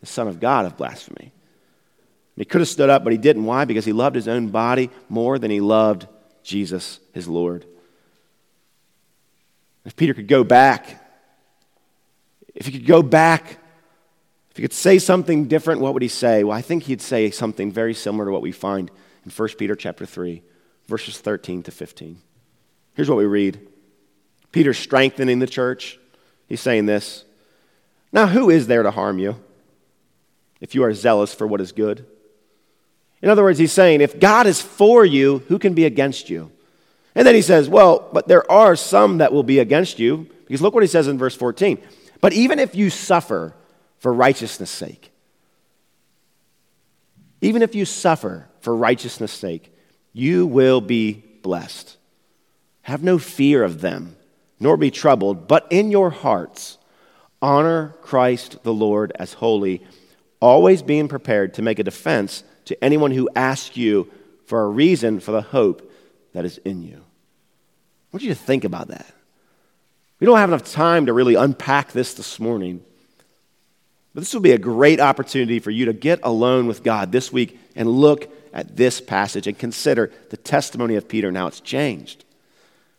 the 0.00 0.06
Son 0.06 0.26
of 0.26 0.40
God 0.40 0.66
of 0.66 0.76
blasphemy. 0.76 1.32
He 2.36 2.44
could 2.44 2.60
have 2.60 2.68
stood 2.68 2.90
up, 2.90 3.04
but 3.04 3.12
he 3.12 3.18
didn't. 3.18 3.44
Why? 3.44 3.64
Because 3.64 3.84
he 3.84 3.92
loved 3.92 4.16
his 4.16 4.26
own 4.26 4.48
body 4.48 4.90
more 5.08 5.38
than 5.38 5.50
he 5.50 5.60
loved 5.60 6.08
Jesus, 6.42 6.98
his 7.12 7.28
Lord. 7.28 7.64
If 9.84 9.94
Peter 9.94 10.14
could 10.14 10.28
go 10.28 10.42
back, 10.42 11.00
if 12.54 12.66
he 12.66 12.72
could 12.72 12.86
go 12.86 13.02
back 13.02 13.58
if 14.54 14.58
he 14.58 14.62
could 14.62 14.72
say 14.72 15.00
something 15.00 15.48
different, 15.48 15.80
what 15.80 15.94
would 15.94 16.02
he 16.02 16.06
say? 16.06 16.44
Well, 16.44 16.56
I 16.56 16.62
think 16.62 16.84
he'd 16.84 17.00
say 17.00 17.32
something 17.32 17.72
very 17.72 17.92
similar 17.92 18.26
to 18.26 18.30
what 18.30 18.40
we 18.40 18.52
find 18.52 18.88
in 19.24 19.32
1 19.32 19.48
Peter 19.58 19.74
chapter 19.74 20.06
3, 20.06 20.44
verses 20.86 21.18
13 21.18 21.64
to 21.64 21.72
15. 21.72 22.18
Here's 22.94 23.08
what 23.08 23.18
we 23.18 23.24
read. 23.24 23.58
Peter's 24.52 24.78
strengthening 24.78 25.40
the 25.40 25.48
church. 25.48 25.98
He's 26.46 26.60
saying 26.60 26.86
this. 26.86 27.24
Now, 28.12 28.28
who 28.28 28.48
is 28.48 28.68
there 28.68 28.84
to 28.84 28.92
harm 28.92 29.18
you 29.18 29.34
if 30.60 30.72
you 30.72 30.84
are 30.84 30.94
zealous 30.94 31.34
for 31.34 31.48
what 31.48 31.60
is 31.60 31.72
good? 31.72 32.06
In 33.22 33.30
other 33.30 33.42
words, 33.42 33.58
he's 33.58 33.72
saying, 33.72 34.02
if 34.02 34.20
God 34.20 34.46
is 34.46 34.60
for 34.60 35.04
you, 35.04 35.40
who 35.48 35.58
can 35.58 35.74
be 35.74 35.84
against 35.84 36.30
you? 36.30 36.52
And 37.16 37.26
then 37.26 37.34
he 37.34 37.42
says, 37.42 37.68
well, 37.68 38.08
but 38.12 38.28
there 38.28 38.48
are 38.48 38.76
some 38.76 39.18
that 39.18 39.32
will 39.32 39.42
be 39.42 39.58
against 39.58 39.98
you. 39.98 40.28
Because 40.46 40.62
look 40.62 40.74
what 40.74 40.84
he 40.84 40.88
says 40.88 41.08
in 41.08 41.18
verse 41.18 41.34
14. 41.34 41.82
But 42.20 42.32
even 42.34 42.60
if 42.60 42.76
you 42.76 42.88
suffer 42.88 43.56
for 44.04 44.12
righteousness' 44.12 44.70
sake. 44.70 45.12
Even 47.40 47.62
if 47.62 47.74
you 47.74 47.86
suffer 47.86 48.46
for 48.60 48.76
righteousness' 48.76 49.32
sake, 49.32 49.74
you 50.12 50.46
will 50.46 50.82
be 50.82 51.24
blessed. 51.40 51.96
Have 52.82 53.02
no 53.02 53.16
fear 53.16 53.64
of 53.64 53.80
them, 53.80 54.16
nor 54.60 54.76
be 54.76 54.90
troubled, 54.90 55.48
but 55.48 55.66
in 55.70 55.90
your 55.90 56.10
hearts 56.10 56.76
honor 57.40 57.94
Christ 58.02 58.62
the 58.62 58.74
Lord 58.74 59.10
as 59.14 59.32
holy, 59.32 59.82
always 60.38 60.82
being 60.82 61.08
prepared 61.08 61.54
to 61.54 61.62
make 61.62 61.78
a 61.78 61.82
defense 61.82 62.44
to 62.66 62.84
anyone 62.84 63.10
who 63.10 63.30
asks 63.34 63.74
you 63.74 64.10
for 64.44 64.64
a 64.64 64.68
reason 64.68 65.18
for 65.18 65.32
the 65.32 65.40
hope 65.40 65.90
that 66.34 66.44
is 66.44 66.58
in 66.58 66.82
you. 66.82 66.96
I 66.98 68.08
want 68.12 68.22
you 68.22 68.28
to 68.28 68.34
think 68.34 68.64
about 68.64 68.88
that. 68.88 69.10
We 70.20 70.26
don't 70.26 70.36
have 70.36 70.50
enough 70.50 70.70
time 70.70 71.06
to 71.06 71.14
really 71.14 71.36
unpack 71.36 71.92
this 71.92 72.12
this 72.12 72.38
morning. 72.38 72.84
But 74.14 74.20
this 74.20 74.32
will 74.32 74.40
be 74.40 74.52
a 74.52 74.58
great 74.58 75.00
opportunity 75.00 75.58
for 75.58 75.72
you 75.72 75.86
to 75.86 75.92
get 75.92 76.20
alone 76.22 76.66
with 76.66 76.84
God 76.84 77.10
this 77.10 77.32
week 77.32 77.58
and 77.74 77.88
look 77.88 78.32
at 78.52 78.76
this 78.76 79.00
passage 79.00 79.48
and 79.48 79.58
consider 79.58 80.12
the 80.30 80.36
testimony 80.36 80.94
of 80.94 81.08
Peter 81.08 81.26
and 81.28 81.36
how 81.36 81.48
it's 81.48 81.60
changed. 81.60 82.20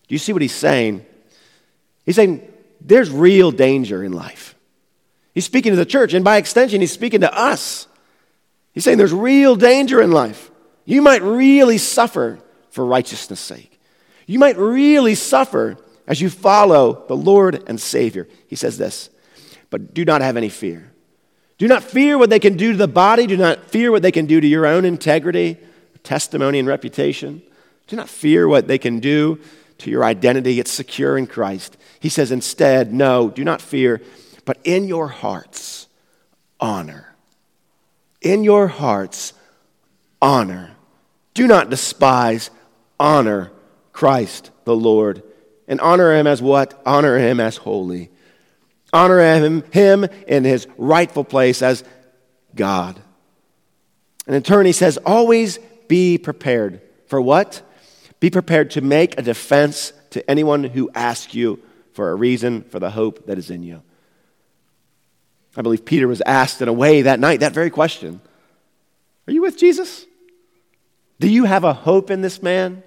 Do 0.08 0.14
you 0.14 0.20
see 0.20 0.34
what 0.34 0.42
he's 0.42 0.54
saying? 0.54 1.06
He's 2.06 2.18
saying 2.18 2.46
there's 2.82 3.10
real 3.10 3.52
danger 3.52 4.04
in 4.04 4.12
life. 4.12 4.56
He's 5.34 5.46
speaking 5.46 5.72
to 5.72 5.78
the 5.78 5.86
church, 5.86 6.14
and 6.14 6.24
by 6.24 6.38
extension, 6.38 6.82
he's 6.82 6.92
speaking 6.92 7.22
to 7.22 7.34
us. 7.34 7.88
He's 8.74 8.84
saying 8.84 8.98
there's 8.98 9.14
real 9.14 9.56
danger 9.56 10.02
in 10.02 10.12
life. 10.12 10.52
You 10.84 11.02
might 11.02 11.22
really 11.22 11.78
suffer 11.78 12.40
for 12.70 12.86
righteousness' 12.86 13.40
sake. 13.40 13.80
You 14.28 14.38
might 14.38 14.58
really 14.58 15.16
suffer 15.16 15.78
as 16.08 16.22
you 16.22 16.30
follow 16.30 17.06
the 17.08 17.16
Lord 17.16 17.64
and 17.68 17.80
Savior. 17.80 18.28
He 18.48 18.56
says 18.56 18.78
this, 18.78 19.10
but 19.70 19.94
do 19.94 20.06
not 20.06 20.22
have 20.22 20.38
any 20.38 20.50
fear. 20.50 20.92
Do 21.58 21.68
not 21.68 21.84
fear 21.84 22.18
what 22.18 22.30
they 22.30 22.40
can 22.40 22.58
do 22.58 22.72
to 22.74 22.78
the 22.78 22.88
body. 22.88 23.28
Do 23.28 23.38
not 23.38 23.72
fear 23.72 23.92
what 23.92 24.02
they 24.02 24.12
can 24.12 24.26
do 24.26 24.42
to 24.42 24.48
your 24.48 24.66
own 24.66 24.84
integrity, 24.84 25.58
testimony, 26.04 26.60
and 26.60 26.68
reputation. 26.68 27.42
Do 27.88 27.96
not 27.96 28.10
fear 28.10 28.48
what 28.48 28.68
they 28.68 28.78
can 28.78 29.00
do 29.00 29.40
to 29.78 29.90
your 29.90 30.04
identity. 30.04 30.60
It's 30.60 30.72
secure 30.72 31.18
in 31.18 31.28
Christ. 31.28 31.78
He 32.00 32.10
says 32.10 32.32
instead, 32.32 32.94
no, 32.94 33.30
do 33.30 33.44
not 33.44 33.62
fear, 33.62 34.02
but 34.44 34.58
in 34.64 34.88
your 34.88 35.08
hearts, 35.08 35.88
honor. 36.60 37.16
in 38.26 38.44
your 38.44 38.68
hearts 38.68 39.34
honor. 40.22 40.72
Do 41.36 41.48
not 41.48 41.70
despise 41.70 42.50
honor 43.00 43.52
Christ 43.94 44.52
the 44.66 44.76
Lord. 44.76 45.22
And 45.68 45.80
honor 45.80 46.14
him 46.14 46.28
as 46.28 46.42
what? 46.42 46.82
Honor 46.86 47.18
him 47.18 47.40
as 47.40 47.58
holy. 47.58 48.10
Honor 48.96 49.20
him, 49.20 49.64
him 49.72 50.06
in 50.26 50.46
his 50.46 50.68
rightful 50.78 51.26
place 51.26 51.62
as 51.62 51.84
God. 52.56 52.98
And 54.26 54.36
in 54.36 54.42
turn, 54.42 54.66
he 54.66 54.72
says, 54.72 54.98
always 55.06 55.60
be 55.90 56.18
prepared. 56.18 56.82
For 57.08 57.20
what? 57.20 57.62
Be 58.22 58.30
prepared 58.30 58.72
to 58.72 58.82
make 58.82 59.20
a 59.20 59.22
defense 59.22 59.92
to 60.12 60.28
anyone 60.32 60.64
who 60.64 60.90
asks 60.96 61.34
you 61.36 61.60
for 61.92 62.10
a 62.10 62.16
reason 62.16 62.62
for 62.64 62.80
the 62.80 62.90
hope 62.90 63.26
that 63.28 63.38
is 63.38 63.50
in 63.50 63.64
you. 63.64 63.84
I 65.58 65.62
believe 65.62 65.84
Peter 65.84 66.08
was 66.08 66.22
asked 66.26 66.62
in 66.62 66.70
a 66.70 66.74
way 66.74 67.02
that 67.02 67.20
night 67.20 67.42
that 67.42 67.54
very 67.54 67.70
question 67.70 68.22
Are 69.28 69.34
you 69.34 69.42
with 69.42 69.58
Jesus? 69.58 70.06
Do 71.20 71.30
you 71.30 71.44
have 71.44 71.66
a 71.66 71.74
hope 71.74 72.12
in 72.12 72.22
this 72.22 72.42
man? 72.42 72.82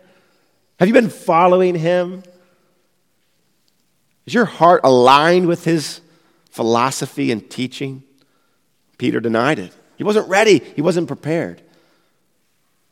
Have 0.79 0.89
you 0.89 0.95
been 0.95 1.11
following 1.11 1.75
him? 1.75 2.23
Is 4.29 4.35
your 4.35 4.45
heart 4.45 4.83
aligned 4.85 5.49
with 5.49 5.65
his 5.65 6.03
philosophy 6.51 7.33
and 7.33 7.49
teaching? 7.49 8.03
Peter 8.99 9.21
denied 9.21 9.59
it. 9.59 9.73
He 9.97 10.05
wasn't 10.05 10.29
ready, 10.29 10.59
he 10.59 10.83
wasn't 10.83 11.09
prepared. 11.09 11.63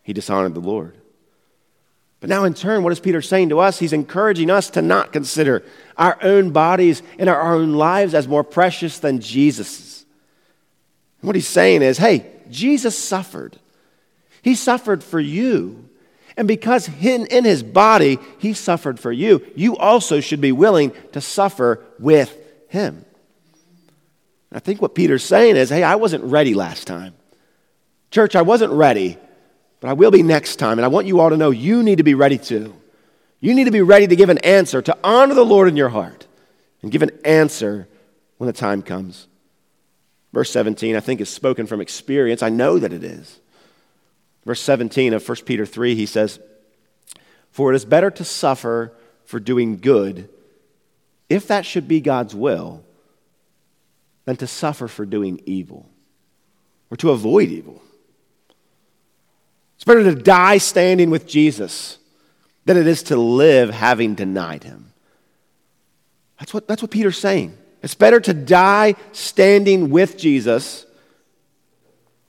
He 0.03 0.15
dishonored 0.15 0.55
the 0.55 0.61
Lord. 0.61 0.97
But 2.21 2.31
now, 2.31 2.45
in 2.45 2.55
turn, 2.55 2.83
what 2.83 2.93
is 2.95 3.01
Peter 3.01 3.21
saying 3.21 3.51
to 3.51 3.59
us? 3.59 3.79
He's 3.79 3.93
encouraging 3.93 4.49
us 4.49 4.71
to 4.71 4.81
not 4.81 5.13
consider 5.13 5.63
our 5.99 6.17
own 6.23 6.53
bodies 6.53 7.03
and 7.19 7.29
our 7.29 7.53
own 7.53 7.75
lives 7.75 8.15
as 8.15 8.27
more 8.27 8.43
precious 8.43 8.99
than 8.99 9.21
Jesus's. 9.21 10.07
What 11.21 11.37
he's 11.37 11.47
saying 11.47 11.83
is 11.83 11.99
hey, 11.99 12.33
Jesus 12.49 12.97
suffered. 12.97 13.59
He 14.41 14.55
suffered 14.55 15.05
for 15.05 15.21
you. 15.21 15.86
And 16.37 16.47
because 16.47 16.89
in, 17.01 17.27
in 17.27 17.45
his 17.45 17.63
body 17.63 18.19
he 18.39 18.53
suffered 18.53 19.01
for 19.01 19.11
you, 19.11 19.45
you 19.55 19.77
also 19.77 20.21
should 20.21 20.41
be 20.41 20.53
willing 20.53 20.93
to 21.13 21.21
suffer 21.21 21.83
with 21.99 22.37
him. 22.69 23.05
I 24.53 24.59
think 24.59 24.81
what 24.81 24.95
Peter's 24.95 25.25
saying 25.25 25.57
is 25.57 25.71
hey, 25.71 25.83
I 25.83 25.97
wasn't 25.97 26.25
ready 26.25 26.55
last 26.55 26.87
time. 26.87 27.15
Church, 28.11 28.37
I 28.37 28.43
wasn't 28.43 28.73
ready, 28.73 29.19
but 29.81 29.89
I 29.89 29.95
will 29.95 30.11
be 30.11 30.23
next 30.23 30.57
time. 30.57 30.79
And 30.79 30.85
I 30.85 30.89
want 30.89 31.07
you 31.07 31.21
all 31.21 31.31
to 31.31 31.37
know 31.37 31.51
you 31.51 31.83
need 31.83 31.99
to 31.99 32.05
be 32.05 32.15
ready 32.15 32.39
too. 32.39 32.75
You 33.41 33.55
need 33.55 33.65
to 33.65 33.71
be 33.71 33.83
ready 33.83 34.07
to 34.07 34.17
give 34.17 34.29
an 34.29 34.39
answer, 34.39 34.81
to 34.83 34.97
honor 35.05 35.35
the 35.35 35.45
Lord 35.45 35.69
in 35.69 35.77
your 35.77 35.89
heart, 35.89 36.27
and 36.83 36.91
give 36.91 37.03
an 37.03 37.11
answer 37.25 37.89
when 38.39 38.47
the 38.47 38.53
time 38.53 38.83
comes. 38.83 39.27
Verse 40.33 40.51
17, 40.51 40.97
I 40.97 41.01
think, 41.01 41.21
is 41.21 41.29
spoken 41.29 41.67
from 41.67 41.81
experience. 41.81 42.43
I 42.43 42.49
know 42.49 42.79
that 42.79 42.93
it 42.93 43.05
is. 43.05 43.41
Verse 44.47 44.61
17 44.61 45.13
of 45.13 45.29
1 45.29 45.39
Peter 45.45 45.67
3, 45.67 45.97
he 45.97 46.07
says, 46.07 46.39
For 47.51 47.73
it 47.73 47.77
is 47.77 47.85
better 47.85 48.13
to 48.13 48.25
suffer 48.25 48.93
for 49.25 49.41
doing 49.41 49.79
good, 49.79 50.31
if 51.29 51.49
that 51.49 51.67
should 51.67 51.89
be 51.89 52.01
God's 52.01 52.33
will, 52.33 52.85
than 54.25 54.37
to 54.37 54.47
suffer 54.47 54.87
for 54.87 55.05
doing 55.05 55.41
evil 55.47 55.91
or 56.91 56.97
to 56.99 57.11
avoid 57.11 57.49
evil. 57.49 57.83
It's 59.75 59.85
better 59.85 60.05
to 60.05 60.15
die 60.15 60.59
standing 60.59 61.11
with 61.11 61.27
Jesus 61.27 61.99
than 62.67 62.77
it 62.77 62.87
is 62.87 63.03
to 63.05 63.17
live 63.17 63.71
having 63.71 64.15
denied 64.15 64.63
him. 64.63 64.93
That's 66.39 66.55
what, 66.55 66.69
that's 66.69 66.83
what 66.83 66.93
Peter's 66.93 67.19
saying. 67.19 67.57
It's 67.83 67.97
better 67.97 68.21
to 68.21 68.33
die 68.33 68.95
standing 69.11 69.91
with 69.91 70.17
Jesus 70.17 70.87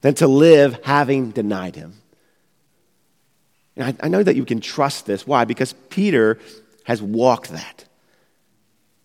than 0.01 0.15
to 0.15 0.28
live 0.28 0.84
having 0.84 1.30
denied 1.30 1.76
him. 1.76 1.93
And 3.78 3.86
I, 3.86 4.05
I 4.05 4.09
know 4.09 4.23
that 4.23 4.36
you 4.36 4.43
can 4.43 4.59
trust 4.59 5.05
this. 5.05 5.25
Why? 5.25 5.45
Because 5.45 5.73
Peter 5.89 6.39
has 6.84 7.01
walked 7.01 7.51
that, 7.51 7.86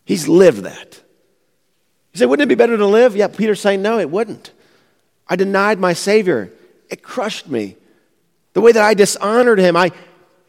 he's 0.04 0.26
lived 0.26 0.62
that. 0.62 1.00
You 2.12 2.18
say, 2.18 2.26
wouldn't 2.26 2.44
it 2.44 2.48
be 2.48 2.56
better 2.56 2.76
to 2.76 2.86
live? 2.86 3.16
Yeah, 3.16 3.28
Peter's 3.28 3.60
saying, 3.60 3.80
no, 3.80 3.98
it 3.98 4.10
wouldn't. 4.10 4.50
I 5.26 5.36
denied 5.36 5.78
my 5.78 5.94
Savior. 5.94 6.52
It 6.90 7.02
crushed 7.02 7.48
me. 7.48 7.76
The 8.52 8.60
way 8.60 8.72
that 8.72 8.84
I 8.84 8.92
dishonored 8.92 9.58
him, 9.58 9.78
I, 9.78 9.92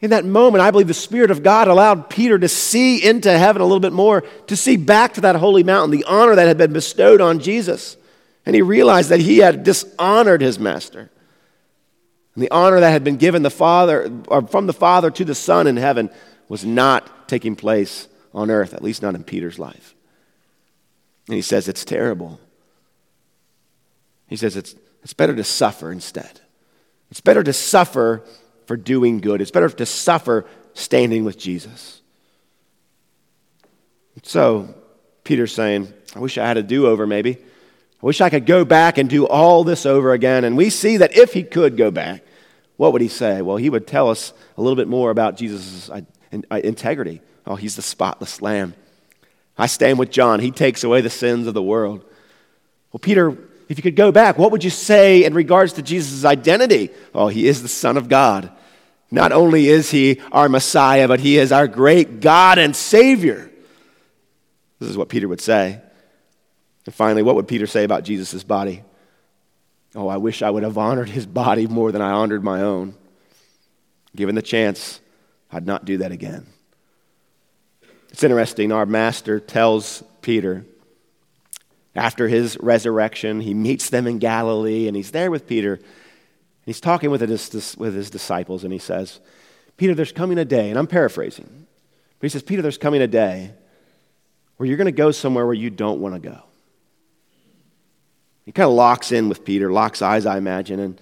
in 0.02 0.10
that 0.10 0.26
moment, 0.26 0.60
I 0.60 0.70
believe 0.70 0.88
the 0.88 0.94
Spirit 0.94 1.30
of 1.30 1.42
God 1.42 1.68
allowed 1.68 2.10
Peter 2.10 2.38
to 2.38 2.48
see 2.48 3.02
into 3.02 3.30
heaven 3.30 3.62
a 3.62 3.64
little 3.64 3.80
bit 3.80 3.94
more, 3.94 4.20
to 4.48 4.56
see 4.56 4.76
back 4.76 5.14
to 5.14 5.22
that 5.22 5.36
holy 5.36 5.62
mountain, 5.62 5.90
the 5.90 6.04
honor 6.04 6.34
that 6.34 6.46
had 6.46 6.58
been 6.58 6.74
bestowed 6.74 7.22
on 7.22 7.38
Jesus. 7.38 7.96
And 8.44 8.54
he 8.54 8.60
realized 8.60 9.08
that 9.08 9.20
he 9.20 9.38
had 9.38 9.64
dishonored 9.64 10.42
his 10.42 10.58
master. 10.58 11.10
And 12.34 12.42
the 12.42 12.50
honor 12.50 12.80
that 12.80 12.90
had 12.90 13.04
been 13.04 13.16
given 13.16 13.42
the 13.42 13.50
Father, 13.50 14.10
or 14.28 14.46
from 14.46 14.66
the 14.66 14.72
Father 14.72 15.10
to 15.10 15.24
the 15.24 15.34
Son 15.34 15.66
in 15.66 15.76
heaven, 15.76 16.10
was 16.48 16.64
not 16.64 17.28
taking 17.28 17.56
place 17.56 18.08
on 18.32 18.50
earth, 18.50 18.74
at 18.74 18.82
least 18.82 19.02
not 19.02 19.14
in 19.14 19.24
Peter's 19.24 19.58
life. 19.58 19.94
And 21.28 21.36
he 21.36 21.42
says 21.42 21.68
it's 21.68 21.84
terrible. 21.84 22.40
He 24.28 24.36
says 24.36 24.56
it's, 24.56 24.74
it's 25.02 25.14
better 25.14 25.34
to 25.34 25.44
suffer 25.44 25.92
instead. 25.92 26.40
It's 27.10 27.20
better 27.20 27.42
to 27.42 27.52
suffer 27.52 28.22
for 28.66 28.76
doing 28.76 29.20
good. 29.20 29.40
It's 29.40 29.50
better 29.50 29.68
to 29.68 29.86
suffer 29.86 30.46
standing 30.74 31.24
with 31.24 31.38
Jesus. 31.38 32.00
So, 34.22 34.74
Peter's 35.22 35.52
saying, 35.52 35.92
I 36.14 36.18
wish 36.18 36.38
I 36.38 36.46
had 36.46 36.56
a 36.56 36.62
do 36.62 36.86
over, 36.86 37.06
maybe. 37.06 37.38
I 38.02 38.06
wish 38.06 38.20
I 38.20 38.30
could 38.30 38.46
go 38.46 38.64
back 38.64 38.98
and 38.98 39.08
do 39.08 39.26
all 39.26 39.64
this 39.64 39.86
over 39.86 40.12
again. 40.12 40.44
And 40.44 40.56
we 40.56 40.70
see 40.70 40.98
that 40.98 41.16
if 41.16 41.32
he 41.32 41.42
could 41.42 41.76
go 41.76 41.90
back, 41.90 42.22
what 42.76 42.92
would 42.92 43.02
he 43.02 43.08
say? 43.08 43.40
Well, 43.40 43.56
he 43.56 43.70
would 43.70 43.86
tell 43.86 44.10
us 44.10 44.32
a 44.56 44.62
little 44.62 44.76
bit 44.76 44.88
more 44.88 45.10
about 45.10 45.36
Jesus' 45.36 45.90
integrity. 46.50 47.22
Oh, 47.46 47.56
he's 47.56 47.76
the 47.76 47.82
spotless 47.82 48.42
lamb. 48.42 48.74
I 49.56 49.66
stand 49.66 49.98
with 49.98 50.10
John. 50.10 50.40
He 50.40 50.50
takes 50.50 50.84
away 50.84 51.00
the 51.00 51.10
sins 51.10 51.46
of 51.46 51.54
the 51.54 51.62
world. 51.62 52.04
Well, 52.92 53.00
Peter 53.00 53.38
if 53.68 53.78
you 53.78 53.82
could 53.82 53.96
go 53.96 54.12
back, 54.12 54.38
what 54.38 54.52
would 54.52 54.64
you 54.64 54.70
say 54.70 55.24
in 55.24 55.34
regards 55.34 55.74
to 55.74 55.82
Jesus' 55.82 56.24
identity? 56.24 56.90
Oh, 57.14 57.28
he 57.28 57.46
is 57.46 57.62
the 57.62 57.68
Son 57.68 57.96
of 57.96 58.08
God. 58.08 58.50
Not 59.10 59.32
only 59.32 59.68
is 59.68 59.90
he 59.90 60.20
our 60.32 60.48
Messiah, 60.48 61.08
but 61.08 61.20
he 61.20 61.38
is 61.38 61.52
our 61.52 61.66
great 61.66 62.20
God 62.20 62.58
and 62.58 62.74
Savior. 62.74 63.50
This 64.80 64.90
is 64.90 64.96
what 64.96 65.08
Peter 65.08 65.28
would 65.28 65.40
say. 65.40 65.80
And 66.86 66.94
finally, 66.94 67.22
what 67.22 67.34
would 67.36 67.48
Peter 67.48 67.66
say 67.66 67.84
about 67.84 68.04
Jesus' 68.04 68.44
body? 68.44 68.82
Oh, 69.94 70.08
I 70.08 70.16
wish 70.16 70.42
I 70.42 70.50
would 70.50 70.62
have 70.62 70.76
honored 70.76 71.08
his 71.08 71.26
body 71.26 71.66
more 71.66 71.92
than 71.92 72.02
I 72.02 72.10
honored 72.10 72.42
my 72.42 72.62
own. 72.62 72.94
Given 74.16 74.34
the 74.34 74.42
chance, 74.42 75.00
I'd 75.50 75.66
not 75.66 75.84
do 75.84 75.98
that 75.98 76.12
again. 76.12 76.46
It's 78.10 78.22
interesting. 78.22 78.70
Our 78.70 78.86
master 78.86 79.40
tells 79.40 80.04
Peter, 80.20 80.64
after 81.94 82.28
his 82.28 82.58
resurrection, 82.60 83.40
he 83.40 83.54
meets 83.54 83.90
them 83.90 84.06
in 84.06 84.18
Galilee 84.18 84.88
and 84.88 84.96
he's 84.96 85.12
there 85.12 85.30
with 85.30 85.46
Peter. 85.46 85.74
And 85.74 85.84
he's 86.66 86.80
talking 86.80 87.10
with 87.10 87.20
his, 87.20 87.76
with 87.76 87.94
his 87.94 88.10
disciples 88.10 88.64
and 88.64 88.72
he 88.72 88.78
says, 88.78 89.20
Peter, 89.76 89.94
there's 89.94 90.12
coming 90.12 90.38
a 90.38 90.44
day, 90.44 90.70
and 90.70 90.78
I'm 90.78 90.86
paraphrasing, 90.86 91.66
but 92.18 92.24
he 92.24 92.28
says, 92.28 92.44
Peter, 92.44 92.62
there's 92.62 92.78
coming 92.78 93.02
a 93.02 93.08
day 93.08 93.52
where 94.56 94.68
you're 94.68 94.76
going 94.76 94.86
to 94.86 94.92
go 94.92 95.10
somewhere 95.10 95.44
where 95.44 95.54
you 95.54 95.70
don't 95.70 96.00
want 96.00 96.14
to 96.14 96.20
go. 96.20 96.42
He 98.44 98.52
kind 98.52 98.68
of 98.68 98.74
locks 98.74 99.12
in 99.12 99.28
with 99.28 99.44
Peter, 99.44 99.72
locks 99.72 100.02
eyes, 100.02 100.26
I 100.26 100.36
imagine, 100.36 100.78
and, 100.78 101.00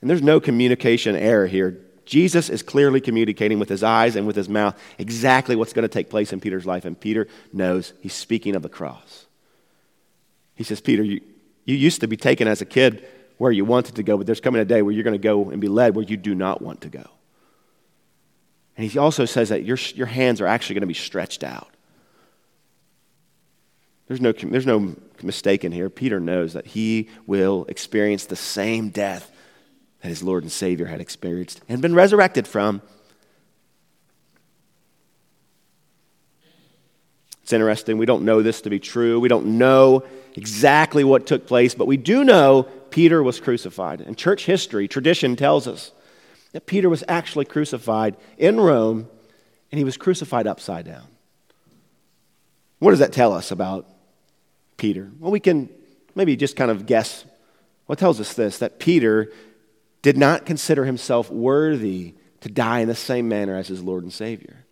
and 0.00 0.10
there's 0.10 0.22
no 0.22 0.38
communication 0.40 1.16
error 1.16 1.46
here. 1.46 1.78
Jesus 2.04 2.48
is 2.48 2.62
clearly 2.62 3.00
communicating 3.00 3.58
with 3.58 3.68
his 3.68 3.82
eyes 3.82 4.16
and 4.16 4.26
with 4.26 4.36
his 4.36 4.48
mouth 4.48 4.80
exactly 4.98 5.56
what's 5.56 5.72
going 5.72 5.82
to 5.82 5.88
take 5.88 6.10
place 6.10 6.32
in 6.32 6.40
Peter's 6.40 6.66
life, 6.66 6.84
and 6.84 6.98
Peter 6.98 7.26
knows 7.52 7.92
he's 8.00 8.14
speaking 8.14 8.54
of 8.54 8.62
the 8.62 8.68
cross. 8.68 9.26
He 10.54 10.64
says, 10.64 10.80
Peter, 10.80 11.02
you, 11.02 11.20
you 11.64 11.76
used 11.76 12.00
to 12.00 12.08
be 12.08 12.16
taken 12.16 12.48
as 12.48 12.60
a 12.60 12.66
kid 12.66 13.06
where 13.38 13.52
you 13.52 13.64
wanted 13.64 13.94
to 13.96 14.02
go, 14.02 14.16
but 14.16 14.26
there's 14.26 14.40
coming 14.40 14.60
a 14.60 14.64
day 14.64 14.82
where 14.82 14.92
you're 14.92 15.04
going 15.04 15.12
to 15.12 15.18
go 15.18 15.50
and 15.50 15.60
be 15.60 15.68
led 15.68 15.94
where 15.94 16.04
you 16.04 16.16
do 16.16 16.34
not 16.34 16.60
want 16.60 16.80
to 16.82 16.88
go. 16.88 17.04
And 18.76 18.88
he 18.88 18.98
also 18.98 19.24
says 19.24 19.48
that 19.48 19.64
your, 19.64 19.76
your 19.94 20.06
hands 20.06 20.40
are 20.40 20.46
actually 20.46 20.74
going 20.74 20.82
to 20.82 20.88
be 20.88 20.94
stretched 20.94 21.44
out. 21.44 21.68
There's 24.06 24.20
no, 24.20 24.32
there's 24.32 24.66
no 24.66 24.96
mistake 25.22 25.64
in 25.64 25.72
here. 25.72 25.90
Peter 25.90 26.20
knows 26.20 26.52
that 26.52 26.66
he 26.66 27.08
will 27.26 27.64
experience 27.68 28.26
the 28.26 28.36
same 28.36 28.90
death 28.90 29.30
that 30.00 30.08
his 30.08 30.22
Lord 30.22 30.42
and 30.42 30.52
Savior 30.52 30.86
had 30.86 31.00
experienced 31.00 31.60
and 31.68 31.82
been 31.82 31.94
resurrected 31.94 32.46
from. 32.46 32.82
It's 37.42 37.52
interesting. 37.52 37.96
We 37.96 38.06
don't 38.06 38.24
know 38.24 38.42
this 38.42 38.60
to 38.62 38.70
be 38.70 38.78
true. 38.78 39.18
We 39.20 39.28
don't 39.28 39.58
know 39.58 40.04
exactly 40.36 41.02
what 41.02 41.26
took 41.26 41.46
place, 41.46 41.74
but 41.74 41.86
we 41.86 41.96
do 41.96 42.22
know 42.22 42.64
Peter 42.90 43.22
was 43.22 43.40
crucified. 43.40 44.00
And 44.02 44.18
church 44.18 44.44
history, 44.44 44.86
tradition 44.86 45.34
tells 45.34 45.66
us 45.66 45.92
that 46.52 46.66
Peter 46.66 46.88
was 46.88 47.02
actually 47.08 47.46
crucified 47.46 48.16
in 48.36 48.60
Rome, 48.60 49.08
and 49.72 49.78
he 49.78 49.84
was 49.84 49.96
crucified 49.96 50.46
upside 50.46 50.84
down. 50.84 51.06
What 52.78 52.90
does 52.90 53.00
that 53.00 53.12
tell 53.12 53.32
us 53.32 53.50
about 53.50 53.86
Peter? 54.78 55.10
Well, 55.18 55.30
we 55.30 55.40
can 55.40 55.68
maybe 56.14 56.34
just 56.36 56.56
kind 56.56 56.70
of 56.70 56.86
guess 56.86 57.26
what 57.84 57.98
tells 57.98 58.20
us 58.20 58.32
this 58.32 58.58
that 58.58 58.78
Peter 58.78 59.30
did 60.00 60.16
not 60.16 60.46
consider 60.46 60.86
himself 60.86 61.30
worthy 61.30 62.14
to 62.40 62.48
die 62.48 62.80
in 62.80 62.88
the 62.88 62.94
same 62.94 63.28
manner 63.28 63.56
as 63.56 63.68
his 63.68 63.82
Lord 63.82 64.04
and 64.04 64.12
Savior. 64.12 64.64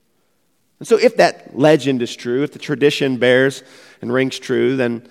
And 0.79 0.87
so, 0.87 0.97
if 0.99 1.17
that 1.17 1.59
legend 1.59 2.03
is 2.03 2.15
true, 2.15 2.43
if 2.43 2.53
the 2.53 2.59
tradition 2.59 3.17
bears 3.19 3.63
and 4.01 4.13
rings 4.13 4.39
true, 4.39 4.77
then 4.77 5.09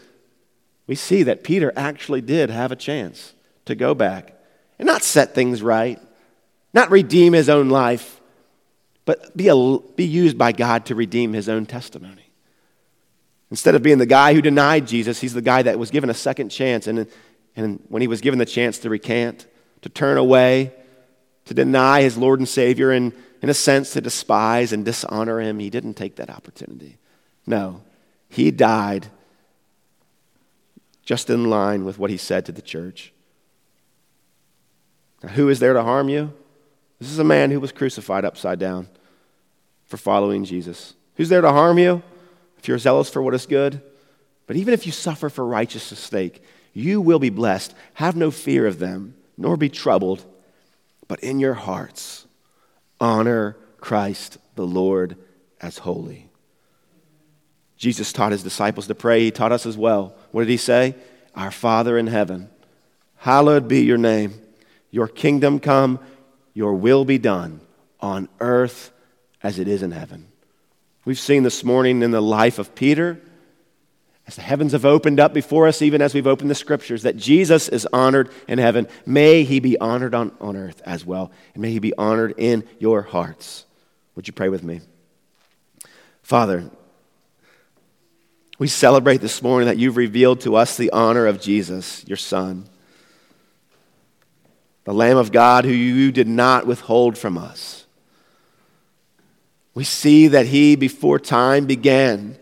we 0.87 0.95
see 0.95 1.23
that 1.23 1.43
Peter 1.43 1.73
actually 1.75 2.21
did 2.21 2.49
have 2.49 2.71
a 2.71 2.75
chance 2.75 3.33
to 3.65 3.75
go 3.75 3.93
back 3.93 4.35
and 4.77 4.85
not 4.85 5.03
set 5.03 5.33
things 5.33 5.61
right, 5.61 5.99
not 6.73 6.91
redeem 6.91 7.33
his 7.33 7.49
own 7.49 7.69
life, 7.69 8.21
but 9.05 9.35
be, 9.35 9.47
a, 9.47 9.77
be 9.95 10.05
used 10.05 10.37
by 10.37 10.51
God 10.51 10.85
to 10.87 10.95
redeem 10.95 11.33
his 11.33 11.49
own 11.49 11.65
testimony. 11.65 12.24
Instead 13.55 13.73
of 13.73 13.81
being 13.81 13.99
the 13.99 14.05
guy 14.05 14.33
who 14.33 14.41
denied 14.41 14.85
Jesus, 14.85 15.21
he's 15.21 15.33
the 15.33 15.41
guy 15.41 15.61
that 15.61 15.79
was 15.79 15.89
given 15.89 16.09
a 16.09 16.13
second 16.13 16.49
chance. 16.49 16.87
And, 16.87 17.07
and 17.55 17.81
when 17.87 18.01
he 18.01 18.07
was 18.09 18.19
given 18.19 18.37
the 18.37 18.45
chance 18.45 18.79
to 18.79 18.89
recant, 18.89 19.47
to 19.81 19.87
turn 19.87 20.17
away, 20.17 20.73
to 21.45 21.53
deny 21.53 22.01
his 22.01 22.17
Lord 22.17 22.39
and 22.39 22.49
Savior, 22.49 22.91
and 22.91 23.13
in 23.41 23.47
a 23.47 23.53
sense 23.53 23.93
to 23.93 24.01
despise 24.01 24.73
and 24.73 24.83
dishonor 24.83 25.39
him, 25.39 25.59
he 25.59 25.69
didn't 25.69 25.93
take 25.93 26.17
that 26.17 26.29
opportunity. 26.29 26.97
No, 27.47 27.81
he 28.27 28.51
died 28.51 29.07
just 31.05 31.29
in 31.29 31.49
line 31.49 31.85
with 31.85 31.97
what 31.97 32.09
he 32.09 32.17
said 32.17 32.45
to 32.47 32.51
the 32.51 32.61
church. 32.61 33.13
Now, 35.23 35.29
who 35.29 35.47
is 35.47 35.61
there 35.61 35.71
to 35.75 35.83
harm 35.83 36.09
you? 36.09 36.33
This 36.99 37.09
is 37.09 37.19
a 37.19 37.23
man 37.23 37.51
who 37.51 37.61
was 37.61 37.71
crucified 37.71 38.25
upside 38.25 38.59
down 38.59 38.89
for 39.85 39.95
following 39.95 40.43
Jesus. 40.43 40.93
Who's 41.15 41.29
there 41.29 41.39
to 41.39 41.53
harm 41.53 41.77
you? 41.79 42.03
If 42.65 42.69
you're 42.69 42.79
zealous 42.79 43.11
for 43.11 43.21
what 43.21 43.35
is 43.35 43.45
good. 43.45 43.79
But 44.47 44.55
even 44.55 44.73
if 44.73 44.87
you 44.87 44.91
suffer 44.91 45.29
for 45.29 45.45
righteousness' 45.45 45.99
sake, 45.99 46.41
you 46.73 46.99
will 46.99 47.19
be 47.19 47.29
blessed. 47.29 47.75
Have 47.93 48.15
no 48.15 48.31
fear 48.31 48.65
of 48.65 48.79
them, 48.79 49.13
nor 49.37 49.55
be 49.55 49.69
troubled, 49.69 50.25
but 51.07 51.19
in 51.19 51.39
your 51.39 51.53
hearts 51.53 52.25
honor 52.99 53.55
Christ 53.79 54.39
the 54.55 54.65
Lord 54.65 55.15
as 55.61 55.77
holy. 55.77 56.27
Jesus 57.77 58.11
taught 58.11 58.31
his 58.31 58.41
disciples 58.41 58.87
to 58.87 58.95
pray. 58.95 59.25
He 59.25 59.29
taught 59.29 59.51
us 59.51 59.67
as 59.67 59.77
well. 59.77 60.15
What 60.31 60.41
did 60.41 60.49
he 60.49 60.57
say? 60.57 60.95
Our 61.35 61.51
Father 61.51 61.99
in 61.99 62.07
heaven, 62.07 62.49
hallowed 63.17 63.67
be 63.67 63.81
your 63.83 63.99
name. 63.99 64.41
Your 64.89 65.07
kingdom 65.07 65.59
come, 65.59 65.99
your 66.55 66.73
will 66.73 67.05
be 67.05 67.19
done 67.19 67.61
on 67.99 68.27
earth 68.39 68.91
as 69.43 69.59
it 69.59 69.67
is 69.67 69.83
in 69.83 69.91
heaven. 69.91 70.29
We've 71.05 71.19
seen 71.19 71.43
this 71.43 71.63
morning 71.63 72.01
in 72.01 72.09
the 72.09 72.21
life 72.21 72.57
of 72.57 72.73
Peter, 72.73 73.21
as 74.27 74.35
the 74.35 74.41
heavens 74.41 74.71
have 74.71 74.85
opened 74.85 75.19
up 75.19 75.35
before 75.35 75.67
us, 75.67 75.83
even 75.83 76.01
as 76.01 76.15
we've 76.15 76.25
opened 76.25 76.49
the 76.49 76.55
scriptures, 76.55 77.03
that 77.03 77.15
Jesus 77.15 77.69
is 77.69 77.87
honored 77.93 78.31
in 78.47 78.57
heaven. 78.57 78.87
May 79.05 79.43
he 79.43 79.59
be 79.59 79.77
honored 79.77 80.15
on, 80.15 80.35
on 80.41 80.55
earth 80.55 80.81
as 80.83 81.05
well, 81.05 81.31
and 81.53 81.61
may 81.61 81.69
he 81.69 81.77
be 81.77 81.93
honored 81.95 82.33
in 82.37 82.67
your 82.79 83.03
hearts. 83.03 83.65
Would 84.15 84.27
you 84.27 84.33
pray 84.33 84.49
with 84.49 84.63
me? 84.63 84.81
Father, 86.23 86.71
we 88.57 88.67
celebrate 88.67 89.21
this 89.21 89.43
morning 89.43 89.67
that 89.67 89.77
you've 89.77 89.97
revealed 89.97 90.41
to 90.41 90.55
us 90.55 90.75
the 90.75 90.91
honor 90.91 91.27
of 91.27 91.39
Jesus, 91.39 92.03
your 92.07 92.17
Son, 92.17 92.65
the 94.85 94.93
Lamb 94.93 95.17
of 95.17 95.31
God 95.31 95.65
who 95.65 95.71
you 95.71 96.11
did 96.11 96.27
not 96.27 96.65
withhold 96.65 97.15
from 97.15 97.37
us. 97.37 97.84
We 99.75 99.83
see 99.83 100.29
that 100.29 100.47
he, 100.47 100.75
before 100.75 101.19
time 101.19 101.65
began, 101.65 102.37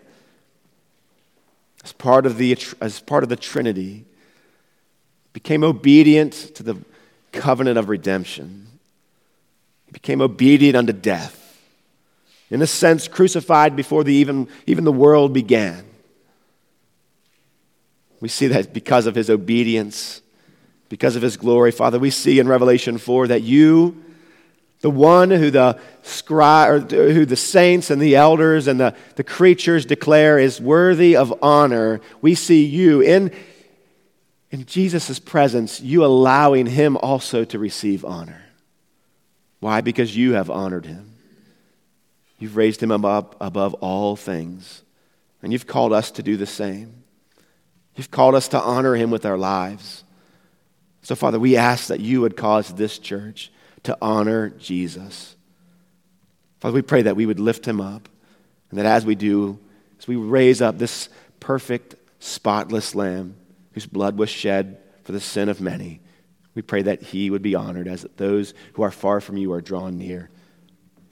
as 1.83 1.91
part 1.91 2.25
of 2.25 2.37
the, 2.37 2.57
as 2.79 3.01
part 3.01 3.23
of 3.23 3.29
the 3.29 3.35
Trinity, 3.35 4.05
became 5.33 5.63
obedient 5.63 6.33
to 6.55 6.63
the 6.63 6.77
covenant 7.31 7.79
of 7.79 7.89
redemption. 7.89 8.67
He 9.87 9.91
became 9.91 10.21
obedient 10.21 10.77
unto 10.77 10.93
death. 10.93 11.39
In 12.51 12.61
a 12.61 12.67
sense, 12.67 13.07
crucified 13.07 13.75
before 13.75 14.03
the 14.03 14.13
even, 14.13 14.47
even 14.67 14.83
the 14.83 14.91
world 14.91 15.33
began. 15.33 15.83
We 18.21 18.29
see 18.29 18.45
that 18.47 18.73
because 18.73 19.07
of 19.07 19.15
his 19.15 19.31
obedience, 19.31 20.21
because 20.87 21.15
of 21.15 21.23
his 21.23 21.35
glory. 21.35 21.71
Father, 21.71 21.97
we 21.97 22.11
see 22.11 22.39
in 22.39 22.47
Revelation 22.47 22.99
4 22.99 23.27
that 23.29 23.41
you, 23.41 24.02
the 24.83 24.89
one 24.89 25.31
who 25.31 25.49
the, 25.49 25.79
scribe, 26.01 26.91
or 26.91 27.13
who 27.13 27.25
the 27.25 27.37
saints 27.37 27.89
and 27.89 28.01
the 28.01 28.17
elders 28.17 28.67
and 28.67 28.77
the, 28.81 28.93
the 29.15 29.23
creatures 29.23 29.85
declare 29.85 30.37
is 30.37 30.59
worthy 30.59 31.15
of 31.15 31.33
honor, 31.41 32.01
we 32.21 32.35
see 32.35 32.65
you 32.65 32.99
in, 32.99 33.31
in 34.51 34.65
Jesus' 34.65 35.19
presence, 35.19 35.79
you 35.79 36.03
allowing 36.03 36.65
him 36.65 36.97
also 36.97 37.45
to 37.45 37.57
receive 37.57 38.03
honor. 38.03 38.43
Why? 39.61 39.79
Because 39.79 40.17
you 40.17 40.33
have 40.33 40.49
honored 40.49 40.85
him. 40.85 41.13
You've 42.37 42.57
raised 42.57 42.83
him 42.83 42.91
above, 42.91 43.37
above 43.39 43.75
all 43.75 44.17
things, 44.17 44.81
and 45.41 45.53
you've 45.53 45.65
called 45.65 45.93
us 45.93 46.11
to 46.11 46.23
do 46.23 46.35
the 46.35 46.45
same. 46.45 47.03
You've 47.95 48.11
called 48.11 48.35
us 48.35 48.49
to 48.49 48.59
honor 48.59 48.95
him 48.95 49.11
with 49.11 49.25
our 49.25 49.37
lives. 49.37 50.03
So, 51.03 51.15
Father, 51.15 51.39
we 51.39 51.55
ask 51.55 51.87
that 51.87 52.01
you 52.01 52.19
would 52.19 52.35
cause 52.35 52.73
this 52.73 52.99
church 52.99 53.49
to 53.83 53.97
honor 54.01 54.49
Jesus. 54.49 55.35
Father, 56.59 56.75
we 56.75 56.81
pray 56.81 57.01
that 57.03 57.15
we 57.15 57.25
would 57.25 57.39
lift 57.39 57.67
him 57.67 57.81
up, 57.81 58.07
and 58.69 58.79
that 58.79 58.85
as 58.85 59.05
we 59.05 59.15
do, 59.15 59.59
as 59.99 60.07
we 60.07 60.15
raise 60.15 60.61
up 60.61 60.77
this 60.77 61.09
perfect, 61.39 61.95
spotless 62.19 62.95
lamb 62.95 63.35
whose 63.73 63.85
blood 63.85 64.17
was 64.17 64.29
shed 64.29 64.77
for 65.03 65.11
the 65.11 65.19
sin 65.19 65.49
of 65.49 65.59
many, 65.59 65.99
we 66.55 66.61
pray 66.61 66.83
that 66.83 67.01
he 67.01 67.29
would 67.29 67.41
be 67.41 67.55
honored 67.55 67.87
as 67.87 68.05
those 68.17 68.53
who 68.73 68.83
are 68.83 68.91
far 68.91 69.19
from 69.19 69.37
you 69.37 69.51
are 69.53 69.61
drawn 69.61 69.97
near. 69.97 70.29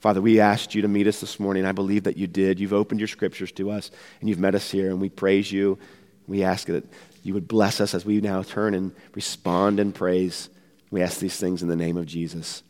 Father, 0.00 0.20
we 0.20 0.40
asked 0.40 0.74
you 0.74 0.82
to 0.82 0.88
meet 0.88 1.06
us 1.06 1.20
this 1.20 1.38
morning. 1.38 1.64
I 1.64 1.72
believe 1.72 2.04
that 2.04 2.16
you 2.16 2.26
did. 2.26 2.58
You've 2.58 2.72
opened 2.72 3.00
your 3.00 3.08
scriptures 3.08 3.52
to 3.52 3.70
us, 3.70 3.90
and 4.20 4.28
you've 4.28 4.38
met 4.38 4.54
us 4.54 4.70
here, 4.70 4.90
and 4.90 5.00
we 5.00 5.08
praise 5.08 5.52
you. 5.52 5.78
We 6.26 6.42
ask 6.42 6.66
that 6.68 6.84
you 7.22 7.34
would 7.34 7.46
bless 7.46 7.80
us 7.80 7.94
as 7.94 8.04
we 8.04 8.20
now 8.20 8.42
turn 8.42 8.74
and 8.74 8.92
respond 9.14 9.78
in 9.78 9.92
praise. 9.92 10.48
We 10.92 11.00
ask 11.00 11.18
these 11.18 11.38
things 11.38 11.62
in 11.62 11.68
the 11.68 11.74
name 11.74 11.96
of 11.96 12.04
Jesus. 12.04 12.62